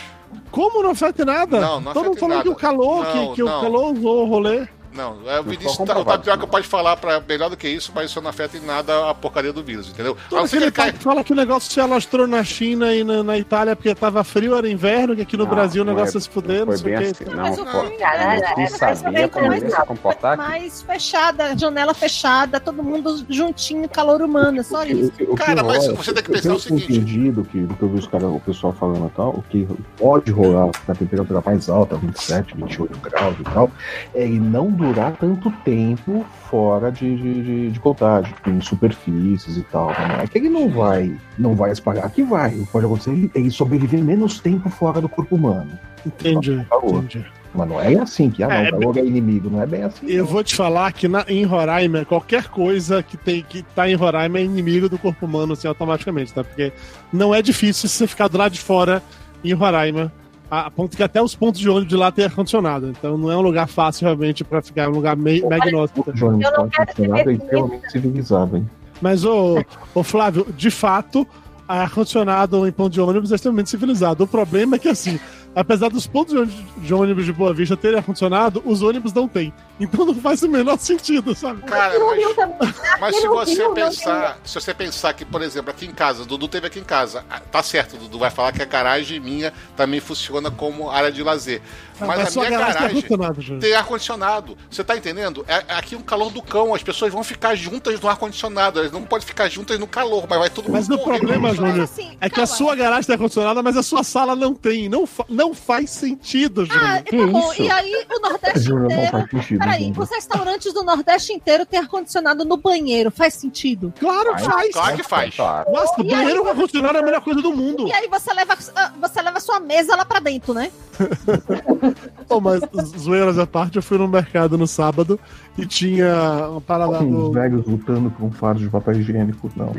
Como 0.51 0.83
não 0.83 0.91
afeta 0.91 1.23
em 1.23 1.25
nada? 1.25 1.61
Não, 1.61 1.81
não 1.81 1.93
Todo 1.93 2.05
mundo 2.05 2.17
afeta 2.17 2.21
falando 2.29 2.43
que 2.43 2.49
o 2.49 2.55
calor, 2.55 3.05
Não, 3.05 3.29
que, 3.31 3.35
que 3.37 3.43
o 3.43 3.47
calor 3.47 3.93
usou 3.97 4.25
o 4.25 4.29
rolê. 4.29 4.67
Não, 4.93 5.19
é, 5.27 5.39
o 5.39 5.45
Vinícius, 5.45 5.77
tá, 5.87 5.99
o. 5.99 6.05
Tapioca 6.05 6.47
pode 6.47 6.67
falar 6.67 6.97
pra, 6.97 7.21
melhor 7.21 7.49
do 7.49 7.57
que 7.57 7.69
isso, 7.69 7.93
mas 7.95 8.11
isso 8.11 8.21
não 8.21 8.31
afeta 8.31 8.57
em 8.57 8.61
nada 8.61 9.09
a 9.09 9.15
porcaria 9.15 9.53
do 9.53 9.63
vírus, 9.63 9.89
entendeu? 9.89 10.17
Aquele 10.37 10.65
ele 10.65 10.73
cara 10.73 10.93
que 10.93 10.99
fala 10.99 11.23
que 11.23 11.33
o 11.33 11.37
negócio 11.37 11.71
se 11.73 11.81
alastrou 11.81 12.27
na 12.27 12.43
China 12.43 12.93
e 12.93 13.05
na, 13.05 13.23
na 13.23 13.39
Itália 13.39 13.77
porque 13.77 13.95
tava 13.95 14.25
frio, 14.25 14.57
era 14.57 14.69
inverno, 14.69 15.15
que 15.15 15.23
aqui 15.23 15.37
no 15.37 15.45
Não, 15.45 15.51
Brasil 15.51 15.83
o 15.83 15.85
negócio 15.87 16.15
é- 16.15 16.19
ia 16.19 16.21
se 16.21 16.29
fuder, 16.29 16.67
não 16.67 16.77
sei 16.77 16.95
o 16.95 16.99
assim. 16.99 17.25
Mas 17.37 17.57
Não, 17.57 17.65
o 17.65 17.67
pô. 17.67 17.79
ruim 17.83 17.97
Caralho, 17.97 18.43
é- 18.45 18.55
Quem 18.55 18.65
é- 18.65 18.69
sabia 18.69 19.29
como 19.29 19.53
ia 19.55 19.71
se 19.71 19.87
comportar 19.87 20.37
mais 20.37 20.83
fechada, 20.83 21.57
janela 21.57 21.95
fechada, 21.95 22.59
todo 22.59 22.83
mundo 22.83 23.25
juntinho, 23.29 23.89
calor 23.89 24.21
humano, 24.23 24.61
é 24.61 24.63
só 24.63 24.85
isso. 24.85 25.13
O 25.21 25.33
o 25.33 25.37
Cara, 25.37 25.63
mas 25.63 25.87
você 25.87 26.13
tem 26.13 26.23
que 26.23 26.33
pensar 26.33 26.55
o 26.55 26.59
tenho 26.61 26.79
seguinte. 26.79 26.93
entendido 26.93 27.45
que, 27.45 27.61
do 27.61 27.75
que 27.75 27.83
eu 27.83 27.89
vi 27.89 27.99
os 27.99 28.07
cara, 28.07 28.27
o 28.27 28.41
pessoal 28.41 28.73
falando 28.73 29.07
e 29.07 29.11
tal, 29.17 29.31
o 29.31 29.43
que 29.49 29.67
pode 29.97 30.31
rolar 30.33 30.71
na 30.89 30.95
temperatura 30.95 31.41
mais 31.45 31.69
alta, 31.69 31.97
27, 31.97 32.57
28 32.57 32.99
graus 32.99 33.37
e 33.39 33.45
tal, 33.45 33.71
é 34.15 34.25
ele 34.25 34.41
não 34.41 34.80
durar 34.81 35.13
tanto 35.13 35.51
tempo 35.65 36.25
fora 36.51 36.91
de, 36.91 37.17
de, 37.17 37.43
de, 37.43 37.71
de 37.71 37.81
contágio, 37.81 38.35
em 38.47 38.61
superfícies 38.61 39.57
e 39.57 39.63
tal. 39.63 39.89
Né? 39.89 40.21
É 40.23 40.27
que 40.27 40.39
ele 40.39 40.49
não 40.49 40.69
vai, 40.69 41.15
não 41.39 41.55
vai 41.55 41.71
espalhar, 41.71 42.11
que 42.11 42.23
vai. 42.23 42.51
Pode 42.73 42.87
acontecer 42.87 43.11
ele- 43.11 43.31
ele 43.35 43.51
sobreviver 43.51 44.03
menos 44.03 44.41
tempo 44.41 44.69
fora 44.71 45.01
do 45.01 45.09
corpo 45.09 45.37
humano. 45.37 45.71
Entendi, 46.05 46.65
Calor. 46.69 47.05
entendi. 47.05 47.25
Mas 47.53 47.69
não 47.69 47.81
é 47.81 47.95
assim 47.97 48.31
que, 48.31 48.45
ah, 48.45 48.49
não, 48.49 48.55
É, 48.55 48.87
o 48.87 48.99
é 48.99 49.05
inimigo, 49.05 49.51
não 49.51 49.61
é 49.61 49.67
bem 49.67 49.83
assim. 49.83 50.07
Eu 50.07 50.25
não. 50.25 50.31
vou 50.33 50.43
te 50.45 50.55
falar 50.55 50.93
que 50.93 51.09
na, 51.09 51.25
em 51.29 51.45
Roraima, 51.45 52.05
qualquer 52.05 52.45
coisa 52.49 53.03
que, 53.03 53.17
tem, 53.17 53.43
que 53.43 53.63
tá 53.75 53.91
em 53.91 53.95
Roraima 53.95 54.39
é 54.39 54.45
inimigo 54.45 54.89
do 54.89 54.97
corpo 54.97 55.27
humano, 55.27 55.55
assim, 55.55 55.67
automaticamente, 55.67 56.33
tá? 56.33 56.45
Porque 56.45 56.73
não 57.13 57.35
é 57.35 57.43
difícil 57.43 57.89
você 57.89 58.07
ficar 58.07 58.29
do 58.29 58.39
lado 58.39 58.53
de 58.53 58.61
fora 58.61 59.03
em 59.43 59.53
Roraima, 59.53 60.13
a, 60.51 60.71
ponto 60.71 60.97
que 60.97 61.03
até 61.03 61.23
os 61.23 61.35
pontos 61.35 61.61
de 61.61 61.69
ônibus 61.69 61.89
de 61.89 61.97
lá 61.97 62.11
tem 62.11 62.25
ar-condicionado. 62.25 62.89
Então 62.89 63.17
não 63.17 63.31
é 63.31 63.37
um 63.37 63.41
lugar 63.41 63.69
fácil, 63.69 64.07
realmente, 64.07 64.43
pra 64.43 64.61
ficar, 64.61 64.83
é 64.83 64.89
um 64.89 64.93
lugar 64.93 65.17
meio 65.17 65.49
magnóstico. 65.49 66.11
O 66.11 66.27
ônibus 66.27 66.51
Eu 66.51 66.59
não 66.59 66.69
tá 66.69 66.85
quero 66.85 66.89
funcionado 66.89 67.21
é 67.21 67.25
ser 67.25 67.33
extremamente 67.33 67.93
civilizado, 67.93 68.57
hein? 68.57 68.71
Mas, 69.01 69.25
ô, 69.25 69.65
ô 69.95 70.03
Flávio, 70.03 70.47
de 70.57 70.71
fato, 70.71 71.27
ar-condicionado 71.67 72.67
em 72.67 72.73
ponto 72.73 72.93
de 72.93 73.01
ônibus 73.01 73.31
é 73.33 73.37
extremamente 73.37 73.71
civilizado. 73.71 74.25
O 74.25 74.27
problema 74.27 74.77
é 74.77 74.79
que, 74.79 74.89
assim, 74.89 75.19
apesar 75.55 75.89
dos 75.91 76.07
pontos 76.07 76.49
de 76.79 76.95
ônibus- 76.95 77.25
de 77.25 77.33
Boa 77.33 77.53
Vista 77.55 77.77
terem 77.77 77.99
ar-condicionado, 77.99 78.63
os 78.65 78.83
ônibus 78.83 79.13
não 79.13 79.27
têm. 79.29 79.53
Então 79.79 80.05
não 80.05 80.15
faz 80.15 80.43
o 80.43 80.49
menor 80.49 80.77
sentido, 80.81 81.35
sabe? 81.35 81.63
Cara, 81.63 81.95
mas-. 81.99 83.01
Mas 83.01 83.17
se 83.17 83.27
você 83.29 83.69
pensar, 83.71 84.39
se 84.45 84.55
você 84.55 84.75
pensar 84.75 85.13
que, 85.15 85.25
por 85.25 85.41
exemplo, 85.43 85.71
aqui 85.71 85.87
em 85.87 85.91
casa, 85.93 86.25
Dudu 86.25 86.49
teve 86.49 86.67
aqui 86.67 86.79
em 86.79 86.85
casa, 86.85 87.25
ah, 87.31 87.41
tá 87.41 87.63
certo, 87.63 87.97
Dudu 87.97 88.19
vai 88.19 88.31
falar 88.31 88.53
que 88.53 88.63
a 88.63 88.67
garagem 88.67 89.19
minha 89.19 89.53
também 89.77 90.01
funciona 90.01 90.51
como 90.51 90.91
área 90.91 91.11
de 91.11 91.23
lazer. 91.23 91.63
Mas 91.99 92.21
a 92.21 92.27
sua 92.27 92.47
minha 92.47 92.59
garagem 92.59 93.03
tem 93.03 93.19
garagem 93.19 93.59
tem 93.59 93.75
ar-condicionado. 93.75 94.57
Você 94.71 94.83
tá 94.83 94.97
entendendo? 94.97 95.45
É, 95.49 95.65
é 95.69 95.75
aqui 95.75 95.95
um 95.97 96.01
calor 96.03 96.31
do 96.31 96.41
cão, 96.43 96.75
as 96.75 96.83
pessoas 96.83 97.13
vão 97.13 97.23
ficar 97.23 97.55
juntas 97.55 98.01
no 98.01 98.09
ar-condicionado, 98.09 98.79
elas 98.81 98.93
não 98.93 99.03
podem 99.03 99.27
ficar 99.27 99.49
juntas 99.51 99.79
no 99.79 99.87
calor, 99.87 100.27
mas 100.29 100.39
vai 100.39 100.51
todo 100.51 100.65
mundo 100.65 100.75
Mas 100.75 100.89
o 100.89 100.99
problema, 100.99 101.49
Mas, 101.49 101.57
Júnior, 101.57 101.81
assim, 101.81 102.17
é 102.21 102.29
que 102.31 102.41
a 102.41 102.47
sua 102.47 102.75
garagem 102.75 103.05
tem 103.05 103.15
ar-condicionado, 103.15 103.63
mas 103.63 103.77
a 103.77 103.83
sua 103.83 104.03
sala 104.03 104.35
não 104.37 104.55
tem. 104.55 104.89
Não, 104.89 105.07
fa- 105.07 105.27
não 105.41 105.55
faz 105.55 105.91
sentido, 105.91 106.67
Júnior. 106.67 106.85
Ah, 106.85 107.03
tá 107.03 107.17
bom. 107.27 107.53
isso? 107.53 107.63
E 107.63 107.71
aí 107.71 108.07
o 108.11 108.21
Nordeste 108.21 108.69
não 108.71 108.85
inteiro. 108.85 109.11
faz 109.11 109.31
sentido. 109.31 109.59
Peraí, 109.59 109.93
os 109.97 110.11
restaurantes 110.11 110.73
do 110.75 110.83
Nordeste 110.85 111.33
inteiro 111.33 111.65
têm 111.65 111.81
ar-condicionado 111.81 112.45
no 112.45 112.57
banheiro. 112.59 113.11
Faz 113.11 113.35
sentido? 113.35 113.93
Claro 113.99 114.35
que 114.37 114.43
faz. 114.43 114.73
Claro 114.73 114.97
que 114.97 115.03
faz. 115.03 115.37
Nossa, 115.39 115.95
o 115.99 116.03
aí, 116.03 116.11
banheiro 116.11 116.43
com 116.43 116.49
ar-condicionado 116.51 116.99
é 116.99 117.01
a 117.01 117.05
melhor 117.05 117.21
coisa 117.23 117.41
do 117.41 117.55
mundo. 117.57 117.89
E 117.89 117.93
aí 117.93 118.07
você 118.09 118.33
leva, 118.35 118.57
ah, 118.77 118.93
você 119.01 119.23
leva 119.23 119.39
a 119.39 119.41
sua 119.41 119.59
mesa 119.61 119.97
lá 119.97 120.05
pra 120.05 120.21
dentro, 120.21 120.53
né? 120.53 120.71
Pô, 122.29 122.41
mas 122.41 122.61
zoeiras 122.99 123.39
à 123.39 123.47
parte, 123.47 123.77
eu 123.77 123.83
fui 123.83 123.97
no 123.99 124.07
mercado 124.07 124.57
no 124.59 124.67
sábado 124.67 125.19
e 125.57 125.65
tinha 125.67 126.49
uma 126.51 126.61
parada. 126.61 126.99
Uns 127.03 127.11
do- 127.11 127.33
velhos 127.33 127.67
lutando 127.67 128.11
por 128.11 128.25
um 128.27 128.31
fardo 128.31 128.61
de 128.61 128.69
papel 128.69 128.95
higiênico, 129.01 129.51
não. 129.57 129.75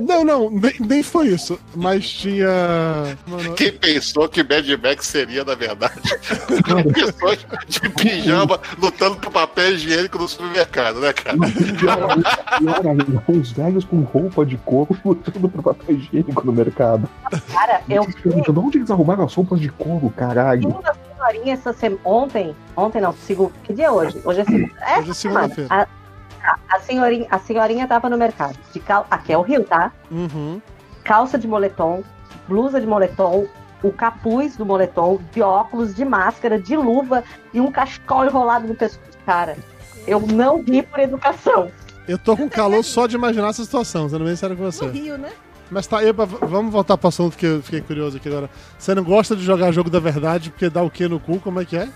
Não, 0.00 0.24
não, 0.24 0.50
nem, 0.50 0.72
nem 0.80 1.02
foi 1.02 1.28
isso. 1.28 1.58
Mas 1.74 2.08
tinha. 2.08 2.48
Mano, 3.26 3.54
Quem 3.54 3.72
pensou 3.72 4.28
que 4.28 4.42
Mad 4.42 4.67
Max 4.76 5.06
seria, 5.06 5.44
na 5.44 5.54
verdade, 5.54 6.00
pessoas 6.92 7.46
de 7.66 7.88
pijama 7.90 8.60
lutando 8.78 9.16
por 9.16 9.30
papel 9.30 9.74
higiênico 9.74 10.18
no 10.18 10.28
supermercado, 10.28 11.00
né, 11.00 11.12
cara? 11.12 11.36
Pior 12.58 12.86
ainda, 12.86 13.22
uns 13.28 13.52
velhos 13.52 13.84
com 13.84 14.00
roupa 14.02 14.44
de 14.44 14.56
couro 14.58 14.96
lutando 15.04 15.48
por 15.48 15.62
papel 15.62 15.96
higiênico 15.96 16.46
no 16.46 16.52
mercado. 16.52 17.08
Cara, 17.52 17.80
eu 17.88 18.06
perguntando 18.22 18.64
onde 18.64 18.78
eles 18.78 18.90
arrumaram 18.90 19.24
as 19.24 19.34
roupas 19.34 19.60
de 19.60 19.68
couro, 19.68 20.10
caralho. 20.10 20.80
senhorinha 21.16 21.54
essa 21.54 21.72
semana. 21.72 22.00
Ontem, 22.04 22.56
ontem 22.76 23.00
não, 23.00 23.12
segundo. 23.12 23.52
Que 23.64 23.72
dia 23.72 23.86
é 23.86 23.90
hoje? 23.90 24.20
Hoje 24.24 24.40
é 24.40 24.44
segunda. 24.44 24.72
É, 24.80 24.98
Hoje 24.98 25.10
é 25.10 25.14
segunda-feira. 25.14 25.74
A, 25.74 26.50
a, 26.50 26.58
a 26.76 26.80
senhorinha, 26.80 27.26
a 27.30 27.38
senhorinha 27.38 27.86
tava 27.86 28.08
no 28.08 28.16
mercado. 28.16 28.58
De 28.72 28.80
cal... 28.80 29.06
Aqui 29.10 29.32
é 29.32 29.38
o 29.38 29.42
Rio, 29.42 29.64
tá? 29.64 29.92
Uhum. 30.10 30.60
Calça 31.04 31.38
de 31.38 31.48
moletom, 31.48 32.02
blusa 32.46 32.80
de 32.80 32.86
moletom, 32.86 33.46
o 33.82 33.92
capuz 33.92 34.56
do 34.56 34.66
moletom, 34.66 35.20
de 35.32 35.42
óculos, 35.42 35.94
de 35.94 36.04
máscara, 36.04 36.58
de 36.58 36.76
luva 36.76 37.22
e 37.52 37.60
um 37.60 37.70
cachecol 37.70 38.24
enrolado 38.24 38.66
no 38.66 38.74
pescoço. 38.74 39.18
Cara, 39.24 39.56
eu 40.06 40.20
não 40.20 40.62
ri 40.62 40.82
por 40.82 40.98
educação. 40.98 41.70
Eu 42.06 42.18
tô 42.18 42.36
com 42.36 42.48
calor 42.48 42.82
só 42.82 43.06
de 43.06 43.16
imaginar 43.16 43.48
essa 43.48 43.64
situação, 43.64 44.08
sendo 44.08 44.24
bem 44.24 44.34
sério 44.34 44.56
com 44.56 44.64
No 44.64 44.72
você. 44.72 44.86
Rio, 44.88 45.18
né? 45.18 45.30
Mas 45.70 45.86
tá, 45.86 46.02
Eba, 46.02 46.24
vamos 46.24 46.72
voltar 46.72 46.96
pro 46.96 47.08
assunto 47.08 47.36
que 47.36 47.44
eu 47.44 47.62
fiquei 47.62 47.82
curioso 47.82 48.16
aqui 48.16 48.28
agora. 48.28 48.48
Você 48.78 48.94
não 48.94 49.04
gosta 49.04 49.36
de 49.36 49.42
jogar 49.42 49.70
jogo 49.70 49.90
da 49.90 50.00
verdade 50.00 50.50
porque 50.50 50.70
dá 50.70 50.82
o 50.82 50.90
que 50.90 51.06
no 51.06 51.20
cu? 51.20 51.38
Como 51.38 51.60
é 51.60 51.64
que 51.66 51.76
é? 51.76 51.88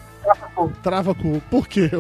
cu. 0.55 0.73
Trava 0.83 1.15
cu. 1.15 1.43
Por 1.51 1.67
quê? 1.67 1.91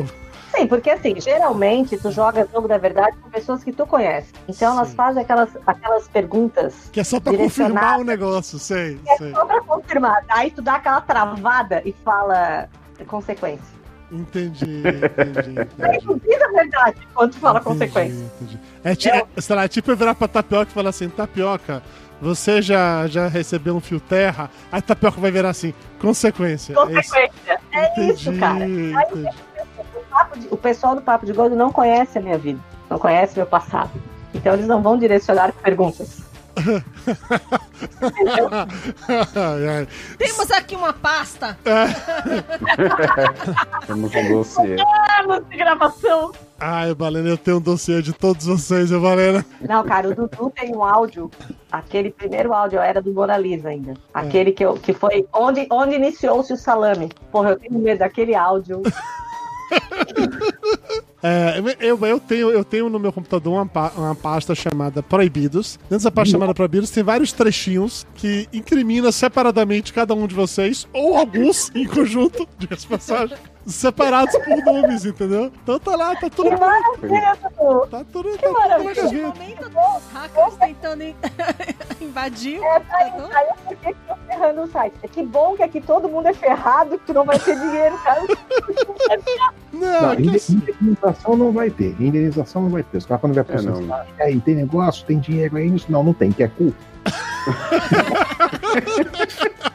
Sim, 0.54 0.66
porque 0.66 0.90
assim, 0.90 1.18
geralmente 1.20 1.96
tu 1.96 2.10
joga 2.10 2.46
jogo 2.52 2.68
da 2.68 2.76
verdade 2.78 3.16
com 3.22 3.30
pessoas 3.30 3.64
que 3.64 3.72
tu 3.72 3.86
conhece. 3.86 4.32
Então 4.48 4.74
elas 4.76 4.88
Sim. 4.88 4.96
fazem 4.96 5.22
aquelas, 5.22 5.48
aquelas 5.66 6.06
perguntas 6.08 6.74
Que 6.92 7.00
é 7.00 7.04
só 7.04 7.18
pra 7.18 7.36
confirmar 7.36 8.00
o 8.00 8.04
negócio, 8.04 8.58
sei, 8.58 9.00
sei. 9.16 9.30
só 9.32 9.44
pra 9.46 9.60
confirmar. 9.62 10.22
Aí 10.28 10.50
tu 10.50 10.60
dá 10.60 10.74
aquela 10.74 11.00
travada 11.00 11.80
e 11.84 11.92
fala 12.04 12.68
consequência. 13.06 13.80
Entendi, 14.10 14.82
entendi, 14.82 15.60
entendi. 15.72 16.06
Não 16.06 16.18
diz 16.18 16.42
a 16.42 16.48
verdade 16.48 16.96
quando 17.14 17.30
tu 17.32 17.38
fala 17.38 17.58
Entendi, 17.60 17.78
consequência. 17.78 18.24
entendi. 18.36 18.58
É, 18.84 18.94
ti- 18.94 19.08
é, 19.08 19.26
sei 19.40 19.56
lá, 19.56 19.64
é 19.64 19.68
tipo 19.68 19.90
eu 19.90 19.96
virar 19.96 20.14
pra 20.14 20.28
tapioca 20.28 20.70
e 20.70 20.74
falar 20.74 20.90
assim, 20.90 21.08
tapioca, 21.08 21.82
Você 22.20 22.62
já, 22.62 23.06
já 23.08 23.26
recebeu 23.26 23.74
um 23.74 23.80
fio 23.80 23.98
terra, 23.98 24.48
a 24.70 24.80
tapioca 24.80 25.20
vai 25.20 25.30
virar 25.32 25.48
assim, 25.48 25.72
consequência. 25.98 26.72
Consequência. 26.74 27.32
É 27.72 28.10
isso, 28.12 28.30
é 28.30 28.30
isso 28.32 28.38
cara. 28.38 28.64
Aí, 28.64 28.92
o 30.50 30.56
pessoal 30.56 30.94
do 30.94 31.02
Papo 31.02 31.26
de 31.26 31.32
Gordo 31.32 31.56
não 31.56 31.72
conhece 31.72 32.18
a 32.18 32.20
minha 32.20 32.38
vida, 32.38 32.60
não 32.88 32.98
conhece 32.98 33.36
meu 33.36 33.46
passado. 33.46 33.90
Então 34.34 34.54
eles 34.54 34.66
não 34.66 34.82
vão 34.82 34.98
direcionar 34.98 35.52
perguntas. 35.52 36.22
Temos 40.18 40.50
aqui 40.50 40.76
uma 40.76 40.92
pasta. 40.92 41.56
Temos 43.86 44.14
um 44.14 44.28
dossiê. 44.28 44.76
Anos 45.20 45.48
de 45.48 45.56
gravação. 45.56 46.32
Ai, 46.60 46.94
Valena, 46.94 47.30
eu 47.30 47.38
tenho 47.38 47.56
um 47.56 47.60
dossiê 47.60 48.02
de 48.02 48.12
todos 48.12 48.46
vocês, 48.46 48.90
Valena. 48.90 49.44
Não, 49.60 49.82
cara, 49.82 50.10
o 50.10 50.14
Dudu 50.14 50.52
tem 50.54 50.72
um 50.74 50.84
áudio. 50.84 51.30
Aquele 51.70 52.10
primeiro 52.10 52.52
áudio 52.52 52.78
era 52.78 53.02
do 53.02 53.12
Mona 53.12 53.36
Lisa 53.36 53.70
ainda. 53.70 53.94
Aquele 54.12 54.50
é. 54.50 54.52
que, 54.52 54.64
eu, 54.64 54.74
que 54.74 54.92
foi 54.92 55.26
onde, 55.32 55.66
onde 55.70 55.96
iniciou-se 55.96 56.52
o 56.52 56.56
salame. 56.56 57.10
Porra, 57.32 57.50
eu 57.50 57.58
tenho 57.58 57.78
medo 57.78 57.98
daquele 57.98 58.34
áudio. 58.34 58.82
É, 61.24 61.62
eu, 61.80 62.04
eu, 62.04 62.18
tenho, 62.18 62.50
eu 62.50 62.64
tenho 62.64 62.88
no 62.88 62.98
meu 62.98 63.12
computador 63.12 63.52
uma, 63.52 63.92
uma 63.92 64.14
pasta 64.14 64.56
chamada 64.56 65.04
Proibidos. 65.04 65.76
Dentro 65.82 65.98
dessa 65.98 66.10
pasta 66.10 66.32
chamada 66.32 66.52
Proibidos 66.52 66.90
tem 66.90 67.04
vários 67.04 67.32
trechinhos 67.32 68.04
que 68.16 68.48
incrimina 68.52 69.12
separadamente 69.12 69.92
cada 69.92 70.14
um 70.14 70.26
de 70.26 70.34
vocês, 70.34 70.88
ou 70.92 71.16
alguns 71.16 71.70
em 71.76 71.86
conjunto, 71.86 72.48
de 72.58 72.66
passagem, 72.66 73.38
separados 73.66 74.36
por 74.38 74.56
nomes, 74.64 75.04
entendeu? 75.04 75.52
Então 75.62 75.78
tá 75.78 75.96
lá, 75.96 76.16
tá 76.16 76.28
tudo. 76.28 76.50
Que 76.50 76.56
maravilha, 76.56 77.36
Tá 77.90 78.04
tudo. 78.12 78.36
Que 78.36 78.38
tá 78.38 78.52
maravilha. 78.52 78.94
Tudo 78.94 79.12
no 79.12 79.22
momento 79.28 79.68
dos 79.68 80.02
hackers 80.12 80.54
tentando 80.56 81.04
invadir. 82.00 82.62
É, 82.62 82.80
tá 82.80 82.96
aí, 82.96 83.12
aí 83.34 83.46
por 83.64 83.76
que 83.76 83.96
eu 84.08 84.16
ferrando 84.26 84.62
o 84.62 84.66
site? 84.68 84.94
É 85.02 85.08
que 85.08 85.22
bom 85.22 85.56
que 85.56 85.62
aqui 85.62 85.80
todo 85.80 86.08
mundo 86.08 86.26
é 86.26 86.34
ferrado, 86.34 86.98
que 86.98 87.06
tu 87.06 87.14
não 87.14 87.24
vai 87.24 87.38
ter 87.38 87.58
dinheiro, 87.58 87.96
cara. 87.98 88.22
Não, 89.72 90.02
não 90.02 90.14
indenização 90.14 91.36
não 91.36 91.52
vai 91.52 91.70
ter. 91.70 91.94
Indenização 92.00 92.62
não 92.62 92.70
vai 92.70 92.82
ter. 92.82 92.98
Os 92.98 93.06
caras 93.06 93.20
quando 93.20 93.34
vai 93.34 93.44
processar, 93.44 94.06
é, 94.18 94.24
aí 94.24 94.40
tem 94.40 94.56
negócio, 94.56 95.06
tem 95.06 95.18
dinheiro 95.18 95.56
aí, 95.56 95.72
não, 95.88 96.02
não 96.02 96.12
tem, 96.12 96.32
que 96.32 96.42
é 96.42 96.48
cu. 96.48 96.74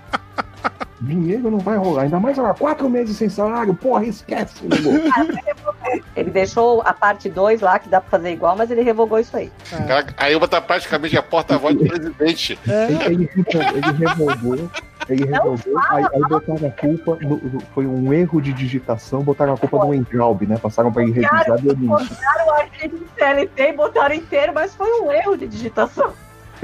Dinheiro 1.00 1.52
não 1.52 1.60
vai 1.60 1.78
rolar, 1.78 2.04
ainda 2.04 2.20
mais 2.20 2.40
agora, 2.40 2.56
quatro 2.56 2.90
meses 2.90 3.18
sem 3.18 3.30
salário, 3.30 3.74
porra, 3.74 4.06
esquece. 4.06 4.64
ele 6.16 6.32
deixou 6.32 6.82
a 6.82 6.92
parte 6.92 7.30
2 7.30 7.62
lá, 7.62 7.78
que 7.78 7.88
dá 7.88 8.02
pra 8.02 8.10
fazer 8.10 8.32
igual, 8.32 8.56
mas 8.56 8.72
ele 8.72 8.82
revogou 8.82 9.20
isso 9.20 9.38
aí. 9.38 9.52
É. 9.72 10.06
Aí 10.18 10.34
eu 10.34 10.48
tá 10.48 10.60
praticamente 10.60 11.16
a 11.16 11.22
porta-voz 11.22 11.76
do 11.76 11.86
presidente. 11.86 12.58
É. 12.68 12.86
Ele, 12.92 13.06
ele, 13.06 13.30
ele, 13.36 14.08
revogou, 14.08 14.70
ele 15.08 15.26
revogou, 15.26 15.82
aí, 15.90 16.04
aí 16.04 16.22
botaram 16.28 16.68
a 16.68 16.72
culpa, 16.72 17.18
no, 17.22 17.38
no, 17.38 17.60
foi 17.76 17.86
um 17.86 18.12
erro 18.12 18.42
de 18.42 18.52
digitação, 18.52 19.22
botaram 19.22 19.54
a 19.54 19.58
culpa 19.58 19.78
no 19.78 19.94
Entraub, 19.94 20.42
né? 20.48 20.58
Passaram 20.58 20.92
pra 20.92 21.04
ele 21.04 21.12
revisar 21.12 21.60
e 21.64 21.74
Botaram 21.74 22.48
o 22.48 22.52
arquivo 22.54 22.98
do 22.98 23.08
CLT 23.16 23.62
e 23.62 23.74
botaram 23.74 24.16
inteiro, 24.16 24.52
mas 24.54 24.74
foi 24.74 24.90
um 25.02 25.12
erro 25.12 25.38
de 25.38 25.48
digitação. 25.48 26.12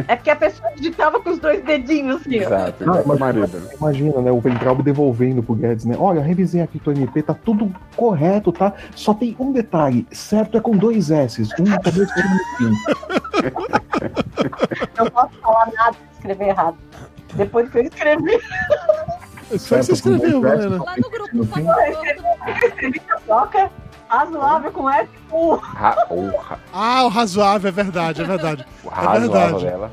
É 0.08 0.15
porque 0.15 0.29
a 0.29 0.36
pessoa 0.36 0.71
digitava 0.75 1.19
com 1.19 1.29
os 1.29 1.39
dois 1.39 1.63
dedinhos 1.63 2.21
assim, 2.21 2.36
Exato. 2.36 2.86
Não, 2.86 3.17
marido. 3.17 3.69
Imagina, 3.77 4.21
né? 4.21 4.32
O 4.32 4.39
Ventralbo 4.39 4.82
devolvendo 4.84 5.43
pro 5.43 5.56
Guedes, 5.56 5.86
né? 5.86 5.95
Olha, 5.97 6.21
revisei 6.21 6.62
aqui 6.62 6.82
o 6.86 6.91
MP, 6.91 7.21
tá 7.21 7.34
tudo 7.34 7.73
correto, 7.95 8.51
tá? 8.51 8.73
Só 8.95 9.13
tem 9.13 9.36
um 9.39 9.51
detalhe: 9.51 10.08
certo 10.12 10.58
é 10.58 10.62
com 10.62 10.75
dois 10.75 11.12
S, 11.12 11.41
um 11.41 11.45
e 11.45 11.62
um 11.62 11.65
no 11.65 11.77
fim. 12.58 12.71
Não 14.97 15.10
posso 15.10 15.36
falar 15.39 15.69
nada 15.73 15.93
se 15.93 16.17
escrever 16.17 16.49
errado. 16.49 16.77
Depois 17.36 17.69
que 17.69 17.77
eu 17.77 17.84
escrevi. 17.84 18.39
Só 19.58 19.77
você 19.77 19.93
escreveu, 19.93 20.41
Valena. 20.41 20.84
Lá 20.84 20.95
no 20.97 21.10
grupo, 21.10 21.29
eu 21.34 22.67
escrevi 22.67 23.01
toca 23.27 23.69
razoável 24.17 24.71
com 24.71 24.89
S 24.89 25.10
o. 25.32 25.56
Ra 25.56 25.95
ah, 26.71 27.06
o 27.06 27.08
razoável, 27.08 27.69
é 27.69 27.71
verdade, 27.71 28.21
é 28.21 28.26
verdade. 28.26 28.65
O 28.84 28.89
razoável 28.89 29.15
é 29.15 29.19
verdade. 29.19 29.65
dela. 29.65 29.91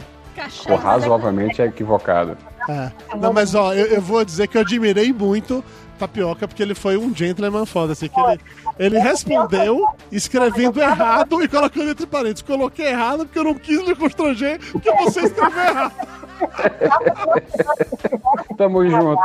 O 0.69 0.75
razoavelmente 0.77 1.61
é 1.61 1.67
equivocado. 1.67 2.37
É. 2.69 2.91
Não, 3.17 3.33
mas 3.33 3.55
ó, 3.55 3.75
eu, 3.75 3.87
eu, 3.87 4.01
vou 4.01 4.25
dizer 4.25 4.47
que 4.47 4.57
eu 4.57 4.63
admirei 4.63 5.13
muito 5.13 5.63
Tapioca, 5.99 6.49
porque 6.49 6.63
ele 6.63 6.75
foi 6.75 6.97
um 6.97 7.15
gentleman 7.15 7.67
foda, 7.67 7.93
assim, 7.93 8.09
que 8.09 8.21
ele, 8.21 8.41
ele 8.79 8.99
respondeu 8.99 9.87
escrevendo 10.11 10.81
errado 10.81 11.43
e 11.43 11.49
colocando 11.49 11.91
entre 11.91 12.07
parênteses. 12.07 12.43
Coloquei 12.43 12.87
errado 12.87 13.27
porque 13.27 13.39
eu 13.39 13.45
não 13.45 13.55
quis 13.55 13.87
me 13.87 13.95
constranger 13.95 14.59
porque 14.73 14.91
você 14.93 15.21
escreveu 15.21 15.63
errado. 15.63 15.93
Tamo 18.57 18.89
junto. 18.89 19.21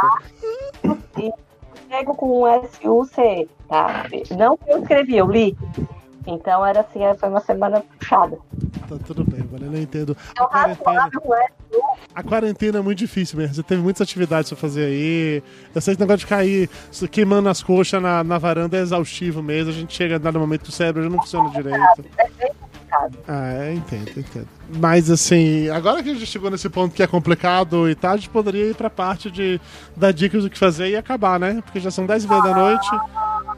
Pego 1.96 2.14
com 2.14 2.42
um 2.42 2.48
S-U-C, 2.48 3.48
tá? 3.70 4.06
Não 4.38 4.58
que 4.58 4.70
eu 4.70 4.82
escrevi, 4.82 5.16
eu 5.16 5.32
li. 5.32 5.58
Então 6.28 6.66
era 6.66 6.82
assim, 6.82 7.00
foi 7.18 7.30
uma 7.30 7.40
semana 7.40 7.82
puxada. 7.98 8.38
Tá 8.90 8.98
tudo 9.08 9.24
bem, 9.24 9.42
Valeu, 9.44 9.72
eu 9.72 9.82
entendo. 9.82 10.18
A 10.38 10.46
quarentena, 10.46 11.10
a 12.14 12.24
quarentena 12.24 12.80
é 12.80 12.82
muito 12.82 12.98
difícil 12.98 13.38
mesmo. 13.38 13.56
Você 13.56 13.64
teve 13.64 13.82
muitas 13.82 14.02
atividades 14.02 14.50
pra 14.50 14.60
fazer 14.60 14.88
aí. 14.88 15.44
Eu 15.74 15.80
sei 15.80 15.96
que 15.96 16.02
o 16.02 16.06
negócio 16.06 16.20
de 16.20 16.28
cair 16.28 16.70
queimando 17.10 17.48
as 17.48 17.64
coxas 17.64 18.02
na, 18.02 18.26
na 18.26 18.38
varanda 18.38 18.76
é 18.76 18.82
exaustivo 18.82 19.42
mesmo. 19.42 19.70
A 19.72 19.74
gente 19.74 19.94
chega 19.94 20.16
a 20.16 20.20
dar 20.20 20.34
no 20.34 20.40
momento 20.42 20.64
que 20.64 20.70
o 20.70 20.74
cérebro 20.74 21.02
já 21.02 21.10
não 21.10 21.20
funciona 21.20 21.50
direito. 21.50 22.04
Complicado. 22.96 23.18
Ah, 23.28 23.54
é, 23.54 23.74
entendo, 23.74 24.12
entendo. 24.18 24.48
Mas 24.78 25.10
assim, 25.10 25.70
agora 25.70 26.02
que 26.02 26.10
a 26.10 26.14
gente 26.14 26.26
chegou 26.26 26.50
nesse 26.50 26.70
ponto 26.70 26.96
que 26.96 27.04
é 27.04 27.08
complicado 27.08 27.90
e 27.90 27.96
tal, 27.96 28.14
a 28.14 28.18
gente 28.18 28.30
poderia 28.30 28.70
ir 28.70 28.76
pra 28.76 28.90
parte 28.90 29.30
de 29.30 29.60
dar 29.96 30.12
dicas 30.12 30.44
do 30.44 30.50
que 30.50 30.58
fazer 30.58 30.90
e 30.90 30.96
acabar, 30.96 31.40
né? 31.40 31.62
Porque 31.64 31.80
já 31.80 31.92
são 31.92 32.06
10 32.06 32.24
e 32.24 32.28
meia 32.28 32.42
da 32.42 32.56
noite. 32.56 32.88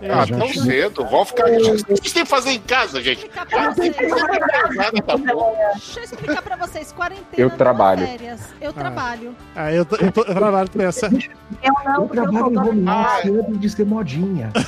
Ah, 0.01 0.25
tão 0.27 0.47
gente... 0.47 0.61
cedo. 0.61 1.03
Vamos 1.05 1.29
ficar. 1.29 1.45
O 1.45 1.57
que 1.57 1.59
vocês 1.59 2.11
têm 2.13 2.23
que 2.23 2.29
fazer 2.29 2.51
em 2.51 2.59
casa, 2.59 3.01
gente? 3.01 3.29
Deixa 5.73 5.99
eu 5.99 6.03
explicar 6.03 6.41
pra 6.41 6.55
vocês. 6.55 6.91
Quarentena. 6.91 7.25
Eu 7.35 7.49
trabalho. 7.49 8.05
Férias. 8.05 8.41
Eu 8.61 8.69
ah. 8.69 8.73
trabalho. 8.73 9.35
Ah, 9.55 9.71
eu, 9.71 9.77
eu, 9.99 10.11
tô, 10.11 10.21
eu 10.21 10.35
trabalho 10.35 10.69
também. 10.69 10.87
Essa... 10.87 11.07
Eu 11.07 11.73
não, 11.85 12.03
eu 12.03 12.09
trabalho 12.09 12.53
em 12.53 12.57
home 12.57 12.89
office 12.89 13.59
de 13.59 13.69
ser 13.69 13.85
modinha. 13.85 14.51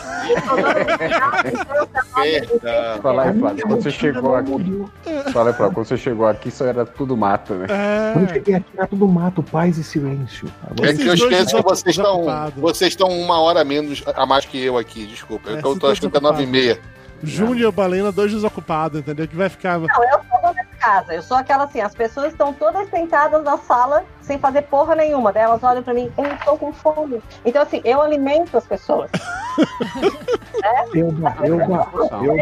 Fala 3.02 3.24
aí, 3.24 3.40
Flávio. 3.40 3.68
Quando 3.68 3.84
você 3.84 3.92
chegou 3.92 4.36
aqui. 4.36 4.86
Fala 5.32 5.50
aí, 5.50 5.56
Flávio. 5.56 5.76
Quando 5.76 5.88
você 5.88 5.98
chegou 5.98 6.26
aqui, 6.28 6.50
só 6.50 6.66
era 6.66 6.86
tudo 6.86 7.16
mato, 7.16 7.54
né? 7.54 7.68
É. 7.70 8.14
Quando 8.14 8.28
eu 8.28 8.34
cheguei 8.34 8.56
aqui, 8.56 8.70
era 8.76 8.88
tudo 8.88 9.08
mato, 9.08 9.44
paz 9.44 9.78
e 9.78 9.84
silêncio. 9.84 10.48
Agora, 10.64 10.90
é 10.92 10.94
que 10.94 11.06
eu 11.06 11.14
esqueço 11.14 11.56
que 11.56 11.64
vocês 11.64 11.96
estão, 11.96 12.26
vocês 12.58 12.94
estão 12.94 13.10
uma 13.10 13.40
hora 13.42 13.64
menos 13.64 14.04
a 14.16 14.26
mais 14.26 14.46
que 14.46 14.60
eu 14.64 14.78
aqui, 14.78 15.19
desculpa. 15.20 15.50
É, 15.52 15.60
eu 15.64 15.78
tô 15.78 15.88
achando 15.88 16.10
que 16.10 16.18
é 16.18 16.22
nove 16.22 16.44
e 16.44 16.48
meia. 16.48 16.80
Júnior 17.22 17.74
Balena, 17.74 18.12
dois 18.12 18.32
desocupados, 18.32 19.00
entendeu? 19.00 19.28
Que 19.28 19.36
vai 19.36 19.50
ficar. 19.50 19.78
Não, 19.78 20.04
eu 20.04 20.20
sou 20.30 20.42
dona 20.42 20.64
de 20.64 20.78
casa. 20.78 21.14
Eu 21.14 21.22
sou 21.22 21.36
aquela 21.36 21.66
assim, 21.66 21.82
as 21.82 21.94
pessoas 21.94 22.32
estão 22.32 22.54
todas 22.54 22.90
sentadas 22.90 23.44
na 23.44 23.58
sala 23.58 24.06
sem 24.22 24.40
fazer 24.40 24.62
porra 24.64 24.96
nenhuma. 24.96 25.34
Daí 25.34 25.44
elas 25.44 25.62
olham 25.62 25.84
pra 25.84 25.94
mim, 25.94 26.10
eu 26.18 26.26
estou 26.26 26.58
com 26.58 26.72
fome. 26.72 27.22
Então, 27.44 27.62
assim, 27.62 27.82
eu 27.84 28.02
alimento 28.02 28.58
as 28.58 28.66
pessoas. 28.66 29.12
é? 30.64 30.84
Eu, 30.94 31.14
eu, 31.44 31.60
eu, 31.60 32.38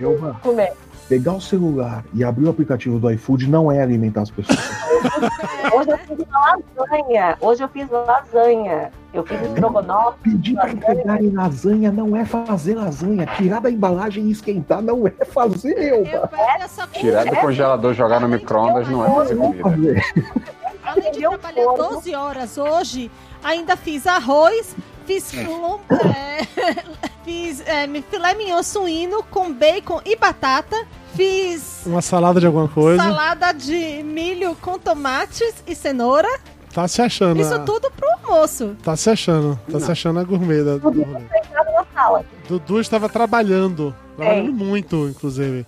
eu, 0.00 0.18
eu, 0.18 0.34
comer 0.42 0.72
pegar 1.08 1.34
o 1.34 1.40
celular 1.40 2.04
e 2.12 2.24
abrir 2.24 2.46
o 2.46 2.50
aplicativo 2.50 2.98
do 2.98 3.10
iFood 3.10 3.48
não 3.48 3.70
é 3.70 3.82
alimentar 3.82 4.22
as 4.22 4.30
pessoas. 4.30 4.58
Hoje 5.72 5.90
eu 5.90 5.98
fiz 5.98 6.26
lasanha. 6.30 7.36
Hoje 7.40 7.62
eu 7.62 7.68
fiz 7.68 7.90
lasanha. 7.90 8.90
Eu 9.12 9.24
fiz 9.24 9.40
é. 9.40 9.44
estrogonofe. 9.46 10.18
Pedir 10.22 10.54
para 10.54 10.70
entregarem 10.70 11.30
lasanha 11.30 11.92
não 11.92 12.16
é 12.16 12.24
fazer 12.24 12.74
lasanha. 12.74 13.26
Tirar 13.36 13.60
da 13.60 13.70
embalagem 13.70 14.24
e 14.26 14.30
esquentar 14.30 14.82
não 14.82 15.06
é 15.06 15.24
fazer, 15.24 15.76
Elba. 15.78 16.30
Tirar 16.92 17.24
do 17.24 17.36
congelador, 17.36 17.94
jogar 17.94 18.20
no 18.20 18.28
micro-ondas 18.28 18.88
não 18.88 19.04
é 19.04 19.10
fazer 19.10 19.36
comida. 19.36 20.00
Além 20.84 21.12
de 21.12 21.18
trabalhar 21.18 21.74
12 21.76 22.14
horas 22.14 22.58
hoje, 22.58 23.10
ainda 23.42 23.76
fiz 23.76 24.06
arroz, 24.06 24.76
fiz, 25.04 25.32
é, 25.34 26.44
fiz 27.24 27.60
é, 27.66 27.86
filé 28.02 28.34
mignon 28.34 28.62
suíno 28.62 29.22
com 29.24 29.52
bacon 29.52 30.00
e 30.04 30.14
batata. 30.16 30.76
Fiz. 31.16 31.82
Uma 31.86 32.02
salada 32.02 32.38
de 32.38 32.46
alguma 32.46 32.68
coisa. 32.68 33.02
Salada 33.02 33.52
de 33.52 34.02
milho 34.02 34.54
com 34.60 34.78
tomates 34.78 35.54
e 35.66 35.74
cenoura. 35.74 36.28
Tá 36.72 36.86
se 36.86 37.00
achando. 37.00 37.40
Isso 37.40 37.54
a... 37.54 37.60
tudo 37.60 37.90
pro 37.90 38.06
almoço. 38.22 38.76
Tá 38.82 38.94
se 38.94 39.08
achando. 39.08 39.56
Tá 39.66 39.72
Não. 39.72 39.80
se 39.80 39.90
achando 39.90 40.20
a 40.20 40.24
gourmet 40.24 40.62
da, 40.62 40.76
rolê. 40.76 42.24
Dudu 42.46 42.80
estava 42.80 43.08
trabalhando. 43.08 43.94
Trabalhando 44.16 44.52
muito, 44.52 45.08
inclusive. 45.08 45.66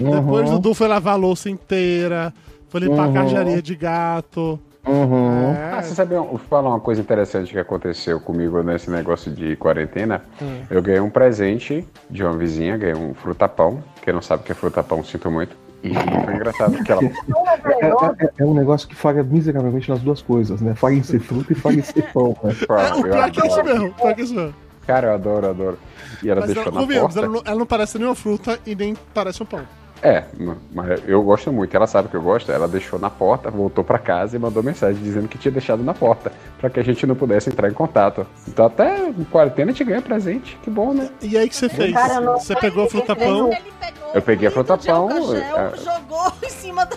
Uhum. 0.00 0.10
Depois 0.10 0.48
uhum. 0.48 0.54
Dudu 0.56 0.74
foi 0.74 0.88
lavar 0.88 1.14
a 1.14 1.16
louça 1.16 1.50
inteira. 1.50 2.32
Foi 2.68 2.80
limpar 2.80 3.08
uhum. 3.08 3.10
a 3.10 3.12
cajaria 3.12 3.60
de 3.60 3.74
gato. 3.74 4.60
Uhum. 4.86 5.52
É. 5.52 5.74
Ah, 5.74 5.82
você 5.82 5.94
sabe 5.94 6.14
falar 6.48 6.70
uma 6.70 6.80
coisa 6.80 7.00
interessante 7.00 7.52
que 7.52 7.58
aconteceu 7.58 8.18
comigo 8.20 8.62
nesse 8.62 8.90
negócio 8.90 9.30
de 9.30 9.56
quarentena? 9.56 10.22
Eu 10.70 10.80
ganhei 10.80 11.00
um 11.00 11.10
presente 11.10 11.86
de 12.08 12.22
uma 12.22 12.36
vizinha, 12.36 12.76
ganhei 12.76 12.94
um 12.94 13.12
frutapão. 13.14 13.82
Quem 14.02 14.12
não 14.14 14.22
sabe 14.22 14.42
o 14.42 14.46
que 14.46 14.52
é 14.52 14.54
frutapão, 14.54 15.04
sinto 15.04 15.30
muito. 15.30 15.56
E 15.82 15.94
foi 15.94 16.34
engraçado 16.34 16.76
porque 16.76 16.92
ela. 16.92 17.02
É, 17.02 17.06
é, 17.86 18.26
é, 18.26 18.30
é 18.38 18.44
um 18.44 18.54
negócio 18.54 18.86
que 18.88 18.94
falha 18.94 19.22
miseravelmente 19.22 19.88
nas 19.88 20.00
duas 20.00 20.20
coisas, 20.20 20.60
né? 20.60 20.74
Falha 20.74 20.94
em 20.94 21.02
ser 21.02 21.20
fruta 21.20 21.52
e 21.52 21.56
falha 21.56 21.78
em 21.80 21.82
ser 21.82 22.02
pão, 22.12 22.36
né? 22.42 22.54
É, 22.70 22.94
o 22.94 23.02
pior 23.02 23.30
que 23.30 23.42
é 23.42 23.46
isso 23.46 23.64
mesmo, 23.64 23.94
pior 23.94 24.14
que 24.14 24.20
é 24.20 24.24
isso 24.24 24.34
mesmo. 24.34 24.54
Cara, 24.86 25.08
eu 25.08 25.14
adoro, 25.14 25.46
eu 25.46 25.50
adoro. 25.50 25.78
E 26.22 26.28
ela 26.28 26.40
Mas 26.40 26.48
deixou 26.48 26.72
ela, 26.72 26.86
na 26.86 27.00
porta. 27.00 27.18
ela, 27.18 27.28
não, 27.28 27.42
ela 27.44 27.58
não 27.58 27.66
parece 27.66 27.98
nenhuma 27.98 28.14
fruta 28.14 28.58
e 28.66 28.74
nem 28.74 28.96
parece 29.14 29.42
um 29.42 29.46
pão. 29.46 29.64
É, 30.02 30.24
mas 30.72 31.06
eu 31.06 31.22
gosto 31.22 31.52
muito. 31.52 31.74
Ela 31.76 31.86
sabe 31.86 32.08
que 32.08 32.16
eu 32.16 32.22
gosto. 32.22 32.50
Ela 32.50 32.66
deixou 32.66 32.98
na 32.98 33.10
porta, 33.10 33.50
voltou 33.50 33.84
pra 33.84 33.98
casa 33.98 34.36
e 34.36 34.38
mandou 34.38 34.62
mensagem 34.62 35.02
dizendo 35.02 35.28
que 35.28 35.36
tinha 35.36 35.52
deixado 35.52 35.82
na 35.82 35.92
porta, 35.92 36.32
pra 36.58 36.70
que 36.70 36.80
a 36.80 36.82
gente 36.82 37.06
não 37.06 37.14
pudesse 37.14 37.50
entrar 37.50 37.68
em 37.68 37.74
contato. 37.74 38.26
Então 38.48 38.66
até 38.66 39.08
em 39.08 39.24
quarentena 39.24 39.70
a 39.70 39.74
gente 39.74 39.84
ganha 39.84 40.00
presente. 40.00 40.58
Que 40.62 40.70
bom, 40.70 40.94
né? 40.94 41.10
E 41.20 41.36
aí 41.36 41.48
que 41.48 41.56
você 41.56 41.68
fez? 41.68 41.92
Cara, 41.92 42.20
Você 42.20 42.56
pegou 42.56 42.84
a 42.84 42.88
fruta 42.88 43.14
pão. 43.14 43.48
Ele 43.52 43.72
pegou 43.78 44.10
Eu 44.14 44.22
peguei 44.22 44.48
a 44.48 44.50
um 44.50 44.54
litro 44.54 44.64
fruta 44.66 44.78
de 44.78 44.86
pão, 44.88 44.96
álcool 45.10 45.36
gel, 45.36 45.56
é. 45.58 45.76
jogou 45.76 46.32
em 46.42 46.50
cima 46.50 46.86
do, 46.86 46.96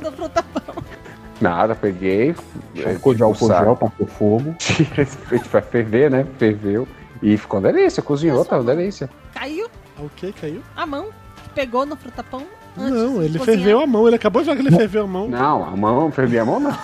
do 0.00 0.12
fruta 0.12 0.42
pão. 0.42 0.82
Nada, 1.40 1.74
peguei. 1.74 2.34
Ficou 2.74 3.14
de 3.14 3.22
álcool 3.22 3.48
gel, 3.48 3.76
passou 3.76 4.06
fogo. 4.06 4.54
Tira 4.58 5.02
esse 5.02 5.16
peito 5.16 5.48
pra 5.48 5.62
ferver, 5.62 6.10
né? 6.10 6.26
Ferveu. 6.38 6.88
E 7.22 7.36
ficou 7.36 7.60
uma 7.60 7.72
delícia, 7.72 8.02
cozinhou, 8.02 8.44
tá 8.44 8.56
uma 8.58 8.74
delícia. 8.74 9.08
Caiu 9.32 9.68
O 9.98 10.08
que 10.08 10.32
caiu? 10.32 10.60
a 10.74 10.84
mão, 10.84 11.06
pegou 11.54 11.86
no 11.86 11.96
fruta 11.96 12.22
pão. 12.22 12.42
antes 12.78 12.90
Não, 12.90 13.22
ele 13.22 13.38
cozinhar. 13.38 13.58
ferveu 13.58 13.80
a 13.80 13.86
mão. 13.86 14.06
Ele 14.06 14.16
acabou 14.16 14.42
de 14.42 14.46
falar 14.46 14.60
que 14.60 14.66
ele 14.66 14.76
ferveu 14.76 15.04
a 15.04 15.06
mão. 15.06 15.28
Não, 15.28 15.64
a 15.64 15.76
mão, 15.76 16.10
fervi 16.10 16.38
a 16.38 16.44
mão 16.44 16.58
não. 16.60 16.72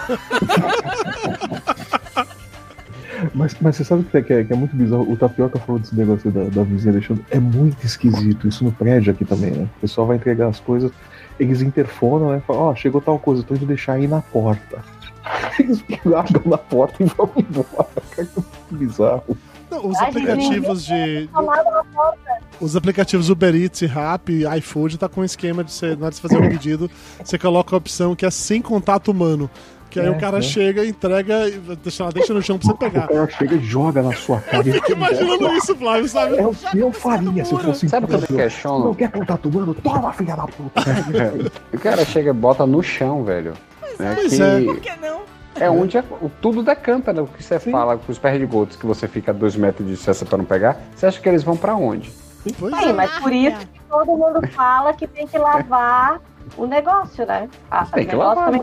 Mas, 3.35 3.57
mas 3.61 3.75
você 3.77 3.83
sabe 3.85 4.03
o 4.03 4.05
que 4.05 4.17
é, 4.17 4.23
que 4.23 4.33
é, 4.33 4.45
que 4.45 4.53
é 4.53 4.57
muito 4.57 4.77
bizarro? 4.77 5.11
O 5.11 5.17
Tapioca 5.17 5.59
falou 5.59 5.81
desse 5.81 5.95
negócio 5.95 6.31
da, 6.31 6.45
da 6.45 6.63
vizinha 6.63 6.93
deixando. 6.93 7.25
É 7.31 7.41
muito 7.41 7.85
esquisito. 7.85 8.47
Isso 8.47 8.63
no 8.63 8.71
prédio 8.71 9.13
aqui 9.13 9.25
também, 9.25 9.51
né? 9.51 9.69
O 9.77 9.81
pessoal 9.81 10.07
vai 10.07 10.17
entregar 10.17 10.47
as 10.49 10.61
coisas, 10.61 10.93
eles 11.39 11.61
interfonam, 11.61 12.31
né? 12.31 12.43
Falam, 12.47 12.63
ó, 12.63 12.75
chegou 12.77 13.01
tal 13.01 13.19
coisa, 13.19 13.43
tô 13.43 13.55
indo 13.55 13.67
deixar 13.67 13.95
aí 13.95 14.07
na 14.07 14.21
porta. 14.21 14.83
Eles 15.59 15.83
largam 16.05 16.43
na 16.47 16.57
porta 16.59 17.03
e 17.03 17.07
vão 17.07 17.29
embora. 17.37 17.89
Cara, 18.13 18.29
que 18.69 18.75
bizarro. 18.77 19.37
Não, 19.71 19.87
os 19.87 19.97
Ai, 19.99 20.09
aplicativos 20.09 20.85
de. 20.85 21.29
Porta. 21.33 22.39
Os 22.61 22.75
aplicativos 22.77 23.29
Uber 23.31 23.55
Eats, 23.55 23.83
Rappi, 23.91 24.45
iFood 24.59 24.99
tá 24.99 25.09
com 25.09 25.21
um 25.21 25.25
esquema 25.25 25.63
de 25.63 25.73
você, 25.73 25.95
na 25.95 26.07
hora 26.07 26.15
de 26.15 26.21
fazer 26.21 26.39
um 26.39 26.49
pedido, 26.49 26.91
você 27.23 27.39
coloca 27.39 27.75
a 27.75 27.79
opção 27.79 28.15
que 28.17 28.25
é 28.27 28.31
sem 28.31 28.61
contato 28.63 29.11
humano. 29.11 29.49
Que 29.91 29.99
aí 30.01 30.07
É, 30.07 30.11
o 30.11 30.19
cara 30.19 30.39
é. 30.39 30.43
chega, 30.43 30.85
entrega, 30.85 31.49
e 31.49 31.59
deixa, 31.83 32.05
lá, 32.05 32.11
deixa 32.11 32.35
no 32.35 32.43
chão 32.43 32.59
pra 32.59 32.67
você 32.67 32.73
O 32.73 32.77
pegar. 32.77 33.09
cara 33.09 33.29
chega 33.31 33.55
e 33.55 33.61
joga 33.65 34.03
na 34.03 34.13
sua 34.15 34.39
cara. 34.43 34.69
e 34.69 34.73
Fico 34.73 34.93
imaginando 34.93 35.49
isso, 35.55 35.75
Flávio, 35.77 36.09
sabe? 36.09 36.37
É 36.37 36.47
o 36.47 36.55
que 36.55 36.79
eu 36.79 36.93
faria 36.93 37.43
se 37.45 37.53
eu 37.55 37.59
fosse 37.59 37.89
Sabe 37.89 38.07
quando 38.07 38.21
é 38.21 38.25
empreendedor. 38.25 38.51
questionam? 38.53 38.85
Não 38.85 38.95
quer 38.95 39.11
contato 39.11 39.49
humano? 39.49 39.75
Toma, 39.75 40.13
filha 40.13 40.37
da 40.37 40.47
puta. 40.47 40.83
O 41.73 41.79
cara 41.79 42.05
chega 42.05 42.31
e 42.31 42.33
bota 42.35 42.67
no 42.67 42.83
chão, 42.83 43.25
velho. 43.25 43.55
Pois 43.97 44.29
que 44.37 44.43
é. 44.43 44.61
Por 44.63 44.81
que 44.81 44.91
não? 45.01 45.21
É 45.61 45.71
onde 45.71 45.97
é- 45.99 46.05
o- 46.21 46.31
tudo 46.41 46.63
decanta, 46.63 47.13
né? 47.13 47.21
O 47.23 47.27
que 47.27 47.43
você 47.43 47.59
fala 47.59 47.97
com 47.97 48.11
os 48.11 48.19
perdigotos 48.19 48.77
que 48.77 48.87
você 48.87 49.07
fica 49.09 49.31
a 49.31 49.35
dois 49.35 49.57
metros 49.57 49.87
de 49.87 49.95
distância 49.95 50.25
pra 50.27 50.39
não 50.39 50.45
pegar, 50.45 50.77
você 50.95 51.07
acha 51.07 51.21
que 51.21 51.29
eles 51.29 51.43
vão 51.43 51.57
pra 51.57 51.75
onde? 51.75 52.11
Pois 52.59 52.75
Sim, 52.79 52.89
é. 52.91 52.93
mas 52.93 53.11
por 53.19 53.33
isso 53.33 53.59
que 53.67 53.81
todo 53.89 54.07
mundo 54.17 54.47
fala 54.53 54.93
que 54.95 55.07
tem 55.07 55.27
que 55.27 55.37
lavar 55.37 56.21
o 56.57 56.67
negócio, 56.67 57.27
né? 57.27 57.49
Ah, 57.71 57.85
Tem 57.87 58.05
o 58.05 58.07
que 58.07 58.13
negócio 58.17 58.37
lavar. 58.41 58.45
também 58.47 58.63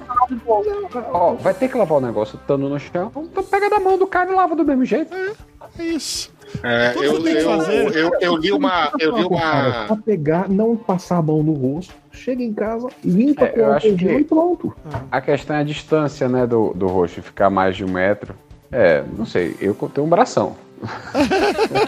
tá. 0.90 1.06
Ó, 1.12 1.34
vai 1.34 1.54
ter 1.54 1.68
que 1.70 1.78
lavar 1.78 1.98
o 1.98 2.02
negócio 2.02 2.38
estando 2.38 2.68
no 2.70 2.80
chão, 2.80 3.12
então 3.16 3.44
pega 3.44 3.70
da 3.70 3.80
mão 3.80 3.98
do 3.98 4.08
cara 4.08 4.32
e 4.32 4.34
lava 4.36 4.56
do 4.56 4.66
mesmo 4.66 4.86
jeito. 4.86 5.14
É 5.78 5.84
isso. 5.84 6.34
É, 6.64 6.90
Tudo 6.92 7.04
eu, 7.28 7.28
eu, 7.28 7.50
fazer. 7.60 7.96
eu, 7.96 8.12
eu 8.22 8.38
li 8.38 8.52
uma. 8.52 8.92
Eu 9.00 9.18
li 9.18 9.30
Cara, 9.30 9.68
uma. 9.82 9.88
só 9.88 9.96
pegar, 9.98 10.48
não 10.50 10.76
passar 10.76 11.18
a 11.18 11.22
mão 11.22 11.44
no 11.44 11.54
rosto, 11.54 11.94
chega 12.16 12.44
em 12.44 12.54
casa, 12.54 12.88
limpa 13.04 13.46
É, 13.46 13.50
com 13.50 13.62
o 13.62 14.20
e 14.20 14.24
pronto. 14.24 14.76
A 15.12 15.22
questão 15.22 15.56
é 15.56 15.60
a 15.60 15.64
distância, 15.64 16.28
né, 16.28 16.48
do, 16.48 16.74
do 16.74 16.88
rosto, 16.88 17.22
ficar 17.22 17.50
mais 17.50 17.76
de 17.76 17.86
um 17.86 17.90
metro. 17.90 18.34
É, 18.72 19.04
não 19.18 19.26
sei, 19.26 19.56
eu 19.62 19.74
tenho 19.94 20.08
um 20.08 20.10
bração. 20.10 20.56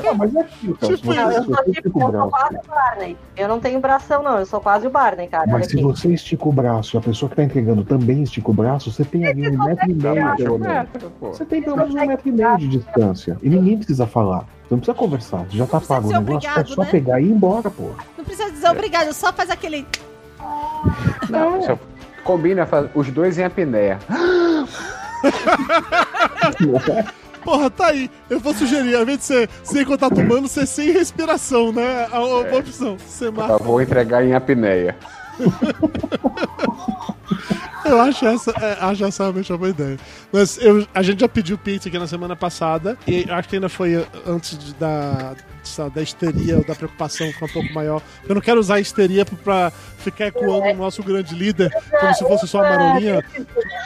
Não, 0.04 0.16
mas 0.16 0.36
é 0.36 0.42
aquilo, 0.42 0.78
cara. 0.78 0.96
Tipo 0.96 1.12
se 1.12 1.18
Não, 1.18 1.32
você, 1.32 1.38
eu 1.38 1.44
sou 1.44 1.74
tipo, 1.74 2.02
eu 2.02 2.30
quase 2.30 2.56
o 2.56 2.70
Barney. 2.70 3.18
Eu 3.36 3.48
não 3.48 3.60
tenho 3.60 3.80
bração, 3.80 4.24
não. 4.24 4.40
Eu 4.40 4.46
sou 4.46 4.60
quase 4.60 4.88
o 4.88 4.90
Barney, 4.90 5.28
cara. 5.28 5.46
Mas 5.48 5.68
se 5.68 5.74
aqui. 5.74 5.84
você 5.84 6.14
estica 6.14 6.48
o 6.48 6.52
braço 6.52 6.96
e 6.96 6.98
a 6.98 7.02
pessoa 7.02 7.30
que 7.30 7.36
tá 7.36 7.44
entregando 7.44 7.84
também 7.84 8.24
estica 8.24 8.50
o 8.50 8.54
braço, 8.54 8.92
você 8.92 9.04
tem 9.04 9.26
ali 9.26 9.50
um 9.50 9.64
metro 9.64 9.90
e 9.90 9.94
meio, 9.94 10.36
pelo 10.36 10.60
menos. 10.60 10.90
Você 11.22 11.46
tem 11.46 11.62
pelo 11.62 11.78
menos 11.78 11.94
um 11.94 12.08
metro 12.08 12.30
e 12.30 12.32
meio 12.32 12.58
de 12.58 12.68
distância. 12.68 13.38
E 13.42 13.50
ninguém 13.50 13.78
precisa 13.78 14.08
falar. 14.08 14.46
Você 14.68 14.74
não 14.74 14.80
precisa 14.80 14.98
conversar. 14.98 15.46
Você 15.46 15.58
já 15.58 15.66
tá 15.66 15.80
pago 15.80 16.10
o 16.10 16.12
negócio, 16.12 16.50
é 16.50 16.66
só 16.66 16.84
né? 16.84 16.90
pegar 16.90 17.22
e 17.22 17.26
ir 17.26 17.32
embora, 17.32 17.70
pô. 17.70 17.90
Não 18.18 18.26
precisa 18.26 18.52
dizer 18.52 18.70
obrigado, 18.70 19.14
só 19.14 19.32
faz 19.32 19.50
aquele. 19.50 19.86
Não, 21.30 21.62
só 21.64 21.80
combina 22.24 22.68
os 22.94 23.10
dois 23.10 23.38
em 23.38 23.44
apneia. 23.46 24.00
Porra, 27.44 27.70
tá 27.70 27.88
aí. 27.88 28.12
Eu 28.30 28.42
vou 28.42 28.54
sugerir, 28.54 28.96
ao 28.96 29.04
invés 29.04 29.20
de 29.20 29.24
ser 29.24 29.50
sem 29.64 29.86
contato 29.86 30.20
humano, 30.20 30.50
ser 30.50 30.68
sem 30.68 30.92
respiração, 30.92 31.72
né? 31.72 32.08
A, 32.12 32.18
a, 32.18 32.20
a 32.20 32.58
opção. 32.58 32.98
Você. 32.98 33.28
Eu 33.28 33.60
vou 33.60 33.82
entregar 33.82 34.26
em 34.26 34.34
apneia. 34.34 34.98
Eu 37.86 38.02
acho 38.02 38.26
essa, 38.28 38.52
é, 38.52 38.78
acho 38.82 39.06
essa 39.06 39.24
realmente 39.24 39.50
uma 39.52 39.58
boa 39.58 39.70
ideia. 39.70 39.98
Mas 40.32 40.58
eu, 40.58 40.86
a 40.94 41.02
gente 41.02 41.22
já 41.22 41.30
pediu 41.30 41.58
pizza 41.58 41.88
aqui 41.88 41.98
na 41.98 42.08
semana 42.08 42.36
passada, 42.36 42.98
e 43.08 43.26
acho 43.30 43.48
que 43.48 43.56
ainda 43.56 43.70
foi 43.70 44.06
antes 44.26 44.58
de, 44.58 44.74
da, 44.74 45.36
sabe, 45.68 45.92
da 45.96 46.02
histeria 46.02 46.58
ou 46.58 46.64
da 46.64 46.76
preocupação 46.76 47.28
ficar 47.32 47.46
um 47.46 47.50
pouco 47.50 47.74
maior. 47.74 48.02
Eu 48.28 48.36
não 48.36 48.42
quero 48.42 48.60
usar 48.60 48.76
a 48.76 48.80
histeria 48.80 49.26
pra 49.26 49.72
ficar 49.98 50.28
ecoando 50.28 50.68
o 50.68 50.76
nosso 50.76 51.02
grande 51.04 51.36
líder, 51.36 51.72
como 52.00 52.14
se 52.14 52.24
fosse 52.26 52.48
só 52.48 52.64
a 52.64 52.70
Marolinha, 52.70 53.24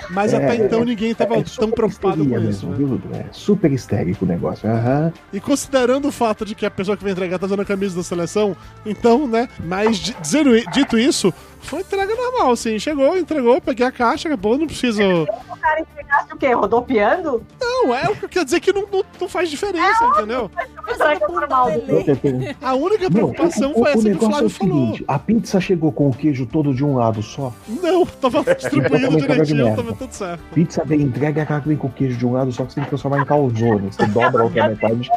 mas 0.10 0.34
É, 0.34 0.38
até 0.38 0.56
então 0.56 0.84
ninguém 0.84 1.14
tava 1.16 1.36
É 1.36 1.38
tão 1.38 1.46
super 1.46 1.76
preocupado 1.76 2.18
com 2.26 2.32
isso. 2.36 2.40
mesmo, 2.42 2.72
né? 2.72 2.78
viu, 2.78 2.88
Dudu? 2.88 3.16
É 3.16 3.26
super 3.32 3.72
histérico 3.72 4.26
o 4.26 4.28
negócio. 4.28 4.70
Aham. 4.70 5.12
E 5.34 5.40
considerando 5.40 6.08
o 6.08 6.12
fato 6.12 6.46
de 6.46 6.54
que 6.56 6.66
a 6.66 6.72
pessoa 6.72 6.96
que 6.98 7.04
vai 7.04 7.12
entregar 7.12 7.40
tá 7.40 7.46
usando 7.46 7.62
a 7.62 7.66
camisa 7.66 7.96
da 7.96 8.04
seleção, 8.04 8.56
então, 8.86 9.28
né? 9.28 9.48
Mas 9.60 9.98
di- 9.98 10.16
dizendo, 10.22 10.52
dito 10.72 10.98
isso, 10.98 11.34
foi 11.62 11.82
entrega 11.82 12.14
normal, 12.16 12.52
assim. 12.52 12.78
Chegou, 12.80 13.18
entregou, 13.18 13.60
peguei 13.62 13.86
a 13.86 13.92
caixa, 13.92 14.28
acabou, 14.28 14.58
não 14.58 14.68
preciso. 14.68 15.02
O 15.02 15.58
cara 15.60 15.80
entregasse 15.82 16.34
o 16.34 16.38
quê? 16.38 16.54
Rodopiando? 16.54 17.44
Não, 17.60 17.96
é 17.96 18.10
o 18.10 18.16
que 18.16 18.28
quer 18.28 18.44
dizer 18.46 18.60
que 18.60 18.72
não, 18.74 18.86
não, 18.92 19.04
não 19.20 19.30
faz 19.30 19.50
diferença, 19.50 20.04
entendeu? 20.06 20.50
Entrega 20.90 21.28
normal. 21.28 21.71
Lelê. 21.78 22.04
Eu 22.08 22.16
tenho- 22.16 22.56
A 22.62 22.74
única 22.76 23.04
Não, 23.06 23.12
preocupação 23.12 23.72
o, 23.72 23.74
foi 23.74 23.82
o, 23.82 23.86
o 23.86 23.88
essa 23.88 24.02
que 24.02 24.08
o 24.08 24.12
negócio 24.12 24.28
é 24.28 24.30
Flávio 24.32 24.48
o 24.48 24.50
falou. 24.50 24.86
seguinte: 24.86 25.06
a 25.08 25.20
pizza 25.20 25.60
chegou 25.62 25.92
com 25.92 26.10
o 26.10 26.14
queijo 26.14 26.46
todo 26.46 26.74
de 26.74 26.84
um 26.84 26.96
lado 26.96 27.22
só. 27.22 27.54
Não, 27.68 28.06
tava 28.06 28.44
de 28.44 28.70
direitinho, 29.18 29.76
tava 29.76 29.94
tudo 29.94 30.12
certo. 30.12 30.42
Pizza 30.54 30.84
vem 30.86 31.02
entrega, 31.02 31.42
aquela 31.44 31.62
que 31.62 31.68
vem 31.68 31.78
com 31.78 31.88
o 31.88 31.92
queijo 31.92 32.18
de 32.18 32.26
um 32.26 32.34
lado 32.34 32.52
só 32.52 32.64
que 32.66 32.72
você 32.72 32.76
tem 32.76 32.84
que 32.84 32.90
transformar 32.90 33.20
em 33.22 33.26
calzone. 33.26 33.90
Você 33.92 34.06
dobra 34.08 34.42
a 34.42 34.46
outra 34.46 34.70
metade. 34.70 35.10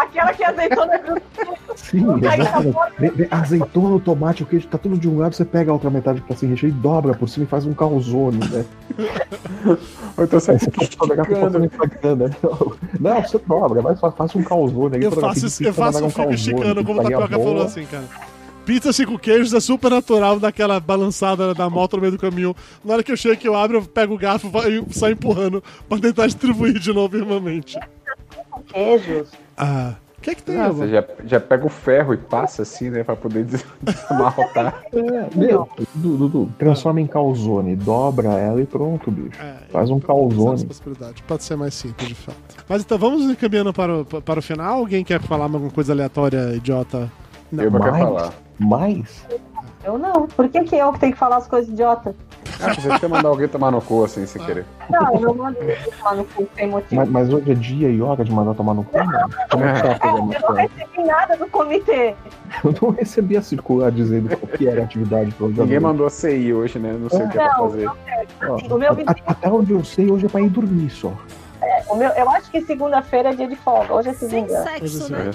Aquela 0.00 0.32
que 0.32 0.42
é 0.42 0.48
azeitona. 0.48 1.00
Sim, 1.76 2.06
exatamente. 2.16 3.28
Azeitona, 3.30 3.94
o 3.96 4.00
tomate, 4.00 4.42
o 4.42 4.46
queijo, 4.46 4.66
tá 4.68 4.78
tudo 4.78 4.96
de 4.98 5.08
um 5.08 5.18
lado, 5.18 5.34
você 5.34 5.44
pega 5.44 5.70
a 5.70 5.74
outra 5.74 5.90
metade 5.90 6.20
que 6.20 6.28
tá 6.28 6.34
sem 6.36 6.48
recheio 6.48 6.70
e 6.70 6.72
dobra 6.72 7.14
por 7.14 7.28
cima 7.28 7.44
e 7.44 7.48
faz 7.48 7.66
um 7.66 7.74
calzone, 7.74 8.38
né? 8.48 8.64
Ou 10.16 10.24
então 10.24 10.40
você 10.40 10.52
no 10.52 11.64
Instagram, 11.64 12.16
né? 12.16 12.30
Não, 12.98 13.22
você 13.22 13.38
dobra, 13.46 13.82
mas 13.82 14.00
fa- 14.00 14.12
faz 14.12 14.34
um 14.34 14.42
calzone. 14.42 14.96
aí 14.96 15.02
Eu 15.02 15.12
faço, 15.12 15.38
eu 15.46 15.50
pizza, 15.50 15.72
faço, 15.72 15.98
eu 15.98 16.02
dar 16.02 16.06
um 16.06 16.10
fico 16.10 16.32
esticando, 16.32 16.64
calzone, 16.64 16.84
como 16.86 17.00
o 17.00 17.02
Tapioca 17.02 17.28
falou 17.38 17.62
assim, 17.62 17.84
cara. 17.86 18.04
Pizza 18.64 18.92
cinco 18.92 19.18
queijos 19.18 19.52
é 19.52 19.60
super 19.60 19.90
natural 19.90 20.38
daquela 20.38 20.78
balançada 20.78 21.54
da 21.54 21.68
moto 21.68 21.96
no 21.96 22.02
meio 22.02 22.12
do 22.12 22.18
caminho. 22.18 22.54
Na 22.84 22.94
hora 22.94 23.02
que 23.02 23.10
eu 23.10 23.16
chego 23.16 23.36
que 23.36 23.48
eu 23.48 23.56
abro, 23.56 23.78
eu 23.78 23.82
pego 23.82 24.14
o 24.14 24.18
garfo 24.18 24.50
e 24.68 24.94
saio 24.94 25.14
empurrando 25.14 25.62
pra 25.88 25.98
tentar 25.98 26.26
distribuir 26.26 26.78
de 26.78 26.92
novo 26.92 27.16
irmãmente. 27.16 27.78
Queijos. 28.68 29.28
Ah, 29.60 29.94
o 30.16 30.20
que 30.22 30.30
é 30.30 30.34
que 30.34 30.42
tem, 30.42 30.58
Ah, 30.60 30.68
você 30.70 30.88
já, 30.88 31.04
já 31.24 31.40
pega 31.40 31.64
o 31.64 31.68
ferro 31.68 32.12
e 32.12 32.16
passa 32.16 32.62
assim, 32.62 32.90
né? 32.90 33.02
Pra 33.04 33.16
poder 33.16 33.44
des- 33.44 33.64
desamarrotar. 33.80 34.82
É, 34.92 35.36
meu, 35.36 35.68
Dudu, 35.94 36.28
Dudu, 36.28 36.52
transforma 36.58 37.00
em 37.00 37.06
calzone, 37.06 37.74
dobra 37.76 38.28
ela 38.34 38.60
e 38.60 38.66
pronto, 38.66 39.10
bicho. 39.10 39.40
É, 39.40 39.54
Faz 39.70 39.88
um 39.90 39.96
Essa 39.98 40.06
calzone. 40.06 40.64
possibilidade. 40.66 41.22
Pode 41.22 41.44
ser 41.44 41.56
mais 41.56 41.74
simples, 41.74 42.08
de 42.08 42.14
fato. 42.14 42.36
Mas 42.68 42.82
então 42.82 42.98
vamos 42.98 43.22
encaminhando 43.22 43.72
para 43.72 44.00
o, 44.00 44.04
para 44.04 44.38
o 44.40 44.42
final. 44.42 44.78
Alguém 44.80 45.02
quer 45.04 45.20
falar 45.20 45.44
alguma 45.44 45.70
coisa 45.70 45.92
aleatória, 45.92 46.54
idiota? 46.54 47.10
Não. 47.50 47.64
Eu 47.64 47.70
não 47.70 47.80
quero 47.80 47.96
falar. 47.96 48.32
Mas, 48.58 49.24
Eu 49.82 49.96
não. 49.98 50.26
Por 50.26 50.48
que, 50.50 50.62
que 50.64 50.76
eu 50.76 50.92
que 50.92 51.00
tenho 51.00 51.12
que 51.14 51.18
falar 51.18 51.38
as 51.38 51.46
coisas 51.46 51.70
idiota? 51.72 52.14
Ah, 52.62 52.74
você 52.74 52.98
quer 52.98 53.08
mandar 53.08 53.28
alguém 53.28 53.48
tomar 53.48 53.70
no 53.70 53.80
cu 53.80 54.04
assim, 54.04 54.26
sem 54.26 54.42
querer. 54.44 54.64
Não, 54.90 55.14
eu 55.14 55.20
não 55.20 55.34
mando 55.34 55.58
ninguém 55.60 55.76
falar 55.98 56.16
no 56.16 56.24
cu 56.24 56.46
sem 56.54 56.68
motivo. 56.68 56.94
mas, 56.96 57.08
mas 57.08 57.32
hoje 57.32 57.50
é 57.52 57.54
dia 57.54 57.88
e 57.88 58.00
hora 58.02 58.24
de 58.24 58.32
mandar 58.32 58.54
tomar 58.54 58.74
no 58.74 58.84
cu, 58.84 58.98
mano. 58.98 59.30
Como 59.50 59.64
é 59.64 59.72
que 59.72 59.82
tá 59.82 59.88
a 59.88 59.90
É, 59.92 59.94
eu 59.94 60.16
não 60.18 60.28
programação? 60.28 60.54
recebi 60.56 61.04
nada 61.06 61.36
do 61.36 61.46
comitê. 61.48 62.14
Eu 62.64 62.74
não 62.82 62.90
recebi 62.90 63.36
a 63.36 63.42
circular 63.42 63.90
dizendo 63.90 64.36
qual 64.36 64.52
que 64.56 64.66
era 64.68 64.80
a 64.82 64.84
atividade 64.84 65.34
Ninguém 65.40 65.80
mandou 65.80 66.06
a 66.06 66.10
CI 66.10 66.52
hoje, 66.52 66.78
né? 66.78 66.96
Não 67.00 67.08
sei 67.08 67.24
o 67.24 67.28
que 67.28 67.38
é 67.38 67.44
pra 67.44 67.56
Não, 67.58 67.70
fazer. 67.70 67.86
Ó, 67.88 68.74
O 68.74 68.78
meu 68.78 68.92
a- 68.92 68.94
a- 69.06 69.14
Até 69.32 69.48
onde 69.48 69.72
eu 69.72 69.84
sei, 69.84 70.10
hoje 70.10 70.26
é 70.26 70.28
pra 70.28 70.40
ir 70.40 70.48
dormir 70.48 70.90
só. 70.90 71.12
É, 71.62 71.82
o 71.88 71.94
meu, 71.96 72.08
eu 72.10 72.30
acho 72.30 72.50
que 72.50 72.60
segunda-feira 72.62 73.30
é 73.30 73.34
dia 73.34 73.46
de 73.48 73.56
folga. 73.56 73.92
Hoje 73.94 74.08
é 74.10 74.12
segunda. 74.14 74.64
Sem 74.64 74.86
sexo, 74.88 75.12
né? 75.12 75.30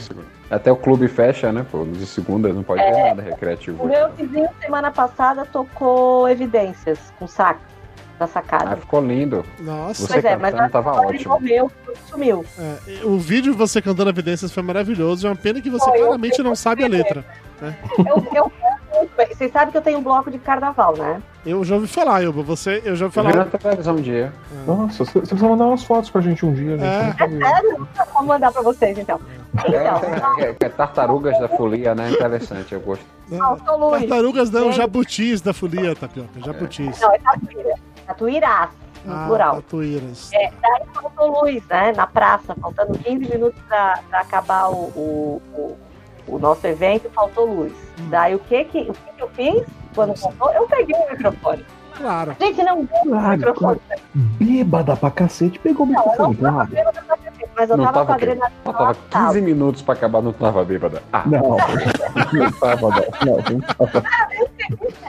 Até 0.50 0.72
o 0.72 0.76
clube 0.76 1.08
fecha, 1.08 1.52
né? 1.52 1.66
Pô, 1.72 1.84
de 1.86 2.06
segunda 2.06 2.52
não 2.52 2.64
pode 2.64 2.82
ter 2.82 2.90
É. 2.90 3.08
nada 3.10 3.22
recreativo. 3.22 3.84
O 3.84 3.88
meu 3.88 4.12
vizinho, 4.14 4.50
semana 4.60 4.92
passada, 4.92 5.46
tocou 5.46 6.28
Evidências 6.30 7.00
com 7.20 7.28
saco 7.28 7.60
da 8.18 8.26
Ah, 8.26 8.28
sacada. 8.28 8.78
ficou 8.78 9.02
lindo. 9.06 9.44
Nossa. 9.60 10.08
Você 10.08 10.14
Pois 10.14 10.26
é, 10.26 10.38
mas 10.38 10.72
tava 10.72 10.92
ótimo. 11.02 11.34
morreu, 11.34 11.70
sumiu. 12.10 12.46
É, 12.58 13.06
o 13.06 13.18
vídeo 13.20 13.52
de 13.52 13.58
você 13.58 13.82
cantando 13.82 14.10
evidências 14.10 14.52
foi 14.54 14.64
maravilhoso. 14.64 15.28
É 15.28 15.30
uma 15.30 15.36
pena 15.36 15.60
que 15.62 15.70
você 15.70 15.84
Foi, 15.86 16.00
eu 16.00 16.06
claramente 16.06 16.42
não 16.42 16.56
sabe 16.56 16.84
a 16.84 16.88
letra. 16.88 17.26
Eu, 17.98 18.28
eu 18.34 18.44
canto 18.62 18.75
muito 18.96 19.16
bem. 19.16 19.28
Vocês 19.28 19.52
sabem 19.52 19.72
que 19.72 19.78
eu 19.78 19.82
tenho 19.82 20.00
um 20.00 20.04
bloco 20.04 20.30
de 20.32 20.38
carnaval, 20.40 20.96
né? 20.98 21.22
Eu 21.46 21.64
já 21.64 21.76
ouvi 21.76 21.88
falar, 21.88 22.24
Ilba. 22.24 22.42
Você, 22.44 22.82
eu 22.84 22.96
já 22.96 23.06
ouvi 23.06 23.18
Eu 23.20 23.24
vi 23.24 23.30
na 23.34 23.46
falar. 23.46 23.58
televisão 23.60 23.96
um 23.96 24.02
dia. 24.02 24.34
Nossa, 24.66 25.06
você 25.06 25.12
você 25.12 25.20
precisa 25.20 25.48
mandar 25.48 25.66
umas 25.66 25.84
fotos 25.84 26.10
pra 26.10 26.22
gente 26.22 26.46
um 26.46 26.54
dia, 26.54 26.76
É. 26.76 27.06
gente. 27.18 27.38
Sério? 27.46 27.88
Vou 28.14 28.24
mandar 28.24 28.52
pra 28.52 28.62
vocês, 28.62 28.98
então. 28.98 29.20
Então, 29.54 29.74
É, 30.40 30.46
é, 30.50 30.56
é 30.60 30.70
tartarugas 30.70 31.38
da 31.40 31.48
folia, 31.50 31.94
né? 31.96 32.10
Interessante, 32.12 32.74
eu 32.74 32.80
gosto. 32.82 33.06
Luiz. 33.30 34.02
Tartarugas 34.02 34.50
não, 34.52 34.72
jabutis 34.72 35.42
da 35.42 35.54
folia, 35.54 35.96
Tapioca. 35.96 36.30
Jabutis. 36.44 37.00
Não, 37.00 37.14
é 37.14 37.20
tatuíra. 37.20 37.76
Tatuirás, 38.08 38.70
no 39.06 39.14
Ah, 39.14 39.26
plural. 39.28 39.56
tatuíras. 39.56 40.30
É, 40.34 40.52
daí 40.62 40.82
faltou 40.94 41.42
luz, 41.42 41.64
né? 41.68 41.94
Na 41.96 42.06
praça, 42.08 42.56
faltando 42.60 42.98
15 43.00 43.30
minutos 43.30 43.60
pra, 43.68 44.00
pra 44.10 44.20
acabar 44.20 44.70
o, 44.70 44.92
o, 44.96 45.42
o, 45.54 45.78
o 46.28 46.38
nosso 46.40 46.66
evento, 46.68 47.10
faltou 47.14 47.46
luz. 47.46 47.74
Daí 48.10 48.36
o 48.36 48.40
que 48.40 48.64
que, 48.66 48.80
o 48.82 48.94
que 48.94 49.12
que 49.18 49.22
eu 49.24 49.30
fiz? 49.30 49.64
Quando 49.94 50.16
faltou, 50.18 50.52
eu 50.52 50.68
peguei 50.68 50.96
o 50.96 51.12
microfone. 51.12 51.66
Claro. 51.98 52.36
Gente, 52.42 52.62
não 52.62 52.84
deu 52.84 52.98
o 53.06 53.10
Claro, 53.10 53.38
microfone. 53.38 53.82
Bêbada 54.14 54.96
pra 54.98 55.10
cacete, 55.12 55.58
pegou 55.60 55.86
o 55.86 55.90
Não, 55.90 56.02
eu 56.02 56.06
não 56.06 56.30
microfone, 56.30 56.36
tava 56.38 56.54
claro. 56.54 56.70
vendo 56.70 56.88
o 56.90 56.92
que 56.92 57.00
eu 57.12 57.18
tinha 57.18 57.32
feito, 57.32 57.52
mas 57.56 57.70
eu 57.70 57.78
Não 57.78 57.86
tava 57.86 58.00
com 58.00 58.06
tava 58.08 58.20
quê? 58.20 58.26
adrenalina. 58.26 58.60
Faltava 58.66 58.88
alta. 58.88 59.00
15 59.28 59.42
minutos 59.42 59.82
pra 59.82 59.94
acabar, 59.94 60.22
não 60.22 60.34
tava 60.34 60.66
bêbada. 60.66 61.02
Ah, 61.14 61.24
Não, 61.26 61.40
não 61.42 62.52
tava, 62.60 62.82
não. 62.90 62.98
Não, 63.26 63.38
não 63.50 63.60
tava. 63.62 64.04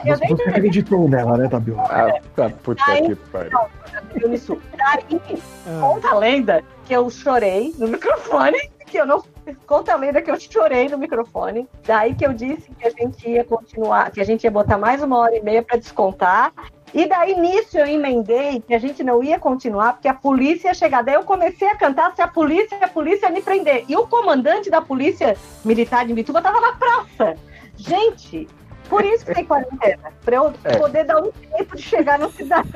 Eu 0.05 0.17
Você, 0.17 0.43
acreditou 0.49 1.09
nela, 1.09 1.37
né, 1.37 1.49
Tabio? 1.49 1.77
ah 1.81 2.07
tá, 2.35 2.49
puta 2.63 2.81
Aí, 2.87 3.01
que 3.03 3.15
pariu. 3.15 3.51
Daí, 3.51 4.39
Ah, 4.79 5.79
conta 5.81 6.09
a 6.09 6.15
lenda 6.17 6.63
que 6.85 6.93
eu 6.93 7.09
chorei 7.09 7.73
no 7.77 7.87
microfone, 7.89 8.57
que 8.85 8.97
eu 8.97 9.05
não. 9.05 9.21
Conta 9.65 9.93
a 9.93 9.95
lenda 9.95 10.21
que 10.21 10.31
eu 10.31 10.39
chorei 10.39 10.89
no 10.89 10.97
microfone. 10.97 11.67
Daí 11.85 12.15
que 12.15 12.25
eu 12.25 12.33
disse 12.33 12.71
que 12.71 12.87
a 12.87 12.89
gente 12.89 13.29
ia 13.29 13.43
continuar, 13.43 14.11
que 14.11 14.21
a 14.21 14.23
gente 14.23 14.43
ia 14.43 14.51
botar 14.51 14.77
mais 14.77 15.01
uma 15.01 15.17
hora 15.17 15.35
e 15.35 15.41
meia 15.41 15.61
para 15.61 15.77
descontar. 15.77 16.53
E 16.93 17.05
daí 17.05 17.37
nisso 17.37 17.77
eu 17.77 17.85
emendei 17.85 18.61
que 18.61 18.73
a 18.73 18.79
gente 18.79 19.03
não 19.03 19.21
ia 19.21 19.37
continuar, 19.37 19.93
porque 19.93 20.07
a 20.07 20.13
polícia 20.13 20.69
ia 20.69 20.73
chegar. 20.73 21.03
Daí 21.03 21.15
eu 21.15 21.23
comecei 21.23 21.67
a 21.67 21.75
cantar 21.75 22.15
se 22.15 22.21
a 22.21 22.27
polícia, 22.27 22.77
a 22.81 22.87
polícia 22.87 23.27
ia 23.27 23.31
me 23.31 23.41
prender. 23.41 23.85
E 23.87 23.95
o 23.95 24.07
comandante 24.07 24.69
da 24.69 24.81
polícia 24.81 25.35
militar 25.65 26.05
de 26.05 26.13
Mituba 26.13 26.41
tava 26.41 26.61
na 26.61 26.73
praça. 26.73 27.35
Gente, 27.75 28.47
por 28.89 29.03
isso 29.05 29.25
que 29.25 29.33
tem 29.33 29.45
quarentena. 29.45 30.11
Pra 30.23 30.35
eu 30.37 30.53
É. 30.63 30.77
poder 30.77 31.03
dar 31.05 31.21
um 31.21 31.31
tempo 31.31 31.75
de 31.75 31.81
chegar 31.81 32.17
na 32.19 32.29
cidade. 32.29 32.69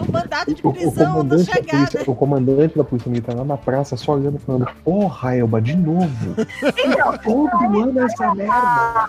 O 0.00 0.12
mandado 0.12 0.54
de 0.54 0.60
O, 0.64 0.68
o 0.68 0.72
prisão 0.72 1.04
não 1.06 1.12
comandante 1.12 1.46
da 1.46 1.52
chegar, 1.54 1.72
né? 1.80 1.86
polícia, 1.86 2.10
o 2.10 2.14
comandante 2.16 2.76
da 2.78 2.84
polícia 2.84 3.10
militar 3.10 3.34
lá 3.36 3.44
na 3.44 3.56
praça 3.56 3.96
só 3.96 4.12
olhando 4.12 4.36
e 4.36 4.40
falando: 4.40 4.66
Porra, 4.84 5.36
Elba, 5.36 5.60
de 5.60 5.76
novo. 5.76 6.34
Então, 6.84 7.18
Todo 7.18 7.82
ano 7.82 8.00
essa 8.04 8.34
merda. 8.34 8.52
a, 8.54 9.08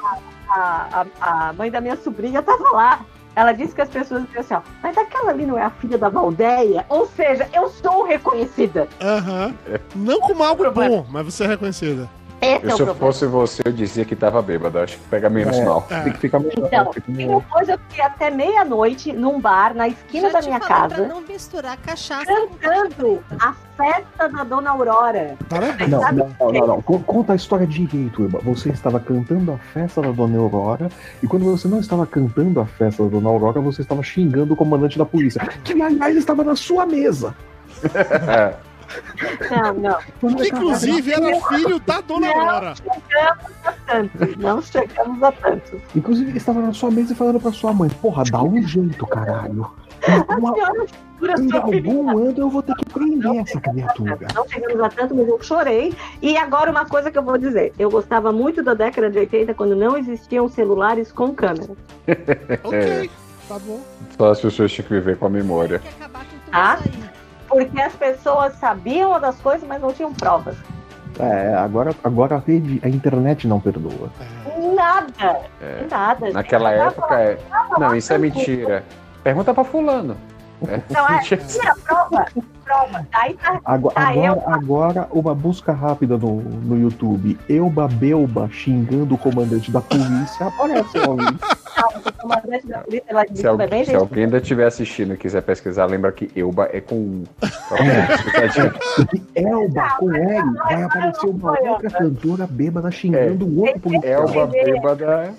a, 0.49 1.05
a 1.49 1.53
mãe 1.53 1.69
da 1.71 1.81
minha 1.81 1.95
sobrinha 1.97 2.41
tava 2.41 2.69
lá. 2.71 3.05
Ela 3.35 3.51
disse 3.51 3.73
que 3.73 3.81
as 3.81 3.89
pessoas 3.89 4.21
diziam 4.25 4.41
assim, 4.41 4.53
ó, 4.53 4.61
mas 4.83 4.95
aquela 4.95 5.31
ali 5.31 5.43
não 5.43 5.57
é 5.57 5.63
a 5.63 5.69
filha 5.71 5.97
da 5.97 6.07
Valdeia? 6.07 6.85
Ou 6.87 7.07
seja, 7.07 7.49
eu 7.51 7.67
sou 7.67 8.03
reconhecida. 8.05 8.87
Aham. 9.01 9.55
Não 9.95 10.19
como 10.19 10.43
algo 10.43 10.69
bom, 10.69 11.03
mas 11.09 11.25
você 11.25 11.43
é 11.45 11.47
reconhecida. 11.47 12.07
Esse 12.43 12.65
Eu, 12.65 12.69
é 12.69 12.75
se 12.75 12.81
eu 12.81 12.95
fosse 12.95 13.25
você, 13.25 13.61
eu 13.65 13.71
dizia 13.71 14.03
que 14.05 14.15
tava 14.15 14.41
bêbada. 14.41 14.83
Acho 14.83 14.97
que 14.97 15.03
pega 15.09 15.29
menos 15.29 15.57
É. 15.57 15.63
mal. 15.63 15.81
Tem 15.83 16.11
que 16.13 16.19
ficar 16.19 16.39
melhor. 16.39 16.67
Então, 16.67 16.93
fica 16.93 17.09
e 17.11 17.13
melhor. 17.15 17.39
depois 17.41 17.69
eu 17.69 17.77
fiquei 17.89 18.03
até 18.03 18.29
meia-noite 18.29 19.13
num 19.13 19.39
bar 19.39 19.73
na 19.73 19.87
esquina 19.87 20.27
Já 20.27 20.33
da 20.33 20.39
te 20.41 20.47
minha 20.47 20.59
casa, 20.59 20.95
pra 20.95 21.05
não 21.07 21.21
misturar 21.21 21.77
cachaça 21.77 22.25
cantando 22.59 23.23
a 23.39 23.53
festa 23.77 24.27
da 24.29 24.43
Dona 24.43 24.69
Aurora. 24.71 25.35
Parabéns. 25.49 25.89
Não, 25.89 26.01
não, 26.01 26.11
não, 26.39 26.51
não, 26.51 26.67
não. 26.67 26.81
Con- 26.81 27.01
Conta 27.03 27.33
a 27.33 27.35
história 27.35 27.65
direito, 27.65 28.23
Elba. 28.23 28.39
Você 28.43 28.69
estava 28.69 28.99
cantando 28.99 29.51
a 29.53 29.57
festa 29.57 30.01
da 30.01 30.11
Dona 30.11 30.37
Aurora, 30.37 30.89
e 31.21 31.27
quando 31.27 31.45
você 31.45 31.67
não 31.67 31.79
estava 31.79 32.05
cantando 32.05 32.59
a 32.59 32.65
festa 32.65 33.03
da 33.03 33.09
Dona 33.09 33.29
Aurora, 33.29 33.61
você 33.61 33.81
estava 33.81 34.03
xingando 34.03 34.53
o 34.53 34.55
comandante 34.55 34.97
da 34.97 35.05
polícia, 35.05 35.39
que 35.63 35.79
aliás 35.81 36.15
estava 36.15 36.43
na 36.43 36.55
sua 36.55 36.85
mesa. 36.85 37.33
Não, 39.51 39.73
não. 39.73 39.99
Inclusive 40.45 41.13
era 41.13 41.41
filho 41.47 41.79
da 41.79 42.01
Dona 42.01 42.27
Aurora. 42.27 42.73
Tanto. 43.85 44.39
Não 44.39 44.61
chegamos 44.61 45.23
a 45.23 45.31
tanto. 45.31 45.81
Inclusive, 45.95 46.29
ele 46.31 46.37
estava 46.37 46.59
na 46.61 46.73
sua 46.73 46.91
mesa 46.91 47.13
e 47.13 47.15
falando 47.15 47.39
pra 47.39 47.51
sua 47.51 47.73
mãe: 47.73 47.89
Porra, 48.01 48.23
dá 48.23 48.41
um 48.41 48.61
jeito, 48.61 49.05
caralho. 49.07 49.71
Uma, 50.37 50.51
A 50.51 51.39
em 51.39 51.53
algum 51.53 52.09
ano 52.09 52.33
eu 52.37 52.49
vou 52.49 52.61
ter 52.61 52.75
que 52.75 52.85
prender 52.85 53.37
essa 53.37 53.59
criatura. 53.61 54.17
Não 54.35 54.47
chegamos 54.47 54.81
a 54.81 54.89
tanto, 54.89 55.15
mas 55.15 55.27
eu 55.27 55.41
chorei. 55.41 55.93
E 56.21 56.35
agora 56.35 56.69
uma 56.69 56.85
coisa 56.85 57.09
que 57.09 57.17
eu 57.17 57.23
vou 57.23 57.37
dizer. 57.37 57.73
Eu 57.79 57.89
gostava 57.89 58.31
muito 58.31 58.61
da 58.61 58.73
década 58.73 59.09
de 59.09 59.19
80, 59.19 59.53
quando 59.53 59.75
não 59.75 59.97
existiam 59.97 60.49
celulares 60.49 61.11
com 61.11 61.33
câmera. 61.33 61.73
Ok, 62.63 63.09
tá 63.47 63.59
bom. 63.59 63.79
só 64.17 64.31
as 64.31 64.41
pessoas 64.41 64.71
tinham 64.71 64.87
que 64.87 64.93
viver 64.93 65.17
com 65.17 65.27
a 65.27 65.29
memória. 65.29 65.79
Tem 65.79 65.91
que 65.91 66.03
acabar 66.03 66.19
com 66.19 66.31
tudo 66.31 66.49
Ah? 66.51 66.79
Porque 67.53 67.81
as 67.81 67.93
pessoas 67.93 68.53
sabiam 68.55 69.19
das 69.19 69.39
coisas, 69.39 69.67
mas 69.67 69.79
não 69.81 69.93
tinham 69.93 70.11
provas. 70.13 70.55
É, 71.19 71.53
agora, 71.53 71.95
agora 72.03 72.35
a, 72.37 72.39
rede, 72.39 72.81
a 72.83 72.89
internet 72.89 73.47
não 73.47 73.59
perdoa. 73.59 74.09
Nada. 74.75 75.41
É. 75.61 75.85
Nada. 75.89 76.31
Naquela 76.31 76.71
época, 76.71 77.19
é... 77.19 77.37
não, 77.77 77.95
isso 77.95 78.11
é 78.11 78.17
mentira. 78.17 78.83
Pergunta 79.23 79.53
pra 79.53 79.63
fulano. 79.63 80.17
É. 80.67 80.79
Não, 80.93 81.09
é, 81.09 81.19
tinha 81.21 81.75
prova, 81.85 82.25
prova. 82.63 83.07
Aí 83.13 83.33
tá. 83.33 83.59
Agora, 83.65 83.93
Ah, 83.97 84.15
eu- 84.15 84.31
agora, 84.31 84.55
agora, 84.55 85.07
uma 85.11 85.35
busca 85.35 85.73
rápida 85.73 86.17
no, 86.17 86.37
no 86.41 86.79
YouTube. 86.79 87.37
Elba 87.49 87.87
Belba 87.87 88.47
xingando 88.49 89.15
o 89.15 89.17
comandante 89.17 89.69
da 89.71 89.81
polícia. 89.81 90.47
Aparece 90.47 90.97
o 90.99 91.09
ouvinte. 91.09 91.39
Se, 93.33 93.47
é 93.47 93.85
se 93.85 93.95
alguém 93.95 94.23
ainda 94.25 94.37
estiver 94.37 94.65
assistindo 94.65 95.13
e 95.13 95.17
quiser 95.17 95.41
pesquisar, 95.41 95.85
lembra 95.85 96.11
que 96.11 96.29
Euba 96.35 96.69
é 96.71 96.79
com 96.79 96.95
U. 96.95 97.23
Porque 97.39 99.21
Elba 99.35 99.89
com 99.97 100.13
L 100.13 100.53
vai 100.55 100.83
aparecer 100.83 101.25
uma 101.27 101.59
outra 101.59 101.89
cantora 101.89 102.47
bêbada 102.47 102.91
xingando 102.91 103.45
um 103.45 103.61
outro 103.61 103.79
policial. 103.79 104.27
Elba 104.27 104.45
bêbada. 104.47 105.33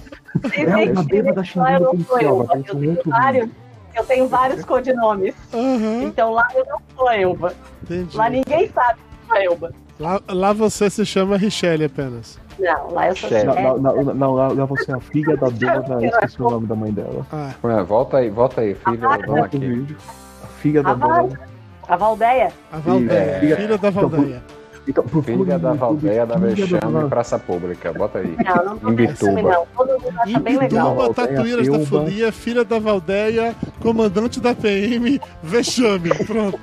É 0.45 0.87
que 0.87 1.05
bêbada 1.05 1.45
xingando 1.45 1.87
policial, 1.87 2.21
Elba. 2.21 2.57
um 2.57 2.63
tenho 2.63 2.91
outro 2.91 3.11
vários, 3.11 3.51
eu 3.95 4.05
tenho 4.05 4.29
vários 4.29 4.65
codinomes. 4.65 5.35
Aham, 5.53 6.03
Então 6.03 6.33
lá 6.33 6.49
eu 6.55 6.65
não 6.67 6.79
sou 6.97 7.11
Elba. 7.11 7.55
entendi. 7.85 8.17
Lá 8.17 8.29
ninguém 8.29 8.69
sabe 8.71 8.99
que 8.99 9.29
sou 9.29 9.37
Elba. 9.37 9.73
Lá, 9.99 10.21
lá 10.29 10.53
você 10.53 10.91
se 10.91 11.07
chama 11.07 11.37
Richelle 11.37 11.85
apenas. 11.85 12.39
Não, 12.59 12.91
lá 12.93 13.09
eu 13.09 13.17
sou 13.17 13.29
Chefe. 13.29 13.47
Não, 13.47 13.79
não, 13.79 14.03
não, 14.05 14.15
não, 14.15 14.35
lá- 14.35 14.49
você 14.67 14.93
é 14.93 14.95
a 14.95 15.01
filha 15.01 15.37
da 15.37 15.49
dona, 15.49 16.07
esqueci 16.07 16.43
o 16.43 16.51
nome 16.51 16.67
da 16.67 16.75
mãe 16.75 16.93
dela. 16.93 17.27
Ah, 17.33 17.51
Ah, 17.63 17.83
Volta 17.83 18.19
aí, 18.19 18.31
volta 18.31 18.61
aí, 18.61 18.75
filha 18.75 18.97
da 18.99 19.09
dona 19.17 19.27
Volta 19.27 19.41
o 19.43 19.45
aqui. 19.45 19.59
vídeo. 19.59 19.97
A 20.43 20.47
filha 20.47 20.83
da 20.83 20.95
dona. 20.95 21.41
A 21.89 21.97
Valdeia. 21.97 22.53
a 22.73 22.79
Valdeia. 22.79 23.41
Filha- 23.41 23.57
Filha 23.57 23.79
da 23.79 23.91
Valdeia. 23.91 24.43
Então, 24.87 25.05
Filha 25.23 25.59
da 25.59 25.71
no 25.71 25.77
Valdeia 25.77 26.27
da 26.27 26.37
Vexame 26.37 27.09
Praça 27.09 27.39
Pública. 27.39 27.93
Bota 27.93 28.19
aí. 28.19 28.37
Não, 28.45 28.65
não 28.65 28.79
tô 28.79 28.91
Em 28.91 28.97
pensando, 28.97 29.35
Bituba. 29.37 29.53
não. 29.53 29.67
Todo 29.75 30.01
mundo 30.01 30.21
acha 30.21 30.41
bem 30.41 30.59
legal. 30.59 30.93
Imbituba, 30.93 31.15
Tatuíras 31.15 31.69
da. 31.69 31.79
Folia, 31.87 32.33
filha 32.33 32.65
da 32.65 32.79
Valdeia, 32.79 33.55
comandante 33.81 34.41
da 34.41 34.55
PM, 34.55 35.21
vexame. 35.43 36.11
Pronto. 36.27 36.61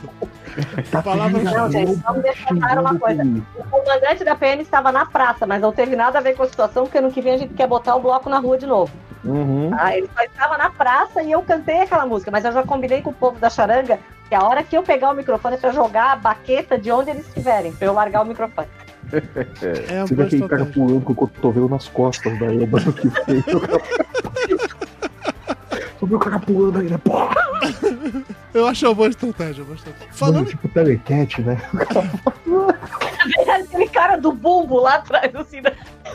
Tá 0.91 1.01
Palavra 1.01 1.39
filha 1.39 1.51
Não, 1.51 1.69
da 1.69 1.79
gente, 1.79 1.95
vamos 2.03 2.21
deixar 2.23 2.55
claro 2.55 2.81
uma 2.81 2.99
coisa. 2.99 3.23
o 3.23 3.63
comandante 3.69 4.23
da 4.23 4.35
PM 4.35 4.61
estava 4.61 4.91
na 4.91 5.05
praça, 5.05 5.47
mas 5.47 5.61
não 5.61 5.71
teve 5.71 5.95
nada 5.95 6.19
a 6.19 6.21
ver 6.21 6.35
com 6.35 6.43
a 6.43 6.47
situação, 6.47 6.83
porque 6.83 6.97
ano 6.97 7.09
que 7.11 7.21
vem 7.21 7.33
a 7.33 7.37
gente 7.37 7.53
quer 7.53 7.67
botar 7.67 7.95
o 7.95 8.01
bloco 8.01 8.29
na 8.29 8.37
rua 8.37 8.57
de 8.57 8.65
novo. 8.67 8.91
Uhum. 9.23 9.69
Ah, 9.77 9.95
ele 9.95 10.09
só 10.15 10.23
estava 10.23 10.57
na 10.57 10.69
praça 10.69 11.21
e 11.21 11.31
eu 11.31 11.41
cantei 11.43 11.81
aquela 11.81 12.05
música, 12.05 12.31
mas 12.31 12.43
eu 12.43 12.51
já 12.51 12.63
combinei 12.63 13.01
com 13.01 13.11
o 13.11 13.13
povo 13.13 13.39
da 13.39 13.49
charanga 13.49 13.99
que 14.27 14.35
a 14.35 14.43
hora 14.43 14.63
que 14.63 14.75
eu 14.77 14.81
pegar 14.81 15.11
o 15.11 15.13
microfone 15.13 15.55
é 15.55 15.57
pra 15.57 15.71
jogar 15.71 16.13
a 16.13 16.15
baqueta 16.15 16.77
de 16.77 16.91
onde 16.91 17.09
eles 17.09 17.27
estiverem, 17.27 17.73
pra 17.73 17.87
eu 17.87 17.93
largar 17.93 18.21
o 18.21 18.25
microfone. 18.25 18.67
É 19.11 20.01
Você 20.01 20.15
vê 20.15 20.23
aquele 20.23 20.47
cara 20.47 20.65
pulando 20.65 21.01
com 21.01 21.11
o 21.11 21.15
cotovelo 21.15 21.67
nas 21.67 21.87
costas 21.89 22.39
da 22.39 22.45
Elba 22.45 22.79
que 22.79 23.09
fez. 23.09 23.43
O 26.01 26.19
cara 26.19 26.39
pulando 26.39 26.79
aí, 26.79 26.89
né? 26.89 26.97
Pô! 26.97 27.13
Eu 28.53 28.67
acho 28.67 28.87
uma 28.87 28.95
boa 28.95 29.09
estratégia. 29.09 29.63
Uma 29.63 29.67
boa 29.67 29.77
estratégia. 29.77 30.07
Mano, 30.07 30.17
Falando 30.17 30.49
tipo 30.49 30.67
telecat, 30.69 31.41
né? 31.41 31.61
Aquele 33.47 33.87
cara 33.87 34.17
do 34.17 34.31
bumbo 34.31 34.81
lá 34.81 34.95
atrás, 34.95 35.33
assim, 35.35 35.61
né? 35.61 35.71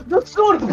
do 0.06 0.26
surdo. 0.26 0.66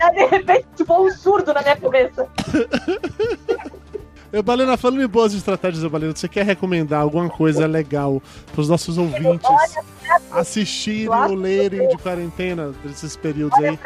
Aí, 0.00 0.14
de 0.14 0.26
repente, 0.26 0.66
tipo, 0.76 1.06
um 1.06 1.10
surdo 1.10 1.52
na 1.52 1.62
minha 1.62 1.76
cabeça. 1.76 2.26
Eu, 4.32 4.42
Balena, 4.42 4.76
falando 4.76 5.02
em 5.02 5.06
boas 5.06 5.32
estratégias, 5.32 5.84
Balena, 5.84 6.14
você 6.14 6.26
quer 6.26 6.44
recomendar 6.44 7.00
alguma 7.00 7.28
coisa 7.28 7.66
legal 7.66 8.20
pros 8.52 8.68
nossos 8.68 8.98
ouvintes 8.98 9.48
assistirem 10.32 11.08
ou 11.08 11.34
lerem 11.34 11.88
de 11.88 11.96
quarentena 11.98 12.72
nesses 12.84 13.16
períodos 13.16 13.56
aí? 13.62 13.78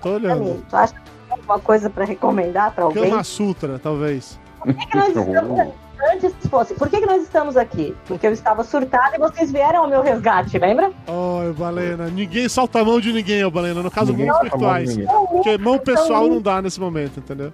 Tô 0.00 0.14
olhando. 0.14 0.64
Tu 0.68 0.76
acha 0.76 0.94
que 0.94 1.11
alguma 1.52 1.58
coisa 1.58 1.90
pra 1.90 2.04
recomendar 2.04 2.72
pra 2.74 2.84
alguém? 2.84 3.10
Kama 3.10 3.24
Sutra, 3.24 3.78
talvez. 3.78 4.38
Por 4.58 4.74
que, 4.74 4.86
que 4.86 4.96
nós 4.96 5.08
estamos 5.08 5.58
aqui? 5.58 5.72
Antes 6.12 6.34
fosse, 6.50 6.74
por 6.74 6.88
que, 6.88 7.00
que 7.00 7.06
nós 7.06 7.22
estamos 7.22 7.56
aqui? 7.56 7.94
Porque 8.06 8.26
eu 8.26 8.32
estava 8.32 8.64
surtada 8.64 9.14
e 9.14 9.18
vocês 9.20 9.52
vieram 9.52 9.84
ao 9.84 9.88
meu 9.88 10.02
resgate, 10.02 10.58
lembra? 10.58 10.90
Oi, 11.06 11.52
Balena. 11.52 12.08
Ninguém 12.08 12.48
solta 12.48 12.80
a 12.80 12.84
mão 12.84 13.00
de 13.00 13.12
ninguém, 13.12 13.44
ô 13.44 13.50
Balena. 13.50 13.82
No 13.82 13.90
caso, 13.90 14.12
Ninguém 14.12 14.32
virtuais. 14.40 14.96
Porque 15.30 15.56
mão 15.58 15.78
pessoal 15.78 16.26
não 16.26 16.40
dá 16.40 16.60
nesse 16.60 16.80
momento, 16.80 17.20
entendeu? 17.20 17.52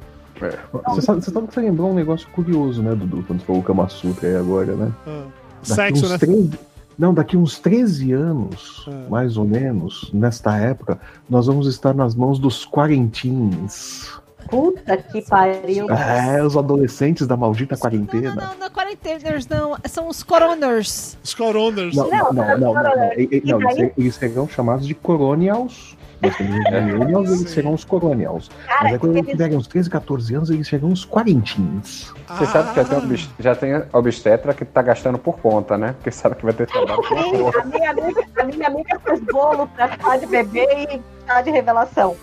Você 0.84 1.02
sabe, 1.02 1.22
você 1.22 1.30
sabe 1.30 1.48
que 1.48 1.54
você 1.54 1.60
lembrou 1.60 1.90
um 1.90 1.94
negócio 1.94 2.26
curioso, 2.30 2.82
né, 2.82 2.94
Dudu? 2.94 3.24
Quando 3.26 3.40
você 3.40 3.46
falou 3.46 3.62
Kama 3.62 3.88
Sutra 3.88 4.28
aí 4.28 4.36
agora, 4.36 4.74
né? 4.74 4.92
Ah. 5.06 5.24
Daqui 5.66 5.74
Sexo, 5.74 6.08
né? 6.08 6.16
13 6.16 6.58
Não, 6.98 7.14
daqui 7.14 7.36
uns 7.36 7.58
13 7.58 8.12
anos, 8.12 8.84
É. 8.88 9.08
mais 9.08 9.36
ou 9.36 9.44
menos, 9.44 10.10
nesta 10.12 10.56
época, 10.56 10.98
nós 11.30 11.46
vamos 11.46 11.66
estar 11.68 11.94
nas 11.94 12.14
mãos 12.14 12.38
dos 12.40 12.64
quarentins. 12.64 14.10
Puta 14.50 14.96
que 14.96 15.20
pariu. 15.22 15.90
É, 15.90 16.42
os 16.42 16.56
adolescentes 16.56 17.26
da 17.26 17.36
maldita 17.36 17.74
Não, 17.74 17.80
quarentena. 17.80 18.34
não, 18.34 18.46
não, 18.46 18.58
não, 18.60 18.70
quarenteners 18.70 19.46
não. 19.46 19.76
São 19.86 20.08
os 20.08 20.22
coroners. 20.22 21.18
Os 21.22 21.34
coroners. 21.34 21.94
Não, 21.94 22.08
não, 22.10 22.32
não, 22.32 22.32
não, 22.32 22.58
não, 22.58 22.74
não. 22.74 22.82
Não, 22.82 23.12
eles, 23.12 23.92
eles 23.96 24.14
serão 24.14 24.48
chamados 24.48 24.86
de 24.86 24.94
coronials. 24.94 25.97
Nós 26.20 26.36
temos 26.36 26.56
os 26.56 26.70
millennials, 26.70 27.28
eles 27.30 27.50
serão 27.50 27.72
os 27.74 27.84
coronials. 27.84 28.50
Cara, 28.66 28.82
Mas 28.84 28.92
aí 28.94 28.98
quando 28.98 29.16
eles 29.16 29.30
tiverem 29.30 29.56
uns 29.56 29.66
13, 29.66 29.88
14 29.90 30.34
anos, 30.34 30.50
eles 30.50 30.66
serão 30.68 30.88
os 30.90 31.04
quarentins. 31.04 32.12
Você 32.28 32.46
sabe 32.46 32.70
que 32.70 32.76
já 32.76 32.84
tem, 32.84 32.98
obs- 32.98 33.30
já 33.38 33.54
tem 33.54 33.82
obstetra 33.92 34.52
que 34.54 34.64
tá 34.64 34.82
gastando 34.82 35.18
por 35.18 35.38
conta, 35.38 35.78
né? 35.78 35.92
Porque 35.92 36.10
sabe 36.10 36.34
que 36.36 36.44
vai 36.44 36.52
ter 36.54 36.66
trabalho 36.66 37.02
com 37.06 37.14
a 37.18 37.22
Sim, 37.22 37.30
porra. 37.38 37.60
a 37.60 37.64
minha 37.64 37.90
amiga, 37.90 38.24
a 38.36 38.44
minha 38.44 38.66
amiga 38.66 39.00
fez 39.04 39.20
bolo 39.20 39.66
pra 39.68 39.88
chá 39.96 40.16
de 40.16 40.26
bebê 40.26 40.66
e 40.90 41.00
chá 41.26 41.40
de 41.40 41.50
revelação. 41.50 42.16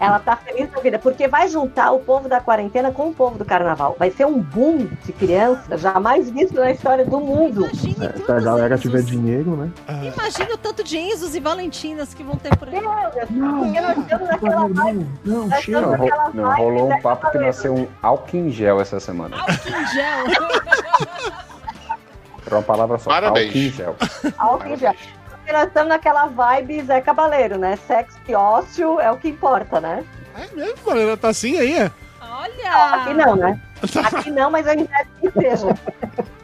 Ela 0.00 0.18
tá 0.18 0.36
feliz 0.36 0.70
da 0.70 0.80
vida, 0.80 0.98
porque 0.98 1.28
vai 1.28 1.48
juntar 1.48 1.92
o 1.92 2.00
povo 2.00 2.28
da 2.28 2.40
quarentena 2.40 2.90
com 2.90 3.08
o 3.08 3.14
povo 3.14 3.38
do 3.38 3.44
carnaval. 3.44 3.96
Vai 3.98 4.10
ser 4.10 4.24
um 4.26 4.40
boom 4.40 4.88
de 5.04 5.12
criança 5.12 5.76
jamais 5.76 6.30
visto 6.30 6.54
na 6.54 6.70
história 6.70 7.04
do 7.04 7.20
mundo. 7.20 7.62
Imagine 7.66 8.06
É, 8.06 8.12
se 8.24 8.32
a 8.32 8.40
galera 8.40 8.78
tiver 8.78 9.02
dinheiro, 9.02 9.56
né? 9.56 9.70
Ah, 9.86 10.04
Imagina 10.04 10.54
o 10.54 10.58
tanto 10.58 10.82
de 10.84 10.96
Enzos 10.98 11.34
e 11.34 11.40
Valentinas 11.40 12.12
que 12.14 12.22
vão 12.22 12.36
ter 12.36 12.56
por 12.56 12.68
aí. 12.68 12.80
Meu 12.80 12.90
Deus, 13.12 13.28
porque 13.28 13.80
nós 13.80 13.98
estamos 13.98 14.28
naquela 14.28 14.68
vibe. 14.68 15.06
Não, 15.24 15.34
não, 15.34 15.48
Não, 15.68 15.82
ro- 15.82 15.90
naquela 15.90 16.30
não, 16.34 16.44
vibe 16.44 16.60
rolou 16.62 16.92
um 16.92 17.00
papo 17.00 17.30
que 17.30 17.38
nasceu 17.38 17.74
um 17.74 17.86
álcool 18.02 18.36
em 18.36 18.50
gel 18.50 18.80
essa 18.80 18.98
semana. 19.00 19.36
Álcool 19.38 19.68
em 19.68 19.86
gel. 19.88 20.24
Era 22.46 22.56
uma 22.56 22.62
palavra 22.62 22.98
só. 22.98 23.10
Parabéns. 23.10 23.46
Álcool 23.46 23.58
em 23.58 23.70
gel. 23.70 23.96
Álcool 24.38 24.68
em 24.68 24.76
gel. 24.76 24.94
Porque 25.44 25.52
nós 25.52 25.68
estamos 25.68 25.90
naquela 25.90 26.24
vibe 26.24 26.82
Zé 26.84 27.02
Cabaleiro, 27.02 27.58
né? 27.58 27.76
Sexo 27.86 28.18
e 28.26 28.34
ócio 28.34 28.98
é 28.98 29.12
o 29.12 29.18
que 29.18 29.28
importa, 29.28 29.78
né? 29.78 30.02
É 30.34 30.56
mesmo, 30.56 30.78
Balena? 30.86 31.18
Tá 31.18 31.28
assim 31.28 31.58
aí, 31.58 31.74
é? 31.80 31.90
Olha! 32.18 32.94
Aqui 32.94 33.12
não, 33.12 33.36
né? 33.36 33.60
Aqui 34.06 34.30
não, 34.30 34.50
mas 34.50 34.66
a 34.66 34.74
gente 34.74 34.88
quer 34.88 35.06
que 35.20 35.30
seja. 35.32 35.68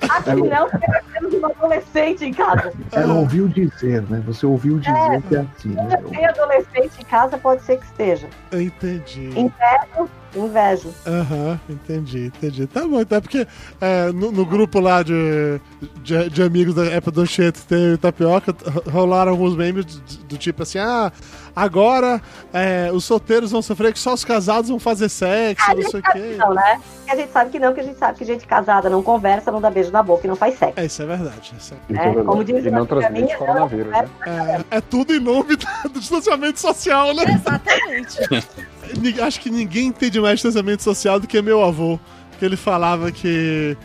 Aqui 0.06 0.42
não, 0.42 0.68
porque 0.68 0.86
nós 0.86 1.02
temos 1.14 1.32
uma 1.32 1.48
adolescente 1.48 2.26
em 2.26 2.34
casa. 2.34 2.74
Ela 2.92 3.14
ouviu 3.14 3.48
dizer, 3.48 4.02
né? 4.02 4.22
Você 4.26 4.44
ouviu 4.44 4.78
dizer 4.78 5.22
que 5.28 5.36
é 5.36 5.46
assim, 5.56 5.70
né? 5.70 5.96
Tem 6.10 6.26
adolescente 6.26 7.00
em 7.00 7.04
casa, 7.04 7.38
pode 7.38 7.62
ser 7.62 7.78
que 7.78 7.86
esteja. 7.86 8.28
Entendi. 8.52 9.30
Invejo, 9.30 10.10
invejo. 10.34 10.92
Aham, 11.06 11.60
entendi, 11.68 12.26
entendi. 12.26 12.66
Tá 12.66 12.86
bom, 12.86 13.00
até 13.00 13.20
porque 13.20 13.46
é, 13.80 14.12
no, 14.12 14.30
no 14.32 14.44
grupo 14.46 14.78
lá 14.80 15.02
de, 15.02 15.60
de, 16.02 16.30
de 16.30 16.42
amigos 16.42 16.74
da 16.74 16.84
época 16.86 17.10
do 17.12 17.26
Cheto 17.26 17.60
tem 17.68 17.94
o 17.94 17.98
Tapioca, 17.98 18.54
ro- 18.70 18.82
rolaram 18.90 19.32
alguns 19.32 19.56
memes 19.56 19.84
do, 19.84 20.00
do 20.24 20.36
tipo 20.38 20.62
assim, 20.62 20.78
ah, 20.78 21.12
agora 21.54 22.20
é, 22.52 22.90
os 22.92 23.04
solteiros 23.04 23.50
vão 23.50 23.60
sofrer 23.62 23.92
que 23.92 23.98
só 23.98 24.14
os 24.14 24.24
casados 24.24 24.70
vão 24.70 24.78
fazer 24.78 25.08
sexo, 25.08 25.70
A 25.70 25.74
não 25.74 25.82
sei 25.90 26.00
o 26.00 26.02
quê. 26.02 26.12
que 26.12 26.36
não, 26.36 26.54
né? 26.54 26.80
A 27.08 27.16
gente 27.16 27.32
sabe 27.32 27.50
que 27.50 27.58
não, 27.58 27.68
porque 27.68 27.80
a 27.80 27.84
gente 27.84 27.98
sabe 27.98 28.18
que 28.18 28.24
gente 28.24 28.46
casada 28.46 28.88
não 28.88 29.02
conversa, 29.02 29.50
não 29.50 29.60
dá 29.60 29.68
beijo 29.68 29.90
na 29.90 30.02
boca 30.02 30.26
e 30.26 30.28
não 30.28 30.36
faz 30.36 30.56
sexo. 30.56 30.74
É, 30.78 30.84
isso 30.86 31.02
é 31.02 31.06
verdade. 31.06 31.52
Isso 31.58 31.74
é, 31.74 31.92
Isso 31.92 32.00
é 32.00 32.04
verdade. 32.04 32.26
Como 32.26 32.44
diz 32.44 32.64
E 32.64 32.70
não 32.70 32.86
transmite 32.86 33.24
minha, 33.24 33.36
coronavírus, 33.36 33.88
né? 33.90 34.08
é, 34.70 34.76
é 34.76 34.80
tudo 34.80 35.12
em 35.12 35.18
nome 35.18 35.56
do 35.56 35.98
distanciamento 35.98 36.60
social, 36.60 37.12
né? 37.14 37.24
Exatamente. 37.34 38.18
Acho 39.20 39.40
que 39.40 39.50
ninguém 39.50 39.86
entende 39.86 40.20
mais 40.20 40.34
distanciamento 40.34 40.82
social 40.82 41.18
do 41.18 41.26
que 41.26 41.40
meu 41.40 41.62
avô. 41.62 41.98
Que 42.38 42.44
ele 42.44 42.56
falava 42.56 43.12
que. 43.12 43.76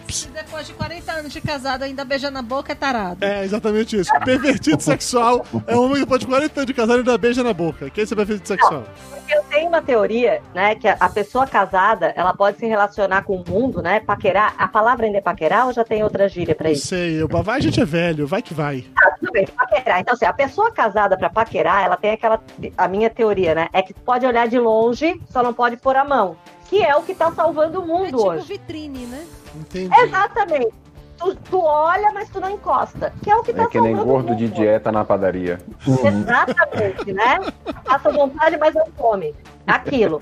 Depois 0.65 0.67
de 0.67 0.73
40 0.73 1.11
anos 1.11 1.33
de 1.33 1.41
casado 1.41 1.83
ainda 1.83 2.03
beija 2.03 2.31
na 2.31 2.41
boca, 2.41 2.71
é 2.71 2.75
tarado. 2.75 3.23
É 3.23 3.43
exatamente 3.43 3.97
isso. 3.99 4.11
Pervertido 4.23 4.81
sexual 4.81 5.45
é 5.67 5.75
um 5.75 5.83
homem 5.83 5.93
que 5.95 5.99
depois 6.01 6.19
de 6.21 6.27
40 6.27 6.59
anos 6.59 6.65
de 6.67 6.73
casado 6.73 6.97
ainda 6.97 7.17
beija 7.17 7.43
na 7.43 7.53
boca. 7.53 7.89
Quem 7.89 8.01
é 8.01 8.03
esse 8.03 8.15
pervertido 8.15 8.47
sexual? 8.47 8.83
Porque 9.09 9.35
eu 9.35 9.43
tenho 9.43 9.67
uma 9.67 9.81
teoria, 9.81 10.41
né, 10.53 10.75
que 10.75 10.87
a 10.87 11.09
pessoa 11.09 11.45
casada, 11.47 12.13
ela 12.15 12.33
pode 12.33 12.57
se 12.57 12.65
relacionar 12.65 13.23
com 13.23 13.35
o 13.37 13.43
mundo, 13.47 13.81
né, 13.81 13.99
paquerar. 13.99 14.53
A 14.57 14.67
palavra 14.67 15.05
ainda 15.05 15.17
é 15.17 15.21
paquerar 15.21 15.67
ou 15.67 15.73
já 15.73 15.83
tem 15.83 16.03
outra 16.03 16.27
gíria 16.27 16.55
pra 16.55 16.65
Não 16.67 16.73
isso? 16.73 16.87
sei, 16.87 17.21
eu, 17.21 17.27
vai, 17.27 17.57
a 17.57 17.61
gente 17.61 17.79
é 17.79 17.85
velho, 17.85 18.27
vai 18.27 18.41
que 18.41 18.53
vai. 18.53 18.85
Ah, 18.97 19.15
tudo 19.19 19.31
bem, 19.31 19.47
paquerar. 19.47 19.99
Então, 19.99 20.13
assim, 20.13 20.25
a 20.25 20.33
pessoa 20.33 20.71
casada 20.71 21.17
pra 21.17 21.29
paquerar, 21.29 21.83
ela 21.85 21.97
tem 21.97 22.11
aquela. 22.11 22.41
A 22.77 22.87
minha 22.87 23.09
teoria, 23.09 23.53
né, 23.55 23.67
é 23.73 23.81
que 23.81 23.93
pode 23.93 24.25
olhar 24.25 24.47
de 24.47 24.59
longe, 24.59 25.19
só 25.29 25.41
não 25.43 25.53
pode 25.53 25.77
pôr 25.77 25.95
a 25.95 26.03
mão. 26.03 26.37
Que 26.69 26.83
é 26.83 26.95
o 26.95 27.01
que 27.03 27.13
tá 27.15 27.31
salvando 27.31 27.79
o 27.79 27.83
É 27.83 27.87
mundo 27.87 28.05
tipo 28.07 28.27
hoje. 28.29 28.47
vitrine, 28.47 29.05
né? 29.05 29.25
Entendi. 29.55 29.93
Exatamente. 30.01 30.73
Tu, 31.17 31.33
tu 31.49 31.61
olha, 31.61 32.11
mas 32.13 32.27
tu 32.29 32.41
não 32.41 32.49
encosta. 32.49 33.13
Que 33.23 33.31
é 33.31 33.35
o 33.37 33.43
que 33.43 33.53
tá 33.53 33.63
É 33.63 33.67
que 33.67 33.79
nem 33.79 33.95
gordo 33.95 34.35
de 34.35 34.49
dieta 34.49 34.91
na 34.91 35.05
padaria. 35.05 35.59
Exatamente, 35.87 37.13
né? 37.13 37.39
Faça 37.85 38.11
vontade, 38.11 38.57
mas 38.57 38.75
não 38.75 38.85
come. 38.97 39.33
Aquilo. 39.65 40.21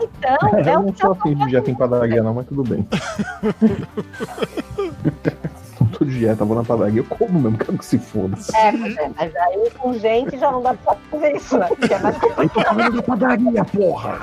Então, 0.00 0.48
é 0.58 0.74
Eu 0.74 0.80
o 0.80 0.82
não 0.82 0.92
que 0.92 1.00
tá 1.00 1.06
sou 1.06 1.12
afim 1.12 1.34
de 1.36 1.46
dieta 1.46 1.70
em 1.70 1.74
padaria, 1.74 2.20
não, 2.22 2.34
mas 2.34 2.46
tudo 2.46 2.64
bem. 2.64 2.86
Não 5.84 5.90
tô 5.90 6.04
de 6.04 6.18
dieta, 6.18 6.44
vou 6.46 6.56
na 6.56 6.64
padaria, 6.64 7.00
eu 7.00 7.04
como 7.04 7.38
mesmo, 7.38 7.58
quero 7.58 7.76
que 7.76 7.84
se 7.84 7.98
foda. 7.98 8.38
É, 8.54 8.72
mas, 8.72 8.96
é, 8.96 9.10
mas 9.14 9.36
aí 9.36 9.70
com 9.78 9.92
gente 9.92 10.38
já 10.38 10.50
não 10.50 10.62
dá 10.62 10.72
pra 10.72 10.96
fazer 11.10 11.36
isso, 11.36 11.58
né? 11.58 11.66
Porque 11.66 11.92
é 11.92 11.98
mais 11.98 12.16
Eu 12.22 12.48
tô 12.48 12.62
falando 12.62 12.96
da 12.96 13.02
padaria, 13.02 13.64
porra! 13.66 14.20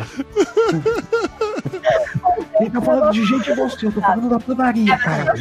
Quem 2.57 2.69
tá 2.71 2.81
falando 2.81 3.11
de 3.11 3.25
gente 3.25 3.51
é 3.51 3.55
você, 3.55 3.85
eu 3.85 3.91
tô 3.91 4.01
falando 4.01 4.29
da 4.29 4.39
padaria, 4.39 4.97
cara. 4.97 5.35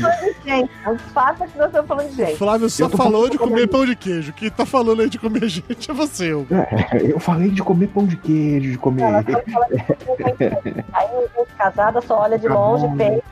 gente. 0.44 0.70
Não 0.84 0.94
disfarça 0.94 1.46
que 1.46 1.56
nós 1.56 1.68
estamos 1.68 1.88
falando 1.88 2.08
de 2.08 2.22
O 2.22 2.26
gente. 2.26 2.36
Flávio 2.36 2.68
só 2.70 2.84
Eu 2.84 2.90
falou 2.90 3.30
de 3.30 3.38
comer 3.38 3.66
pão 3.66 3.86
de 3.86 3.96
queijo. 3.96 4.32
Quem 4.34 4.50
tá 4.50 4.66
falando 4.66 5.00
aí 5.00 5.08
de 5.08 5.18
comer 5.18 5.48
gente 5.48 5.90
é 5.90 5.94
você. 5.94 6.34
ô. 6.34 6.46
É, 6.50 7.12
eu 7.12 7.18
falei 7.18 7.48
de 7.50 7.62
comer 7.62 7.86
pão 7.88 8.04
de 8.04 8.18
queijo, 8.18 8.72
de 8.72 8.78
comer. 8.78 9.02
Ela 9.04 9.22
tá 9.22 9.40
de 9.40 9.52
gente. 9.52 10.84
Aí 10.92 11.08
gente 11.34 11.54
casada 11.56 12.02
só 12.02 12.20
olha 12.20 12.38
de 12.38 12.46
longe, 12.46 12.86
pensa, 12.96 13.22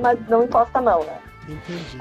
mas 0.00 0.18
não 0.28 0.44
encosta 0.44 0.78
a 0.78 0.82
mão, 0.82 1.00
né? 1.04 1.31
Entendi. 1.48 1.98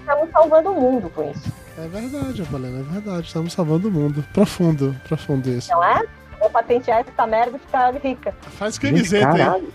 Estamos 0.00 0.30
salvando 0.30 0.70
o 0.70 0.80
mundo 0.80 1.10
com 1.10 1.30
isso, 1.30 1.52
É 1.78 1.88
verdade, 1.88 2.42
Valena, 2.42 2.80
é 2.80 2.82
verdade. 2.82 3.26
Estamos 3.26 3.52
salvando 3.52 3.88
o 3.88 3.90
mundo. 3.90 4.24
Profundo, 4.32 4.94
profundo 5.08 5.48
isso. 5.48 5.70
não 5.72 5.82
é? 5.82 6.02
Vou 6.38 6.50
patentear 6.50 7.00
essa 7.06 7.26
merda 7.26 7.56
e 7.56 7.60
ficar 7.60 7.94
rica. 7.94 8.34
Faz 8.42 8.78
camiseta 8.78 9.52
aí. 9.54 9.72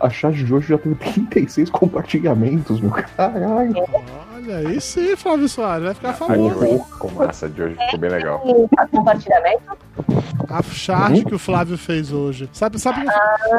a 0.00 0.10
chat 0.10 0.34
de 0.34 0.52
hoje 0.54 0.68
já 0.68 0.78
teve 0.78 0.94
36 0.94 1.70
compartilhamentos, 1.70 2.80
meu 2.80 2.90
caralho. 2.90 3.50
Olha, 3.50 3.72
aí 4.52 4.80
sim, 4.80 5.14
Flávio 5.16 5.48
Soares. 5.48 5.84
Vai 5.84 5.94
ficar 5.94 6.12
famoso. 6.14 6.58
hoje 6.58 6.78
ficou 6.84 7.10
massa, 7.12 7.48
de 7.48 7.62
hoje 7.62 7.74
ficou 7.76 7.98
bem 8.00 8.10
legal. 8.10 8.42
E 8.44 8.76
faz 8.76 8.90
compartilhamento. 8.90 9.78
A 10.48 10.62
charte 10.62 11.24
que 11.24 11.34
o 11.34 11.38
Flávio 11.38 11.76
fez 11.76 12.12
hoje. 12.12 12.48
Sabe, 12.52 12.78
sabe, 12.78 13.04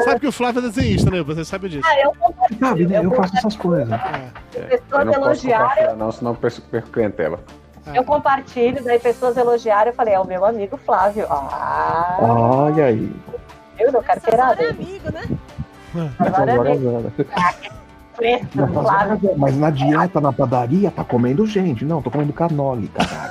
sabe 0.04 0.20
que 0.20 0.26
o 0.26 0.32
Flávio 0.32 0.58
é 0.58 0.62
desenhista, 0.68 1.10
né? 1.10 1.22
Você 1.22 1.44
sabe 1.44 1.68
disso. 1.68 1.86
Ah, 1.88 2.00
eu 2.00 2.12
compartilho. 2.18 2.60
Sabe, 2.60 2.86
né? 2.86 2.98
Eu 2.98 3.02
eu, 3.04 3.10
faço 3.12 3.36
essas 3.36 3.56
coisas. 3.56 3.92
É, 3.92 4.30
Eu 4.54 4.68
pessoas 4.68 5.04
não 5.06 5.12
posso 5.12 5.24
elogiaram, 5.26 5.96
não, 5.96 6.12
senão 6.12 6.34
perco 6.34 6.60
perco 6.62 6.88
clientela. 6.90 7.38
é. 7.86 7.98
eu 7.98 8.04
compartilho, 8.04 8.82
daí 8.82 8.98
pessoas 8.98 9.36
elogiaram, 9.36 9.90
eu 9.90 9.94
falei, 9.94 10.14
é 10.14 10.20
o 10.20 10.26
meu 10.26 10.44
amigo 10.44 10.76
Flávio. 10.78 11.26
Ah, 11.30 12.18
Olha 12.20 12.86
aí. 12.86 13.12
eu 13.78 13.92
Nessas 13.92 14.04
carteirada. 14.06 14.50
horas 14.52 14.66
é 14.66 14.70
amigo, 14.70 15.12
né? 15.12 15.22
Agora 16.18 16.52
Agora, 16.52 16.70
é 16.70 16.72
agora. 16.74 17.12
Mas, 18.54 18.70
Flávio. 18.72 19.34
mas 19.36 19.56
na 19.56 19.70
dieta, 19.70 20.20
na 20.20 20.32
padaria, 20.32 20.90
tá 20.90 21.02
comendo 21.04 21.46
gente. 21.46 21.84
Não, 21.84 22.02
tô 22.02 22.10
comendo 22.10 22.32
canole, 22.32 22.88
caralho. 22.88 23.30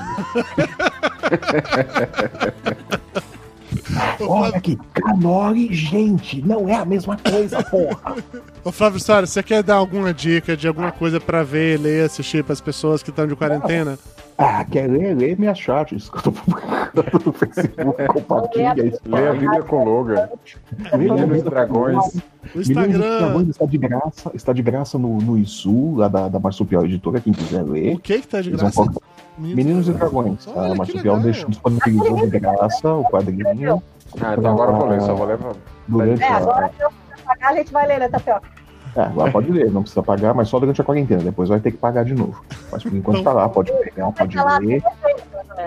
Olha 4.21 4.57
aqui, 4.57 4.77
canole, 4.93 5.73
gente. 5.73 6.41
Não 6.41 6.67
é 6.67 6.75
a 6.75 6.85
mesma 6.85 7.17
coisa, 7.17 7.63
porra. 7.63 8.15
Ô 8.63 8.71
Flávio 8.71 8.99
Soares, 8.99 9.29
você 9.29 9.43
quer 9.43 9.63
dar 9.63 9.75
alguma 9.75 10.13
dica 10.13 10.57
de 10.57 10.67
alguma 10.67 10.91
coisa 10.91 11.19
pra 11.19 11.43
ver, 11.43 11.79
ler, 11.79 12.05
assistir 12.05 12.43
pras 12.43 12.61
pessoas 12.61 13.03
que 13.03 13.09
estão 13.09 13.27
de 13.27 13.35
quarentena? 13.35 13.97
Ah, 14.41 14.63
quer 14.63 14.89
ler? 14.89 15.17
Lê 15.17 15.35
minhas 15.35 15.59
charts. 15.59 16.09
que 16.09 16.17
eu 16.17 16.21
tô 16.21 16.31
publicando 16.31 17.21
no 17.25 17.33
Facebook. 17.33 18.07
Compartilha 18.07 18.87
isso. 18.87 19.01
Lê 19.05 19.27
a 19.27 19.33
Bíblia 19.33 19.63
com 19.63 19.83
Logan. 19.83 20.29
Lê 20.93 20.97
Menino 20.97 21.27
dos 21.27 21.45
a- 21.45 21.49
Dragões. 21.49 22.15
O 22.55 22.61
Instagram. 22.61 23.47
está 23.49 23.65
de 23.65 23.77
graça, 23.77 24.31
está 24.33 24.53
de 24.53 24.61
graça 24.61 24.97
no, 24.97 25.17
no 25.17 25.37
ISU, 25.37 25.95
lá 25.97 26.07
da, 26.07 26.29
da 26.29 26.39
Marsupial 26.39 26.85
Editora, 26.85 27.19
quem 27.19 27.33
quiser 27.33 27.63
ler. 27.63 27.95
O 27.95 27.99
que 27.99 28.21
que 28.21 28.27
tá 28.29 28.39
de 28.39 28.51
graça? 28.51 28.81
Meninos 29.37 29.89
e 29.89 29.91
Dragões. 29.91 30.45
Tá? 30.45 30.67
A 30.71 30.75
Marsupial 30.75 31.19
disponibilizou 31.19 32.25
de 32.25 32.39
graça 32.39 32.93
o 32.93 33.03
quadrinho. 33.03 33.83
Ah, 34.21 34.35
então 34.37 34.51
agora 34.53 34.71
eu 34.71 34.77
vou 34.77 34.87
ler, 34.87 35.01
só 35.01 35.15
vou 35.15 35.27
ler 35.27 35.37
pra... 35.37 36.25
É, 36.25 36.31
agora 36.31 36.71
se 36.77 36.81
eu 36.81 36.89
pagar, 37.25 37.49
a 37.49 37.55
gente 37.55 37.73
vai 37.73 37.87
ler, 37.87 37.99
né, 37.99 38.07
Tapioca? 38.07 38.47
É, 38.99 39.11
lá 39.15 39.29
pode 39.31 39.49
ler, 39.49 39.71
não 39.71 39.81
precisa 39.81 40.03
pagar, 40.03 40.33
mas 40.33 40.49
só 40.49 40.59
durante 40.59 40.81
a 40.81 40.83
quarentena. 40.83 41.23
Depois 41.23 41.47
vai 41.47 41.59
ter 41.59 41.71
que 41.71 41.77
pagar 41.77 42.03
de 42.03 42.13
novo. 42.13 42.43
Mas 42.71 42.83
por 42.83 42.93
enquanto 42.93 43.23
tá 43.23 43.31
lá, 43.31 43.47
pode 43.47 43.71
pegar, 43.71 44.11
pode 44.11 44.35
Tá 44.35 44.57
ler. 44.59 44.83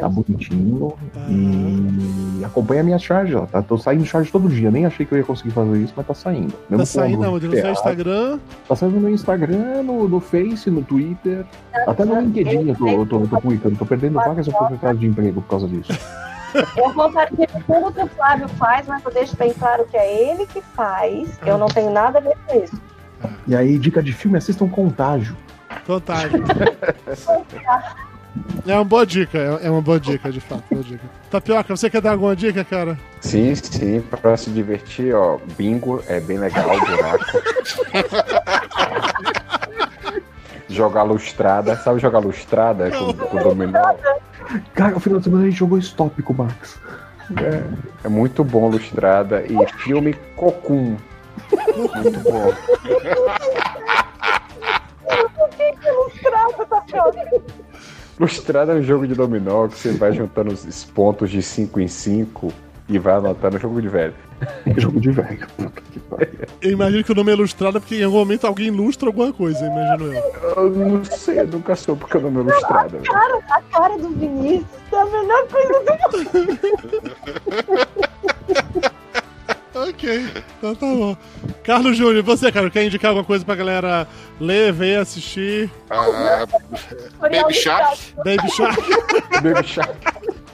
Tá 0.01 0.09
bonitinho. 0.09 0.95
E 1.29 2.45
acompanha 2.45 2.81
a 2.81 2.85
minha 2.85 2.99
charge, 2.99 3.35
ó. 3.35 3.47
Tá, 3.47 3.63
tô 3.63 3.79
saindo 3.79 4.05
charge 4.05 4.31
todo 4.31 4.49
dia. 4.49 4.71
Nem 4.71 4.85
achei 4.87 5.07
que 5.07 5.13
eu 5.13 5.19
ia 5.19 5.25
conseguir 5.25 5.51
fazer 5.51 5.79
isso, 5.79 5.93
mas 5.97 6.07
tá 6.07 6.15
saindo. 6.15 6.55
Mesmo 6.69 6.79
Tá 6.79 6.87
saindo 6.87 7.21
o 7.21 7.25
aonde? 7.25 7.49
No 7.49 7.53
seu. 7.55 7.71
Instagram? 7.71 8.39
Tá 8.69 8.77
saindo 8.77 9.01
no 9.01 9.09
Instagram, 9.09 9.83
no, 9.83 10.09
no 10.09 10.21
Face, 10.21 10.71
no 10.71 10.83
Twitter. 10.83 11.45
Até 11.87 12.05
no 12.05 12.21
LinkedIn 12.21 12.69
eu 12.69 12.77
tô, 12.77 12.89
eu 12.89 13.07
tô, 13.07 13.21
eu 13.21 13.29
tô 13.29 13.41
publicando. 13.41 13.77
Tô 13.77 13.87
perdendo 13.87 14.15
várias 14.15 14.49
oportunidades 14.49 15.01
de 15.01 15.07
emprego 15.07 15.41
por 15.41 15.49
causa 15.49 15.67
disso. 15.69 15.93
Eu 16.77 16.93
compartilho 16.93 17.49
tudo 17.67 17.93
que 17.93 18.03
o 18.03 18.07
Flávio 18.09 18.47
faz, 18.47 18.87
mas 18.87 19.03
eu 19.03 19.11
deixo 19.11 19.35
bem 19.37 19.55
claro 19.55 19.87
que 19.87 19.97
é 19.97 20.31
ele 20.31 20.47
que 20.47 20.61
faz. 20.61 21.39
Eu 21.47 21.57
não 21.57 21.67
tenho 21.67 21.91
nada 21.91 22.19
a 22.19 22.21
ver 22.21 22.37
com 22.47 22.63
isso. 22.63 22.79
E 23.47 23.55
aí, 23.55 23.79
dica 23.79 24.03
de 24.03 24.13
filme, 24.13 24.39
assistam 24.39 24.69
Contágio. 24.69 25.37
Contágio. 25.87 26.43
É 28.67 28.75
uma 28.75 28.85
boa 28.85 29.05
dica, 29.05 29.37
é 29.37 29.67
é 29.67 29.71
uma 29.71 29.83
boa 29.83 30.01
dica, 30.01 30.33
de 30.33 30.41
fato. 30.41 30.65
Boa 30.71 30.83
dica. 30.83 31.05
Tapioca, 31.31 31.77
você 31.77 31.91
quer 31.91 32.01
dar 32.01 32.13
alguma 32.13 32.35
dica, 32.35 32.65
cara? 32.65 32.99
Sim, 33.21 33.55
sim, 33.55 34.01
pra 34.01 34.37
se 34.39 34.51
divertir, 34.51 35.15
ó, 35.15 35.39
bingo 35.57 36.03
é 36.09 36.19
bem 36.19 36.39
legal, 36.39 36.71
buraco. 36.81 37.25
jogar 40.69 41.03
lustrada, 41.03 41.77
sabe 41.77 42.01
jogar 42.01 42.21
lustrada 42.21 42.91
com, 42.91 43.13
com 43.13 43.37
dominó? 43.37 43.95
Cara, 44.75 44.93
no 44.93 45.01
final 45.01 45.19
de 45.19 45.25
semana 45.25 45.45
a 45.45 45.47
gente 45.47 45.59
jogou 45.59 45.79
stop 45.79 46.23
com 46.23 46.33
o 46.33 46.37
Max. 46.37 46.79
É, 47.37 47.63
é 48.05 48.09
muito 48.09 48.43
bom 48.43 48.69
lustrada 48.69 49.45
e 49.47 49.67
filme 49.79 50.15
Cocum. 50.37 50.97
Muito 51.77 52.21
bom. 52.21 52.53
Ilustrado, 55.85 56.67
Tapioca. 56.69 57.43
Lustrada 58.19 58.73
é 58.73 58.77
um 58.77 58.83
jogo 58.83 59.07
de 59.07 59.15
dominó 59.15 59.69
que 59.69 59.79
você 59.79 59.93
vai 59.93 60.13
juntando 60.13 60.53
os 60.53 60.85
pontos 60.85 61.31
de 61.31 61.43
5 61.43 61.81
em 61.81 61.89
5 61.89 62.53
e 62.89 62.99
vai 62.99 63.15
anotando 63.15 63.59
jogo 63.59 63.81
de 63.81 63.89
velho. 63.89 64.15
jogo 64.77 65.01
de 65.01 65.11
velho. 65.11 65.47
Puta 65.57 65.83
que 65.91 65.99
pariu. 66.01 66.29
Eu 66.61 66.71
imagino 66.73 67.05
que 67.05 67.13
o 67.13 67.15
nome 67.15 67.31
é 67.31 67.35
ilustrado 67.35 67.81
porque 67.81 67.97
em 67.97 68.05
algum 68.05 68.19
momento 68.19 68.47
alguém 68.47 68.67
ilustra 68.69 69.09
alguma 69.09 69.33
coisa, 69.33 69.65
imagino 69.65 70.13
eu. 70.13 70.23
Eu 70.57 70.71
não 70.71 71.05
sei, 71.05 71.41
eu 71.41 71.47
nunca 71.47 71.75
soube 71.75 72.01
porque 72.01 72.19
o 72.19 72.21
nome 72.21 72.51
é 72.51 72.55
lustrada. 72.55 72.89
velho. 72.89 73.05
Cara, 73.05 73.39
a 73.51 73.63
cara 73.63 73.99
do 73.99 74.09
Vinícius 74.11 74.67
tá 74.91 75.03
a 75.03 75.07
melhor 75.07 75.49
coisa 75.49 75.73
do 75.73 75.93
mundo. 76.93 77.17
Ok, 80.03 80.27
então 80.59 80.75
tá 80.75 80.87
bom. 80.87 81.17
Carlos 81.63 81.97
Júnior, 81.97 82.25
você, 82.25 82.51
cara, 82.51 82.69
quer 82.69 82.85
indicar 82.85 83.11
alguma 83.11 83.25
coisa 83.25 83.45
pra 83.45 83.55
galera 83.55 84.09
ler, 84.41 84.73
ver, 84.73 84.99
assistir? 84.99 85.71
Ah, 85.89 86.45
Baby 87.21 87.55
Shark. 87.55 87.99
Baby 88.17 88.51
Shark. 88.51 88.83
Baby 89.43 89.69
Shark. 89.69 89.95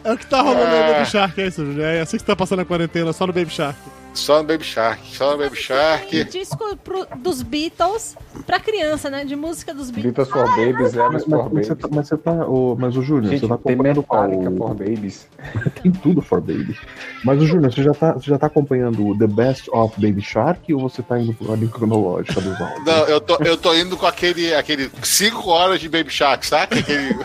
É 0.05 0.13
o 0.13 0.19
que 0.19 0.27
tá 0.27 0.43
rolando 0.43 0.67
aí, 0.67 0.83
Ah. 0.91 0.93
Baby 0.99 1.07
Shark, 1.07 1.41
é 1.41 1.47
isso, 1.47 1.65
Júnior. 1.65 1.87
É 1.87 2.01
assim 2.03 2.19
que 2.19 2.23
você 2.23 2.27
tá 2.27 2.37
passando 2.37 2.61
a 2.61 2.65
quarentena, 2.67 3.11
só 3.15 3.27
no 3.27 3.33
Baby 3.33 3.51
Shark. 3.51 3.79
Só 4.19 4.39
no 4.39 4.45
Baby 4.45 4.65
Shark. 4.65 5.17
Só 5.17 5.33
no 5.33 5.39
Baby 5.39 5.57
Shark. 5.57 6.25
Disco 6.25 6.77
pro- 6.77 7.07
dos 7.19 7.43
Beatles 7.43 8.17
pra 8.47 8.59
criança, 8.61 9.09
né? 9.09 9.25
De 9.25 9.37
música 9.37 9.73
dos 9.73 9.91
Beatles. 9.91 10.15
Beatles 10.15 10.29
for 10.29 10.45
Babies, 10.57 10.95
Elvis 10.95 10.97
Mas, 10.97 11.25
for 11.25 11.37
mas, 11.37 11.45
Babies. 11.49 11.67
você 11.69 11.75
tá, 11.77 11.89
mas 11.91 12.09
você 12.09 12.17
tá. 12.17 12.33
ô, 12.47 12.77
mas 12.77 12.97
o 12.97 13.03
Júnior, 13.03 13.31
Gente, 13.33 13.41
você 13.43 13.49
tá 13.49 13.59
tem? 13.59 13.77
Metallica 13.77 14.51
for 14.51 14.75
Babies. 14.75 15.29
Tem 15.83 15.93
tudo 15.93 16.21
for 16.21 16.41
Baby. 16.41 16.77
Mas 17.25 17.41
o 17.41 17.47
Júnior, 17.47 17.73
você 17.73 17.83
já 17.83 17.95
tá, 17.95 18.13
você 18.13 18.31
já 18.31 18.39
tá 18.39 18.47
acompanhando 18.49 19.07
o 19.07 19.17
The 19.17 19.27
Best 19.29 19.71
of 19.71 19.95
Baby 20.01 20.21
Shark 20.21 20.73
ou 20.75 20.81
você 20.81 21.01
tá 21.03 21.19
indo 21.19 21.33
por 21.35 21.51
ordem 21.51 21.69
cronológica 21.69 22.41
dos 22.41 22.61
álbuns? 22.61 22.85
Não, 22.85 23.05
eu 23.07 23.21
tô, 23.21 23.37
eu 23.45 23.57
tô 23.57 23.73
indo 23.75 23.97
com 23.97 24.07
aquele, 24.07 24.53
aquele 24.55 24.91
5 25.03 25.49
horas 25.49 25.81
de 25.81 25.89
Baby 25.89 26.11
Shark, 26.11 26.45
sabe? 26.47 26.79
Aquele... 26.81 27.17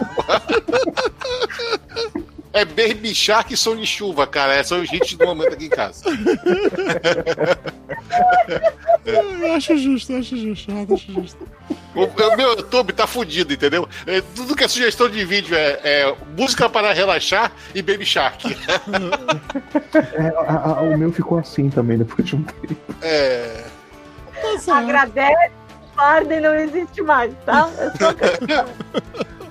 É 2.53 2.63
Baby 2.63 3.13
Shark 3.15 3.51
e 3.53 3.57
som 3.57 3.75
de 3.75 3.85
chuva, 3.85 4.27
cara. 4.27 4.53
É, 4.55 4.63
são 4.63 4.79
os 4.81 4.91
hits 4.93 5.15
do 5.15 5.25
momento 5.25 5.53
aqui 5.53 5.65
em 5.65 5.69
casa. 5.69 6.03
Eu 9.05 9.53
acho 9.53 9.75
justo, 9.77 10.13
eu 10.13 10.19
acho 10.19 10.37
justo, 10.37 10.71
eu 10.71 10.87
acho 10.95 11.11
justo. 11.11 11.47
O, 11.93 12.35
meu 12.37 12.51
YouTube 12.57 12.93
tá 12.93 13.05
fudido, 13.05 13.53
entendeu? 13.53 13.87
É, 14.07 14.21
tudo 14.35 14.55
que 14.55 14.63
é 14.63 14.67
sugestão 14.67 15.09
de 15.09 15.23
vídeo 15.25 15.55
é, 15.55 15.79
é 15.83 16.15
música 16.37 16.69
para 16.69 16.93
relaxar 16.93 17.51
e 17.75 17.81
Baby 17.81 18.05
Shark. 18.05 18.55
É, 20.15 20.27
a- 20.47 20.77
a- 20.77 20.81
o 20.81 20.97
meu 20.97 21.11
ficou 21.11 21.37
assim 21.39 21.69
também 21.69 21.97
depois 21.97 22.27
de 22.27 22.35
um 22.35 22.43
tempo. 22.43 22.75
É. 23.01 23.63
Agradece, 24.71 25.51
Barney 25.95 26.39
não 26.39 26.55
existe 26.55 27.01
mais, 27.01 27.31
tá? 27.45 27.69
Eu 27.77 27.91
só 27.97 28.13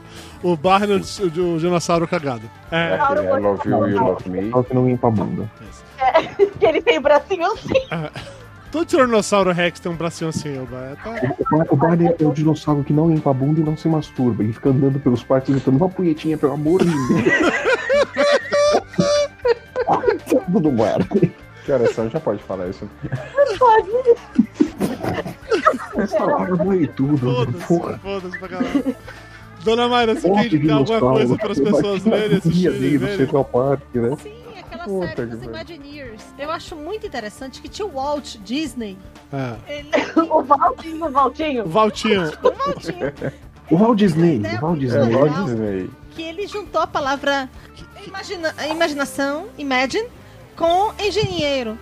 O 0.43 0.57
Barney, 0.57 0.97
o, 0.97 1.55
o 1.55 1.59
dinossauro 1.59 2.07
cagado. 2.09 2.49
É 2.71 2.77
É, 2.77 2.95
aquele 2.95 3.27
I 3.27 3.41
Love 3.41 3.69
You, 3.69 3.89
You 3.89 4.05
Love 4.05 4.31
Me. 4.31 4.51
Só 4.51 4.63
que 4.63 4.75
não 4.75 4.87
limpa 4.87 5.09
a 5.09 5.11
bunda. 5.11 5.51
que 6.59 6.67
ele 6.67 6.81
tem 6.83 7.01
bracinho 7.01 7.47
assim. 7.53 7.75
todo 8.73 8.85
Tiranossauro 8.87 9.53
Rex 9.53 9.79
tem 9.79 9.93
um 9.93 9.95
bracinho 9.95 10.31
assim, 10.31 10.59
o 10.59 10.67
Barney. 10.67 10.97
Tá... 10.97 11.11
O 11.11 11.57
Bar- 11.59 11.67
O 11.71 11.77
Barney 11.77 12.17
é 12.19 12.25
o 12.25 12.33
dinossauro 12.33 12.83
que 12.83 12.93
não 12.93 13.09
limpa 13.09 13.31
a 13.31 13.35
bunda 13.35 13.61
e 13.61 13.63
não 13.63 13.77
se 13.77 13.87
masturba. 13.89 14.43
Ele 14.43 14.53
fica 14.53 14.71
andando 14.71 14.99
pelos 14.99 15.23
parques 15.23 15.55
gritando 15.55 15.77
uma 15.77 15.89
punhetinha, 15.89 16.37
pelo 16.37 16.55
amor 16.55 16.83
de 16.85 16.91
Deus. 16.91 17.09
Tudo 20.29 20.61
do 20.61 20.71
Barney. 20.73 21.33
Que 21.65 21.71
horas 21.73 21.95
são? 21.95 22.11
Já 22.11 22.19
pode 22.19 22.43
falar 22.43 22.67
isso. 22.69 22.89
Pode. 23.59 23.91
Essa 25.97 26.25
arma 26.25 26.77
e 26.77 26.87
tudo. 26.89 27.47
Foda-se, 27.61 27.99
foda-se 28.01 28.39
pra 28.39 28.49
caralho. 28.49 28.97
Dona 29.63 29.89
Mayra, 29.89 30.15
você 30.15 30.29
quer 30.31 30.47
indicar 30.53 30.77
alguma 30.79 31.01
coisa 31.01 31.37
para 31.37 31.53
as 31.53 31.59
pessoas 31.61 32.07
agonia 32.07 32.39
assistirem, 32.39 32.99
verem? 32.99 33.17
Central 33.17 33.45
Park, 33.45 33.83
né? 33.95 34.17
Sim, 34.23 34.33
aquela 34.59 34.85
Puta 34.85 35.07
série 35.17 35.27
dos. 35.27 35.43
Imagineers. 35.45 36.23
Eu 36.39 36.51
acho 36.51 36.75
muito 36.77 37.07
interessante 37.07 37.61
que 37.63 37.69
tinha 37.69 37.87
o 37.87 37.91
Walt 37.93 38.37
Disney. 38.45 38.99
É. 39.33 39.55
Ele 39.73 39.91
O 40.31 40.43
Valtinho, 40.43 41.07
o 41.07 41.11
Valtinho. 41.11 41.65
O 41.65 41.69
Valtinho. 41.69 42.23
o 42.43 42.53
Valtinho, 42.53 43.13
O 43.71 43.77
Walt 43.77 43.99
Disney. 43.99 44.39
Né? 44.39 44.59
O 44.61 44.67
Walt 44.67 44.77
É, 44.77 44.81
Disney. 44.81 45.15
Walt 45.15 45.45
Disney. 45.47 45.91
que 46.11 46.23
ele 46.23 46.47
juntou 46.47 46.83
a 46.83 46.87
palavra 46.87 47.49
imagina, 48.07 48.55
imaginação, 48.69 49.47
imagine, 49.57 50.09
com 50.57 50.93
engenheiro, 51.01 51.79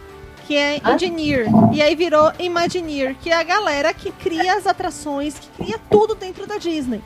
que 0.46 0.54
é 0.54 0.80
engineer. 0.92 1.46
E 1.72 1.80
aí 1.82 1.96
virou 1.96 2.30
Imagineer, 2.38 3.16
que 3.20 3.30
é 3.30 3.36
a 3.36 3.42
galera 3.42 3.92
que 3.94 4.12
cria 4.12 4.54
as 4.56 4.66
atrações, 4.66 5.34
que 5.38 5.48
cria 5.64 5.80
tudo 5.90 6.14
dentro 6.14 6.46
da 6.46 6.58
Disney. 6.58 7.00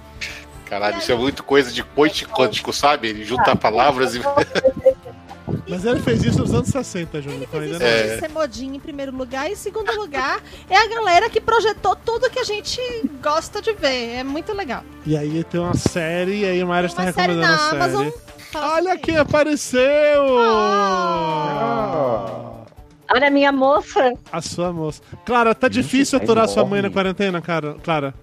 Caralho, 0.66 0.98
isso 0.98 1.12
é 1.12 1.14
muito 1.14 1.44
coisa 1.44 1.70
de 1.70 1.82
coach 1.82 2.26
quântico, 2.26 2.72
sabe? 2.72 3.08
Ele 3.08 3.24
junta 3.24 3.54
palavras 3.54 4.14
e. 4.14 4.20
Mas 5.68 5.84
ele 5.84 6.00
fez 6.00 6.22
isso 6.22 6.40
nos 6.40 6.52
anos 6.52 6.68
60, 6.68 7.22
Júnior. 7.22 7.42
Então 7.42 7.60
Fez 7.60 7.72
ainda 7.72 7.84
isso 7.84 7.96
não. 7.96 8.12
É. 8.12 8.14
de 8.14 8.20
ser 8.20 8.28
modinha 8.28 8.76
em 8.76 8.80
primeiro 8.80 9.16
lugar. 9.16 9.48
E 9.48 9.52
em 9.52 9.56
segundo 9.56 9.90
lugar, 9.96 10.40
é 10.68 10.76
a 10.76 10.88
galera 10.88 11.30
que 11.30 11.40
projetou 11.40 11.96
tudo 11.96 12.30
que 12.30 12.38
a 12.38 12.44
gente 12.44 12.80
gosta 13.22 13.62
de 13.62 13.72
ver. 13.72 14.16
É 14.16 14.24
muito 14.24 14.52
legal. 14.52 14.82
E 15.06 15.16
aí 15.16 15.42
tem 15.44 15.60
uma 15.60 15.74
série, 15.74 16.40
e 16.40 16.44
aí 16.44 16.60
a 16.60 16.66
Mayra 16.66 16.86
está 16.86 17.02
Uma 17.02 17.12
série 17.12 17.32
recomendando 17.32 17.56
na 17.56 17.66
a 17.66 17.70
série. 17.70 17.82
Amazon. 17.82 18.08
Olha 18.56 18.90
sobre 18.90 18.98
quem 18.98 19.16
apareceu! 19.16 20.38
Ah. 20.38 22.50
Olha 23.12 23.28
a 23.28 23.30
minha 23.30 23.52
moça. 23.52 24.14
A 24.32 24.40
sua 24.40 24.72
moça. 24.72 25.02
Clara, 25.24 25.54
tá 25.54 25.68
difícil 25.68 26.18
é 26.18 26.22
aturar 26.22 26.48
sua 26.48 26.64
mãe 26.64 26.82
na 26.82 26.90
quarentena, 26.90 27.40
cara? 27.40 27.76
Clara? 27.82 28.14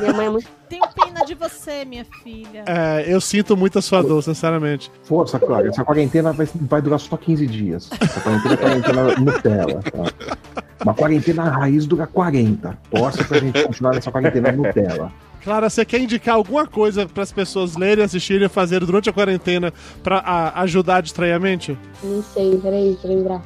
Minha 0.00 0.12
mãe 0.12 0.26
é 0.26 0.30
muito. 0.30 0.48
Tenho 0.68 0.82
pena 0.94 1.24
de 1.24 1.34
você, 1.34 1.84
minha 1.84 2.04
filha. 2.22 2.64
É, 2.66 3.04
eu 3.06 3.20
sinto 3.20 3.56
muito 3.56 3.78
a 3.78 3.82
sua 3.82 4.02
dor, 4.02 4.22
sinceramente. 4.22 4.90
Força, 5.04 5.38
Clara. 5.38 5.68
Essa 5.68 5.84
quarentena 5.84 6.32
vai, 6.32 6.48
vai 6.54 6.82
durar 6.82 6.98
só 6.98 7.16
15 7.16 7.46
dias. 7.46 7.90
Essa 8.00 8.20
quarentena 8.20 8.54
é 8.54 8.56
quarentena 8.56 9.14
Nutella. 9.18 9.82
Tá? 9.82 10.64
Uma 10.82 10.94
quarentena 10.94 11.42
raiz 11.44 11.86
dura 11.86 12.06
40. 12.06 12.78
Torce 12.90 13.24
pra 13.24 13.38
gente 13.38 13.62
continuar 13.64 13.94
nessa 13.94 14.10
quarentena 14.10 14.50
Nutella. 14.52 15.12
Clara, 15.44 15.68
você 15.68 15.84
quer 15.84 16.00
indicar 16.00 16.36
alguma 16.36 16.66
coisa 16.66 17.06
para 17.06 17.22
as 17.22 17.32
pessoas 17.32 17.76
lerem, 17.76 18.04
assistirem 18.04 18.46
e 18.46 18.48
fazerem 18.48 18.86
durante 18.86 19.10
a 19.10 19.12
quarentena 19.12 19.72
pra 20.02 20.18
a- 20.18 20.60
ajudar 20.62 20.96
a 20.96 21.00
distrair 21.00 21.32
a 21.32 21.38
mente? 21.38 21.76
Não 22.02 22.22
sei, 22.22 22.56
peraí, 22.58 22.92
deixa 22.92 23.06
eu 23.08 23.16
lembrar. 23.16 23.42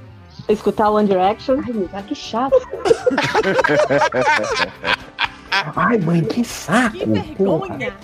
Escutar 0.49 0.91
One 0.91 1.09
Direction. 1.09 1.57
Ai, 1.67 1.73
meu, 1.73 1.89
que 2.07 2.15
chato. 2.15 2.55
Ai, 5.77 5.99
mãe, 5.99 6.23
que 6.25 6.45
saco! 6.45 6.97
Que 6.99 7.07
vergonha! 7.07 7.95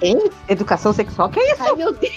Quem? 0.00 0.30
Educação 0.48 0.92
sexual? 0.92 1.28
Que 1.30 1.40
isso? 1.40 1.62
Ai, 1.62 1.74
meu 1.76 1.92
Deus. 1.92 2.12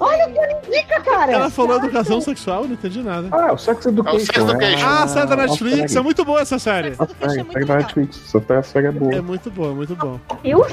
Olha 0.00 0.28
o 0.28 0.32
que 0.32 0.38
ele 0.38 0.54
indica, 0.66 1.00
cara. 1.00 1.32
Ela 1.32 1.50
falou 1.50 1.76
educação 1.76 2.20
sexual, 2.20 2.64
não 2.64 2.72
entendi 2.72 3.02
nada. 3.02 3.28
Ah, 3.32 3.52
o 3.52 3.58
Sex 3.58 3.84
Education. 3.86 4.16
É 4.16 4.22
o 4.22 4.26
Sex 4.26 4.38
Education. 4.38 4.86
Ah, 4.86 5.08
série 5.08 5.26
da 5.26 5.36
Netflix, 5.36 5.96
é 5.96 6.00
muito 6.00 6.24
boa 6.24 6.40
essa 6.40 6.58
série. 6.58 6.94
A 6.98 7.06
série, 7.06 7.52
série 7.52 7.64
da 7.64 7.76
Netflix. 7.76 8.34
Essa 8.34 8.62
série 8.62 8.86
é 8.86 8.92
boa. 8.92 9.14
É 9.14 9.20
muito 9.20 9.50
boa, 9.50 9.74
muito 9.74 9.96
bom. 9.96 10.18
E 10.44 10.54
o... 10.54 10.64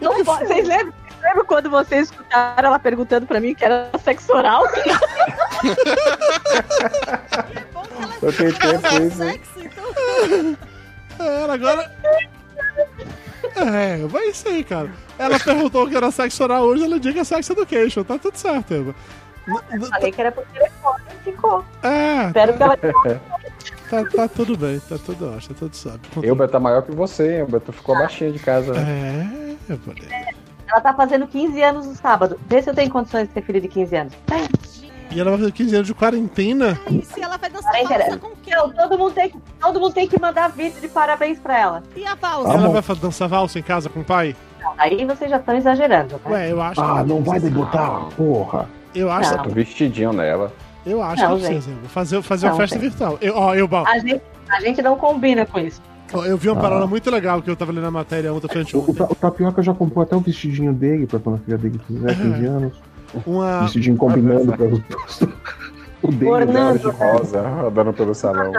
Não. 0.00 0.24
Vocês 0.24 0.68
lembram? 0.68 0.92
Lembra 1.22 1.44
quando 1.44 1.68
vocês 1.68 2.10
escutaram 2.10 2.68
ela 2.68 2.78
perguntando 2.78 3.26
pra 3.26 3.40
mim 3.40 3.54
que 3.54 3.64
era 3.64 3.90
sexo 4.04 4.32
oral? 4.32 4.62
Eu 8.22 8.32
tenho 8.32 8.54
tempo 8.56 8.86
isso. 9.02 9.16
Sexo, 9.16 9.60
então. 9.60 10.56
É, 11.52 11.54
Ela 11.54 11.54
agora. 11.54 11.92
É, 13.56 14.06
vai 14.06 14.24
isso 14.28 14.48
aí, 14.48 14.62
cara. 14.64 14.90
Ela 15.18 15.38
perguntou 15.38 15.88
que 15.88 15.96
era 15.96 16.10
sexo 16.10 16.42
oral 16.44 16.64
hoje, 16.64 16.84
ela 16.84 16.98
diga 17.00 17.24
sex 17.24 17.48
education, 17.50 18.02
tá 18.04 18.18
tudo 18.18 18.36
certo, 18.36 18.74
Eva. 18.74 18.94
N- 19.46 19.60
n- 19.78 19.86
Falei 19.86 20.12
que 20.12 20.20
era 20.20 20.32
por 20.32 20.44
telefone 20.46 21.02
e 21.20 21.24
ficou. 21.30 21.64
É, 21.82 22.26
Espero 22.26 22.56
que 22.56 22.62
ela. 22.62 22.76
tá, 23.90 24.04
tá 24.14 24.28
tudo 24.28 24.56
bem, 24.56 24.78
tá 24.80 24.96
tudo 25.04 25.34
ótimo, 25.34 25.54
tá 25.54 25.60
tudo 25.60 25.74
sabe. 25.74 26.00
Elba 26.22 26.46
tá 26.48 26.60
maior 26.60 26.82
que 26.82 26.92
você, 26.92 27.36
Elba. 27.38 27.58
Tu 27.60 27.72
ficou 27.72 27.96
baixinha 27.96 28.30
de 28.30 28.38
casa, 28.38 28.74
né? 28.74 29.56
É, 29.68 29.72
eu 29.72 29.78
falei. 29.78 30.08
Ela 30.70 30.80
tá 30.82 30.92
fazendo 30.92 31.26
15 31.26 31.62
anos 31.62 31.86
no 31.86 31.94
sábado. 31.94 32.38
Vê 32.46 32.60
se 32.62 32.68
eu 32.68 32.74
tenho 32.74 32.90
condições 32.90 33.26
de 33.26 33.32
ter 33.34 33.42
filho 33.42 33.60
de 33.60 33.68
15 33.68 33.96
anos. 33.96 34.12
E 35.10 35.18
ela 35.20 35.30
vai 35.30 35.38
fazer 35.40 35.52
15 35.52 35.74
anos 35.74 35.86
de 35.86 35.94
quarentena. 35.94 36.78
E 36.90 37.02
se 37.02 37.20
ela 37.20 37.36
vai 37.38 37.48
dançar 37.50 37.72
Parece- 37.72 37.88
valsa 38.10 38.18
com 38.18 38.30
quem? 38.42 38.54
Não, 38.54 38.70
todo 38.70 38.98
mundo, 38.98 39.12
tem 39.14 39.30
que, 39.30 39.38
todo 39.60 39.80
mundo 39.80 39.92
tem 39.94 40.08
que 40.08 40.20
mandar 40.20 40.48
vídeo 40.48 40.80
de 40.80 40.88
parabéns 40.88 41.38
pra 41.38 41.58
ela. 41.58 41.82
E 41.96 42.04
a 42.06 42.14
valsa? 42.14 42.52
ela 42.52 42.68
bom. 42.68 42.80
vai 42.80 42.96
dançar 42.96 43.28
valsa 43.28 43.58
em 43.58 43.62
casa 43.62 43.88
com 43.88 44.00
o 44.00 44.04
pai? 44.04 44.36
Não, 44.60 44.72
aí 44.76 45.04
vocês 45.06 45.30
já 45.30 45.38
estão 45.38 45.56
exagerando. 45.56 46.14
Né? 46.14 46.20
Ué, 46.30 46.52
eu 46.52 46.60
acho. 46.60 46.80
Ah, 46.80 47.02
que 47.02 47.08
não 47.08 47.22
vai 47.22 47.40
debutar, 47.40 48.06
porra. 48.16 48.68
Eu 48.94 49.10
acho, 49.10 49.36
Não. 49.36 49.44
Um 49.46 49.48
vestidinho 49.50 50.12
nela. 50.12 50.52
eu 50.84 51.02
acho 51.02 51.22
Não, 51.22 51.36
que 51.38 51.46
precisa. 51.46 51.70
Vou 51.70 51.88
fazer, 51.88 52.22
fazer 52.22 52.46
Não, 52.46 52.52
uma 52.54 52.60
festa 52.60 52.76
gente. 52.78 52.88
virtual. 52.90 53.18
Eu, 53.20 53.34
ó, 53.36 53.54
eu, 53.54 53.68
Bal, 53.68 53.86
A, 53.86 53.98
gente, 53.98 54.22
a 54.50 54.60
gente 54.60 54.82
não 54.82 54.96
combina 54.96 55.46
com 55.46 55.58
isso. 55.60 55.80
eu 56.26 56.36
vi 56.36 56.48
uma 56.48 56.58
Ah. 56.58 56.62
parada 56.62 56.86
muito 56.86 57.10
legal 57.10 57.40
que 57.40 57.50
eu 57.50 57.56
tava 57.56 57.70
lendo 57.72 57.84
na 57.84 57.90
matéria 57.90 58.32
ontem, 58.32 58.48
frente 58.48 58.76
O, 58.76 58.80
o, 58.80 58.90
o 58.90 59.14
Tapioca 59.14 59.62
já 59.62 59.72
comprou 59.74 60.02
até 60.02 60.16
o 60.16 60.20
vestidinho 60.20 60.72
dele 60.72 61.06
pra 61.06 61.18
quando 61.18 61.36
a 61.36 61.38
filha 61.38 61.58
dele 61.58 61.80
fizer 61.86 62.14
15 62.16 62.44
anos. 62.46 62.72
Uma, 63.26 63.62
Vestidinho 63.62 63.96
combinando 63.96 64.52
para 64.52 64.66
os 64.66 64.80
dois. 64.80 65.28
O 66.00 66.12
dele 66.12 66.30
o 66.30 66.46
dela 66.46 66.78
de 66.78 66.86
rosa. 66.86 67.18
Rosa, 67.18 67.48
rodando 67.48 67.92
pelo 67.92 68.14
salão. 68.14 68.52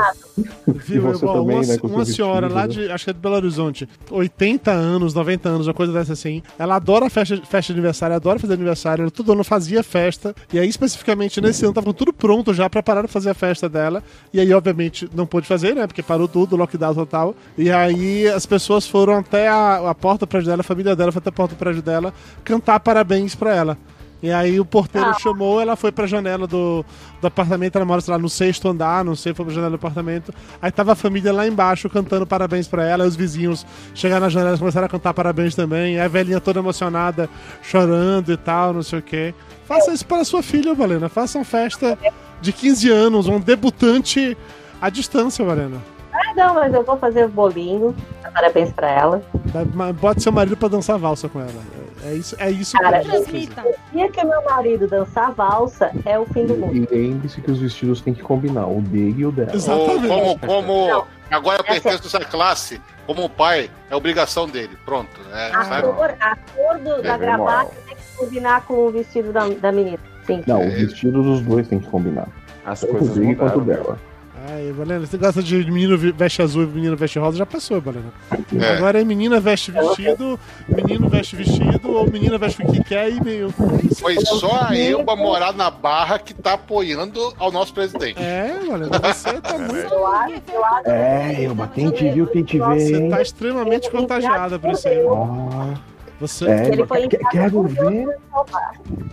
Viu, 0.67 1.01
você 1.03 1.23
igual, 1.23 1.41
também, 1.41 1.57
uma, 1.57 1.65
né, 1.65 1.77
com 1.77 1.87
uma 1.87 2.05
senhora 2.05 2.47
vestido, 2.47 2.55
lá 2.55 2.61
né? 2.61 2.67
de, 2.67 2.91
acho 2.91 3.03
que 3.05 3.09
é 3.09 3.13
de 3.13 3.19
Belo 3.19 3.35
Horizonte, 3.35 3.89
80 4.11 4.71
anos, 4.71 5.13
90 5.13 5.47
anos, 5.47 5.67
uma 5.67 5.73
coisa 5.73 5.93
dessa 5.93 6.13
assim. 6.13 6.43
Ela 6.57 6.75
adora 6.75 7.09
festa, 7.09 7.37
festa 7.37 7.73
de 7.73 7.79
aniversário, 7.79 8.15
adora 8.15 8.39
fazer 8.39 8.53
aniversário, 8.55 9.03
ela 9.03 9.11
todo 9.11 9.31
ano 9.31 9.43
fazia 9.43 9.81
festa. 9.81 10.35
E 10.51 10.59
aí, 10.59 10.67
especificamente 10.67 11.39
nesse 11.39 11.63
ano, 11.63 11.73
tava 11.73 11.93
tudo 11.93 12.11
pronto 12.11 12.53
já 12.53 12.69
pra 12.69 12.83
parar 12.83 13.03
de 13.03 13.07
fazer 13.07 13.29
a 13.29 13.33
festa 13.33 13.69
dela. 13.69 14.03
E 14.33 14.39
aí, 14.39 14.53
obviamente, 14.53 15.09
não 15.15 15.25
pôde 15.25 15.47
fazer, 15.47 15.73
né? 15.73 15.87
Porque 15.87 16.03
parou 16.03 16.27
tudo, 16.27 16.57
lockdown 16.57 16.93
total. 16.93 17.35
E 17.57 17.71
aí, 17.71 18.27
as 18.27 18.45
pessoas 18.45 18.85
foram 18.85 19.17
até 19.17 19.47
a, 19.47 19.89
a 19.89 19.95
porta 19.95 20.25
do 20.25 20.27
prédio 20.27 20.49
dela, 20.49 20.59
a 20.59 20.63
família 20.63 20.95
dela 20.95 21.11
foi 21.11 21.19
até 21.19 21.29
a 21.29 21.33
porta 21.33 21.55
do 21.55 21.57
prédio 21.57 21.81
dela, 21.81 22.13
cantar 22.43 22.81
parabéns 22.81 23.33
pra 23.33 23.55
ela. 23.55 23.77
E 24.21 24.31
aí 24.31 24.59
o 24.59 24.65
porteiro 24.65 25.17
chamou, 25.19 25.61
ela 25.61 25.75
foi 25.77 25.91
pra 25.91 26.05
janela 26.05 26.45
do, 26.45 26.85
do 27.21 27.27
apartamento, 27.27 27.77
ela 27.77 27.85
mora, 27.85 28.01
sei 28.01 28.11
lá, 28.11 28.17
no 28.17 28.29
sexto 28.29 28.67
andar, 28.67 29.03
não 29.05 29.15
sei, 29.15 29.33
foi 29.33 29.45
pra 29.45 29.53
janela 29.53 29.71
do 29.71 29.75
apartamento. 29.75 30.33
Aí 30.61 30.69
tava 30.71 30.91
a 30.91 30.95
família 30.95 31.31
lá 31.31 31.47
embaixo 31.47 31.89
cantando 31.89 32.27
parabéns 32.27 32.67
pra 32.67 32.85
ela, 32.85 33.05
e 33.05 33.07
os 33.07 33.15
vizinhos 33.15 33.65
chegaram 33.95 34.21
na 34.21 34.29
janela 34.29 34.55
e 34.55 34.59
começaram 34.59 34.87
a 34.87 34.89
cantar 34.89 35.13
parabéns 35.13 35.55
também. 35.55 35.97
Aí 35.97 36.05
a 36.05 36.07
velhinha 36.09 36.41
toda 36.41 36.59
emocionada, 36.59 37.29
chorando 37.61 38.31
e 38.31 38.37
tal, 38.37 38.73
não 38.73 38.83
sei 38.83 38.99
o 38.99 39.01
quê. 39.01 39.33
Faça 39.65 39.93
isso 39.93 40.05
para 40.05 40.25
sua 40.25 40.43
filha, 40.43 40.73
Valena. 40.73 41.07
Faça 41.07 41.37
uma 41.37 41.45
festa 41.45 41.97
de 42.41 42.51
15 42.51 42.89
anos, 42.89 43.27
um 43.27 43.39
debutante 43.39 44.37
à 44.81 44.89
distância, 44.89 45.45
Valena. 45.45 45.77
Ah, 46.11 46.33
não, 46.35 46.55
mas 46.55 46.73
eu 46.73 46.83
vou 46.83 46.97
fazer 46.97 47.25
o 47.25 47.29
bolinho. 47.29 47.95
Parabéns 48.33 48.71
pra 48.73 48.89
ela. 48.89 49.21
Bote 49.99 50.23
seu 50.23 50.31
marido 50.31 50.57
pra 50.57 50.67
dançar 50.67 50.97
valsa 50.97 51.29
com 51.29 51.39
ela. 51.39 51.88
É 52.03 52.13
isso, 52.13 52.35
é 52.39 52.49
isso 52.49 52.77
que 52.77 52.83
Cara. 52.83 53.01
O 53.01 53.91
dia 53.91 54.09
que 54.09 54.23
meu 54.23 54.43
marido 54.45 54.87
dançar 54.87 55.31
valsa 55.33 55.91
é 56.05 56.17
o 56.17 56.25
fim 56.25 56.45
do 56.45 56.55
mundo. 56.55 56.75
E 56.75 56.87
lembre-se 56.89 57.41
que 57.41 57.51
os 57.51 57.59
vestidos 57.59 58.01
têm 58.01 58.13
que 58.13 58.21
combinar, 58.21 58.67
o 58.67 58.81
dele 58.81 59.15
e 59.21 59.25
o 59.25 59.31
dela. 59.31 59.49
Ou 59.51 59.55
Exatamente. 59.55 60.07
como, 60.07 60.39
como 60.39 60.87
Não. 60.87 61.07
agora 61.31 61.59
eu 61.59 61.63
pertenço 61.65 62.03
a 62.03 62.07
essa 62.19 62.19
classe, 62.29 62.81
como 63.05 63.29
pai, 63.29 63.69
é 63.89 63.95
obrigação 63.95 64.47
dele. 64.47 64.77
Pronto. 64.85 65.09
É, 65.33 65.51
A 65.55 65.65
sabe? 65.65 65.87
cor, 65.87 66.15
a 66.19 66.35
cor 66.55 66.77
do- 66.77 67.01
da 67.01 67.17
Dever 67.17 67.19
gravata 67.19 67.37
moral. 67.63 67.73
tem 67.87 67.95
que 67.95 68.01
combinar 68.17 68.65
com 68.65 68.73
o 68.73 68.91
vestido 68.91 69.33
da, 69.33 69.47
da 69.47 69.71
menina. 69.71 69.99
Sim. 70.25 70.43
Não, 70.47 70.65
o 70.65 70.69
vestido 70.71 71.21
dos 71.23 71.41
dois 71.41 71.67
tem 71.67 71.79
que 71.79 71.87
combinar. 71.89 72.27
As 72.65 72.81
Tanto 72.81 72.93
o 72.93 72.97
coisas 72.99 73.15
dele 73.17 73.35
quanto 73.35 73.61
dela. 73.61 73.97
Ai, 74.51 74.71
Valena, 74.71 75.05
você 75.05 75.17
gosta 75.17 75.43
de 75.43 75.55
menino 75.71 75.95
veste 75.97 76.41
azul 76.41 76.63
e 76.63 76.65
menino 76.65 76.97
veste 76.97 77.19
rosa? 77.19 77.37
Já 77.37 77.45
passou, 77.45 77.79
Valena. 77.79 78.11
É. 78.59 78.77
Agora 78.77 78.99
é 78.99 79.03
menina 79.03 79.39
veste 79.39 79.71
vestido, 79.71 80.39
menino 80.67 81.07
veste 81.07 81.35
vestido, 81.35 81.91
ou 81.91 82.09
menina 82.09 82.37
veste 82.37 82.63
o 82.63 82.71
que 82.71 82.83
quer 82.83 83.11
e 83.11 83.23
meio. 83.23 83.53
Foi 83.99 84.19
só 84.21 84.67
a 84.67 84.75
Elba 84.75 85.15
morar 85.15 85.53
na 85.53 85.69
barra 85.69 86.17
que 86.17 86.33
tá 86.33 86.53
apoiando 86.53 87.33
ao 87.37 87.51
nosso 87.51 87.73
presidente. 87.73 88.19
É, 88.19 88.59
Valena, 88.67 88.99
você 88.99 89.39
tá 89.39 89.57
muito. 89.57 89.93
Eu 89.93 90.05
acho. 90.07 90.41
É, 90.85 91.43
Elba, 91.43 91.67
quem 91.67 91.91
te 91.91 92.09
viu, 92.09 92.25
quem 92.27 92.43
te 92.43 92.57
vê, 92.57 92.79
Você 92.79 93.07
tá 93.07 93.21
extremamente 93.21 93.91
contagiada 93.91 94.57
por 94.57 94.71
isso 94.71 94.87
aí. 94.87 94.97
Ah, 94.97 95.75
Você. 96.19 96.45
é, 96.49 96.67
Ele 96.67 96.81
Elba, 96.81 96.87
foi 96.87 97.07
que- 97.07 97.15
enviado 97.15 97.31
quero 97.31 97.51
por 97.51 97.67
ver, 97.69 98.17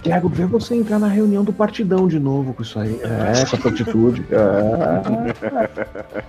quero 0.03 0.29
ver 0.29 0.47
você 0.47 0.75
entrar 0.75 0.99
na 0.99 1.07
reunião 1.07 1.45
do 1.45 1.53
partidão 1.53 2.09
de 2.09 2.19
novo 2.19 2.53
com 2.53 2.63
isso 2.63 2.79
aí. 2.79 3.01
É, 3.03 3.09
com 3.09 3.57
essa 3.57 3.69
atitude. 3.69 4.27
É. 4.31 5.77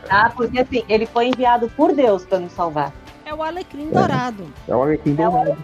Ah, 0.10 0.32
porque 0.36 0.60
assim, 0.60 0.84
ele 0.88 1.06
foi 1.06 1.28
enviado 1.28 1.70
por 1.76 1.94
Deus 1.94 2.26
pra 2.26 2.40
nos 2.40 2.52
salvar. 2.52 2.94
É 3.26 3.34
o 3.34 3.42
alecrim 3.44 3.90
dourado. 3.90 4.46
É 4.68 4.76
o 4.76 4.82
Alecrim 4.84 5.16
Dourado. 5.16 5.58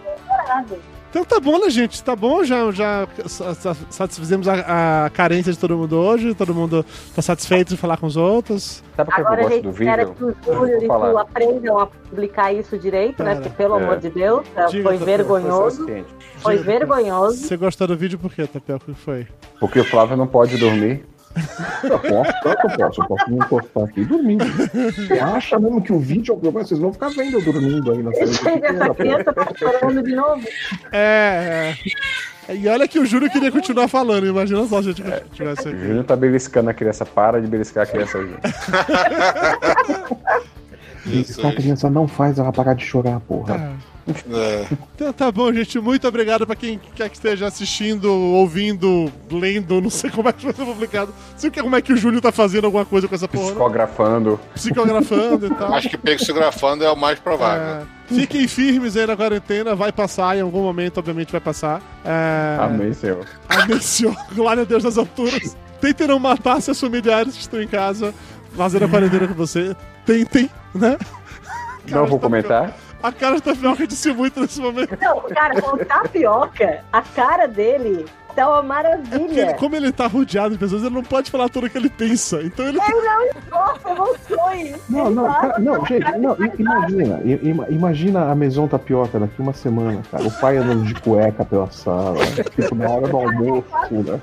Então 1.14 1.24
tá 1.24 1.38
bom, 1.38 1.60
né, 1.60 1.70
gente? 1.70 2.02
Tá 2.02 2.16
bom, 2.16 2.42
já, 2.42 2.72
já 2.72 3.06
sa- 3.26 3.54
sa- 3.54 3.76
satisfizemos 3.88 4.48
a, 4.48 5.04
a 5.04 5.10
carência 5.10 5.52
de 5.52 5.58
todo 5.60 5.76
mundo 5.76 5.96
hoje, 5.96 6.34
todo 6.34 6.52
mundo 6.52 6.84
tá 7.14 7.22
satisfeito 7.22 7.68
de 7.68 7.76
falar 7.76 7.98
com 7.98 8.06
os 8.06 8.16
outros. 8.16 8.82
Sabe 8.96 9.08
por 9.10 9.14
que 9.14 9.20
eu 9.20 9.24
Agora 9.26 9.40
a 9.40 9.44
gosto 9.44 9.54
gente 9.54 9.62
do 9.62 9.70
vídeo? 9.72 10.14
que 10.14 10.24
o 10.24 10.54
Júlio 10.54 10.82
e 10.82 10.88
tu 10.88 11.18
aprendam 11.18 11.78
a 11.78 11.86
publicar 11.86 12.52
isso 12.52 12.76
direito, 12.76 13.22
né? 13.22 13.36
Pera. 13.36 13.42
Porque, 13.42 13.56
pelo 13.56 13.78
É. 13.78 13.82
amor 13.84 13.98
de 13.98 14.10
Deus, 14.10 14.44
Diga, 14.72 14.82
foi 14.88 14.96
vergonhoso. 14.96 15.86
Foi 15.86 16.04
Foi 16.38 16.56
vergonhoso. 16.56 17.36
Você 17.46 17.56
gostou 17.56 17.86
do 17.86 17.96
vídeo 17.96 18.18
por 18.18 18.32
quê, 18.34 18.48
Tapioca? 18.48 18.90
O 18.90 18.94
que 18.94 19.00
foi? 19.00 19.28
Porque 19.60 19.78
o 19.78 19.84
Flávio 19.84 20.16
não 20.16 20.26
pode 20.26 20.58
dormir. 20.58 21.06
Eu 21.82 21.98
posso, 21.98 22.32
claro 22.42 22.58
que 22.60 22.66
eu 22.66 22.76
posso. 22.76 23.00
Eu 23.02 23.06
posso 23.06 23.30
me 23.30 23.36
encostar 23.36 23.84
aqui 23.84 24.04
dormindo. 24.04 24.44
Você 24.44 25.14
acha 25.14 25.58
mesmo 25.58 25.82
que 25.82 25.92
o 25.92 25.98
vídeo 25.98 26.32
é 26.32 26.36
o 26.36 26.38
problema? 26.38 26.66
Vocês 26.66 26.80
vão 26.80 26.92
ficar 26.92 27.08
vendo 27.08 27.38
eu 27.38 27.44
dormindo 27.44 27.92
aí 27.92 28.02
na 28.02 28.12
frente. 28.12 28.40
Essa 28.64 28.94
criança 28.94 29.32
tá 29.32 29.46
chorando 29.56 30.02
de 30.02 30.14
novo. 30.14 30.42
É, 30.92 31.74
é. 32.48 32.56
E 32.56 32.68
olha 32.68 32.86
que 32.86 32.98
o 32.98 33.06
Júlio 33.06 33.30
queria 33.30 33.50
continuar 33.50 33.88
falando, 33.88 34.26
imagina 34.26 34.66
só 34.66 34.82
se 34.82 34.90
a 34.90 34.92
gente 34.92 35.02
tivesse 35.32 35.66
O 35.66 35.70
aqui. 35.70 35.78
Júnior 35.86 36.04
tá 36.04 36.14
beliscando 36.14 36.70
a 36.70 36.74
criança. 36.74 37.04
Para 37.06 37.40
de 37.40 37.46
beliscar 37.46 37.84
a 37.84 37.86
criança. 37.86 38.18
Isso 41.06 41.40
Essa 41.40 41.48
aí. 41.48 41.54
criança 41.56 41.90
não 41.90 42.06
faz 42.06 42.38
ela 42.38 42.52
parar 42.52 42.74
de 42.74 42.84
chorar, 42.84 43.20
porra. 43.20 43.54
Ah. 43.56 43.93
É. 44.30 44.66
Então 44.94 45.12
tá 45.12 45.32
bom, 45.32 45.52
gente. 45.52 45.78
Muito 45.80 46.06
obrigado 46.06 46.46
pra 46.46 46.54
quem 46.54 46.78
quer 46.94 47.08
que 47.08 47.16
esteja 47.16 47.46
assistindo, 47.46 48.10
ouvindo, 48.12 49.10
lendo. 49.30 49.80
Não 49.80 49.90
sei 49.90 50.10
como 50.10 50.28
é 50.28 50.32
que 50.32 50.44
vai 50.44 50.52
ser 50.54 50.64
publicado. 50.64 51.12
Não 51.32 51.38
sei 51.38 51.50
como 51.50 51.74
é 51.74 51.80
que 51.80 51.92
o 51.92 51.96
Júlio 51.96 52.20
tá 52.20 52.30
fazendo 52.30 52.66
alguma 52.66 52.84
coisa 52.84 53.08
com 53.08 53.14
essa 53.14 53.26
porra. 53.26 53.44
né? 53.44 53.50
Psicografando. 53.52 54.40
Psicografando 54.54 55.46
e 55.46 55.50
tal. 55.50 55.72
Acho 55.74 55.88
que 55.88 55.96
psicografando 55.96 56.84
é 56.84 56.90
o 56.90 56.96
mais 56.96 57.18
provável. 57.18 57.62
É, 57.62 57.82
fiquem 58.14 58.46
firmes 58.46 58.96
aí 58.96 59.06
na 59.06 59.16
quarentena, 59.16 59.74
vai 59.74 59.90
passar, 59.90 60.36
em 60.36 60.42
algum 60.42 60.62
momento, 60.62 60.98
obviamente, 60.98 61.32
vai 61.32 61.40
passar. 61.40 61.80
É, 62.04 62.58
Amém, 62.60 62.92
Senhor. 62.92 63.24
Amém, 63.48 63.80
Senhor. 63.80 64.14
Glória 64.34 64.62
a 64.62 64.66
Deus 64.66 64.84
nas 64.84 64.98
alturas. 64.98 65.56
Tentem 65.80 66.06
não 66.06 66.18
matar 66.18 66.60
seus 66.60 66.78
familiares 66.80 67.34
que 67.34 67.40
estão 67.40 67.60
em 67.60 67.68
casa, 67.68 68.14
fazendo 68.56 68.84
a 68.84 68.88
quarentena 68.88 69.26
com 69.28 69.34
você. 69.34 69.74
Tentem, 70.06 70.50
né? 70.74 70.98
Não 71.88 72.06
vou 72.06 72.18
comentar. 72.18 72.74
A 73.04 73.12
cara 73.12 73.34
da 73.34 73.52
Tapioca 73.52 73.86
disse 73.86 74.10
muito 74.14 74.40
nesse 74.40 74.58
momento. 74.58 74.96
Não, 74.98 75.20
cara, 75.28 75.58
o 75.58 75.84
tapioca, 75.84 76.82
a 76.90 77.02
cara 77.02 77.46
dele 77.46 78.06
Tá 78.34 78.60
uma 78.60 78.80
É 78.80 78.90
porque 78.90 79.14
ele- 79.14 79.24
maravilha. 79.28 79.54
como 79.54 79.76
ele 79.76 79.92
tá 79.92 80.06
rodeado 80.06 80.50
de 80.54 80.58
pessoas, 80.58 80.82
ele 80.82 80.94
não 80.94 81.02
pode 81.02 81.30
falar 81.30 81.48
tudo 81.48 81.66
o 81.66 81.70
que 81.70 81.78
ele 81.78 81.88
pensa. 81.90 82.42
Então 82.42 82.66
ele. 82.66 82.78
Eu 82.78 83.04
não 83.04 83.26
esforço 83.26 83.88
emoções. 83.88 84.76
Não, 84.88 85.10
não, 85.10 85.24
cara, 85.32 85.58
não, 85.58 85.86
gente, 85.86 86.18
não, 86.18 86.36
imagina, 86.58 87.20
imagina 87.70 88.30
a 88.30 88.34
Maison 88.34 88.66
Tapioca 88.66 89.18
daqui 89.20 89.40
uma 89.40 89.52
semana, 89.52 90.02
cara. 90.10 90.24
O 90.24 90.30
pai 90.40 90.56
andando 90.56 90.84
de 90.84 90.94
cueca 90.94 91.44
pela 91.44 91.70
sala, 91.70 92.16
tipo, 92.56 92.74
na 92.74 92.88
hora 92.90 93.06
do 93.08 93.16
almoço, 93.16 93.64
né? 93.90 94.20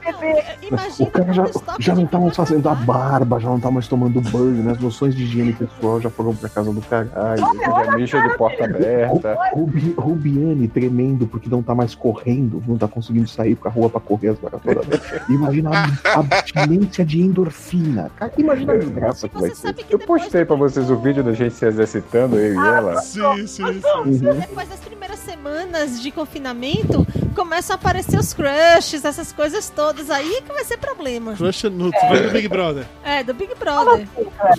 Imagina 0.61 0.91
O 0.99 1.05
cara 1.11 1.33
já, 1.33 1.45
já 1.79 1.95
não 1.95 2.03
estavam 2.03 2.27
caixa 2.27 2.45
fazendo 2.45 2.67
a 2.69 2.75
barba, 2.75 3.39
já 3.39 3.47
não 3.47 3.55
estavam 3.57 3.73
mais 3.73 3.87
tomando 3.87 4.19
banho, 4.21 4.63
né? 4.63 4.71
As 4.73 4.79
noções 4.79 5.15
de 5.15 5.23
higiene 5.23 5.53
pessoal 5.53 6.01
já 6.01 6.09
foram 6.09 6.35
pra 6.35 6.49
casa 6.49 6.71
do 6.73 6.81
caralho. 6.81 7.41
Já 7.41 7.95
mija 7.95 8.21
de 8.21 8.37
porta 8.37 8.65
aberta. 8.65 9.37
Rubi, 9.53 9.93
Rubiane 9.97 10.67
tremendo 10.67 11.25
porque 11.27 11.49
não 11.49 11.61
tá 11.63 11.73
mais 11.73 11.95
correndo, 11.95 12.61
não 12.67 12.77
tá 12.77 12.87
conseguindo 12.87 13.27
sair 13.27 13.55
pra 13.55 13.69
rua 13.71 13.89
pra 13.89 14.00
correr 14.01 14.29
as 14.29 14.39
maratonas. 14.39 14.85
Imagina 15.29 15.69
a 16.03 16.19
abstinência 16.19 17.05
de 17.05 17.21
endorfina. 17.21 18.11
Cara, 18.15 18.31
imagina 18.37 18.73
a 18.73 18.77
desgraça 18.77 19.29
que 19.29 19.39
vai 19.39 19.53
ser. 19.55 19.73
que 19.73 19.93
Eu 19.93 19.99
postei 19.99 20.45
pra 20.45 20.55
vocês 20.55 20.89
o 20.89 20.97
vídeo 20.97 21.23
da 21.23 21.33
gente 21.33 21.55
se 21.55 21.65
exercitando, 21.65 22.37
eu 22.37 22.53
e 22.53 22.57
ela. 22.57 23.01
Sim, 23.01 23.47
sim, 23.47 23.81
sim. 23.81 24.25
Uhum. 24.27 24.39
Depois 24.39 24.67
das 24.69 24.79
primeiras 24.79 25.19
semanas 25.19 26.01
de 26.01 26.11
confinamento, 26.11 27.05
começam 27.35 27.75
a 27.75 27.79
aparecer 27.79 28.19
os 28.19 28.33
crushes, 28.33 29.05
essas 29.05 29.31
coisas 29.31 29.69
todas 29.69 30.09
aí 30.09 30.41
que 30.41 30.51
vai 30.51 30.63
ser 30.63 30.77
problema. 30.77 31.33
Crush 31.33 31.63
no 31.65 31.89
vai 31.91 32.23
do 32.23 32.31
Big 32.31 32.47
Brother. 32.47 32.85
É, 33.03 33.23
do 33.23 33.33
Big 33.33 33.53
Brother. 33.55 34.07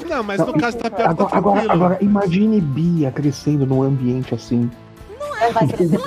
Não, 0.09 0.23
mas 0.23 0.41
no 0.41 0.53
caso 0.55 0.79
da 0.79 0.91
tá 0.91 1.11
Agora, 1.11 1.37
agora, 1.37 1.61
tranquilo. 1.61 1.85
agora, 1.85 1.99
imagine 2.01 2.61
Bia 2.61 3.11
crescendo 3.11 3.67
num 3.67 3.83
ambiente 3.83 4.35
assim. 4.35 4.71
Vai 5.51 5.67
crescer. 5.67 6.01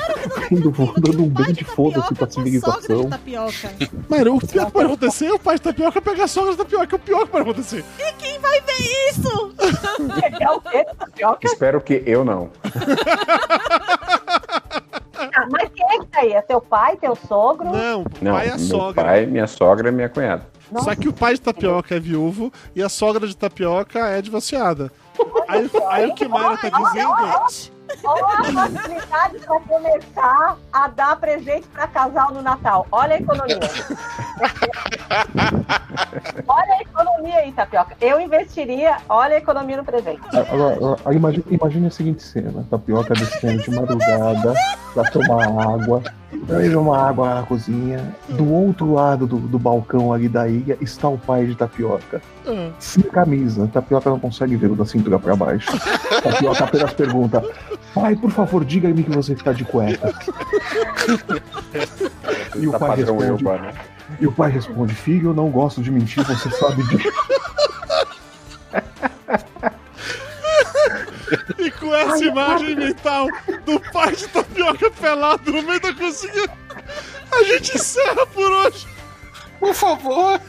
Indo, 0.51 0.71
dando 0.99 1.23
um 1.23 1.29
Pai 1.33 1.45
bem 1.45 1.53
de 1.55 1.63
foda-se 1.65 2.13
pra 2.13 2.27
tapioca 2.27 2.61
com 2.61 2.71
a 2.71 2.73
sogra 2.73 2.81
de 2.81 2.87
civilização. 2.87 3.09
tapioca. 3.09 3.71
Mano, 4.09 4.35
o 4.35 4.47
pior 4.47 4.65
que 4.67 4.71
pode 4.71 4.85
acontecer 4.85 5.25
é 5.25 5.33
o 5.33 5.39
pai 5.39 5.55
de 5.55 5.61
tapioca 5.61 6.01
pegar 6.01 6.23
a 6.23 6.27
sogra 6.27 6.51
de 6.51 6.57
tapioca. 6.57 6.95
É 6.95 6.97
o 6.97 6.99
pior 6.99 7.25
que 7.25 7.31
pode 7.31 7.49
acontecer. 7.49 7.85
Quem 8.17 8.39
vai 8.39 8.61
ver 8.61 9.09
isso? 9.11 9.53
É 10.39 10.51
o 10.51 10.61
quê? 10.61 10.85
Tapioca? 10.97 11.39
Espero 11.47 11.81
que 11.81 12.03
eu 12.05 12.23
não. 12.23 12.49
Ah, 15.17 15.47
Mas 15.49 15.69
quem 15.73 15.85
é 15.85 15.99
que 15.99 16.05
tá 16.07 16.19
aí? 16.19 16.33
É 16.33 16.41
teu 16.41 16.61
pai, 16.61 16.97
teu 16.97 17.15
sogro? 17.15 17.71
Não, 17.71 18.01
o 18.01 18.05
Não, 18.21 18.33
pai 18.33 18.47
é 18.47 18.51
a 18.51 18.57
meu 18.57 18.65
sogra. 18.67 19.03
pai, 19.03 19.25
minha 19.25 19.47
sogra 19.47 19.89
e 19.89 19.91
minha 19.91 20.09
cunhada. 20.09 20.47
Só 20.79 20.95
que 20.95 21.07
o 21.07 21.13
pai 21.13 21.35
de 21.35 21.41
tapioca 21.41 21.95
é 21.95 21.99
viúvo 21.99 22.51
e 22.75 22.81
a 22.81 22.89
sogra 22.89 23.27
de 23.27 23.35
tapioca 23.37 23.99
é 24.09 24.21
divorciada. 24.21 24.91
Aí, 25.47 25.69
aí 25.89 26.09
o 26.09 26.15
que 26.15 26.27
Mayra 26.27 26.57
tá 26.57 26.69
dizendo. 26.69 27.74
Olha 28.03 28.25
a 28.25 28.69
facilidade 28.69 29.39
para 29.39 29.59
começar 29.61 30.57
a 30.73 30.87
dar 30.87 31.15
presente 31.19 31.67
para 31.67 31.87
casal 31.87 32.33
no 32.33 32.41
Natal. 32.41 32.87
Olha 32.91 33.15
a 33.15 33.19
economia. 33.19 33.59
olha 36.47 36.73
a 36.73 36.81
economia 36.81 37.35
aí, 37.37 37.51
Tapioca. 37.51 37.95
Eu 38.01 38.19
investiria, 38.19 38.97
olha 39.07 39.35
a 39.35 39.37
economia 39.37 39.77
no 39.77 39.85
presente. 39.85 40.21
Agora, 40.33 40.75
agora, 40.75 40.99
imagine, 41.13 41.87
a 41.87 41.91
seguinte 41.91 42.23
cena: 42.23 42.65
tapioca 42.69 43.13
descendo 43.13 43.61
de 43.61 43.71
madrugada 43.71 44.53
pra 44.93 45.03
tomar 45.11 45.45
água. 45.45 46.03
Veja 46.47 46.79
uma 46.79 46.97
água 46.97 47.35
na 47.35 47.43
cozinha. 47.43 48.15
Do 48.29 48.47
outro 48.51 48.93
lado 48.93 49.25
do, 49.25 49.37
do 49.37 49.57
balcão 49.57 50.13
ali 50.13 50.29
da 50.29 50.47
ilha 50.47 50.77
está 50.79 51.07
o 51.09 51.17
pai 51.17 51.45
de 51.45 51.55
tapioca. 51.55 52.21
Ah, 52.47 52.69
Sem 52.79 53.03
camisa. 53.03 53.67
Tapioca 53.67 54.09
não 54.09 54.19
consegue 54.19 54.55
ver 54.55 54.71
o 54.71 54.75
da 54.75 54.85
cintura 54.85 55.17
pra 55.17 55.35
baixo. 55.35 55.71
Tapioca 56.21 56.63
apenas 56.63 56.93
pergunta: 56.93 57.43
Pai, 57.93 58.15
por 58.15 58.29
favor, 58.31 58.63
diga-me 58.63 59.03
que 59.03 59.09
você 59.09 59.33
está 59.33 59.51
de 59.53 59.65
cueca. 59.65 60.13
E 62.55 62.67
o 62.67 62.71
tá 62.71 62.79
pai 62.79 62.97
responde- 62.97 63.43
né? 63.43 63.73
E 64.19 64.27
o 64.27 64.31
pai 64.31 64.51
responde: 64.51 64.93
Filho, 64.93 65.29
eu 65.29 65.33
não 65.33 65.49
gosto 65.49 65.81
de 65.81 65.91
mentir, 65.91 66.23
você 66.25 66.49
sabe 66.51 66.83
disso. 66.83 67.09
E 71.57 71.71
com 71.71 71.93
essa 71.93 72.23
imagem 72.23 72.75
mental 72.75 73.27
do 73.65 73.79
pai 73.91 74.15
de 74.15 74.27
tapioca 74.27 74.91
pelado 74.91 75.51
no 75.51 75.63
meio 75.63 75.79
da 75.79 75.93
cozinha, 75.93 76.49
a 77.31 77.43
gente 77.43 77.75
encerra 77.75 78.25
por 78.27 78.51
hoje. 78.51 78.87
Por 79.59 79.73
favor. 79.73 80.39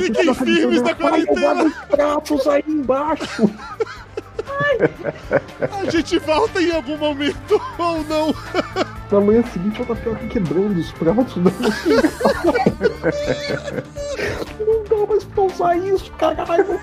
Fiquem 0.00 0.34
firmes 0.34 0.82
na 0.82 0.94
quarentena. 0.94 1.64
os 1.64 1.74
pratos 1.86 2.46
aí 2.46 2.64
embaixo. 2.66 3.50
A 5.60 5.90
gente 5.90 6.18
volta 6.18 6.60
em 6.60 6.72
algum 6.72 6.96
momento 6.96 7.60
ou 7.78 8.04
não. 8.04 8.34
Na 9.10 9.20
manhã 9.20 9.42
seguinte, 9.52 9.82
a 9.82 9.84
tapioca 9.84 10.26
quebrando 10.26 10.78
os 10.78 10.92
pratos. 10.92 11.36
Não, 11.36 11.52
não 14.66 14.84
dá 14.84 15.06
mais 15.06 15.24
pra 15.24 15.42
usar 15.42 15.76
isso, 15.76 16.10
caralho. 16.12 16.80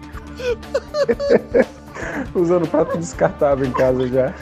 Usando 2.33 2.67
prato 2.67 2.97
descartável 2.97 3.65
em 3.65 3.71
casa 3.71 4.07
já. 4.07 4.33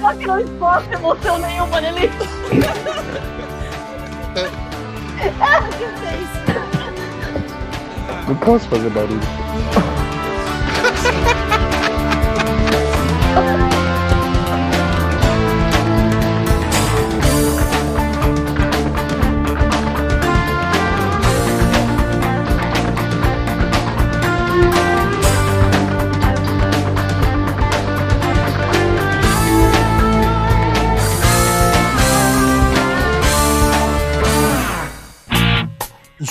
Só 0.00 0.14
que 0.14 0.26
não 0.26 0.40
exposta 0.40 0.94
emoção 0.94 1.38
nenhuma 1.38 1.80
nele. 1.80 2.10
Ah, 5.40 5.62
fez? 6.00 6.28
Não 8.28 8.36
posso 8.36 8.68
fazer 8.68 8.90
barulho. 8.90 9.20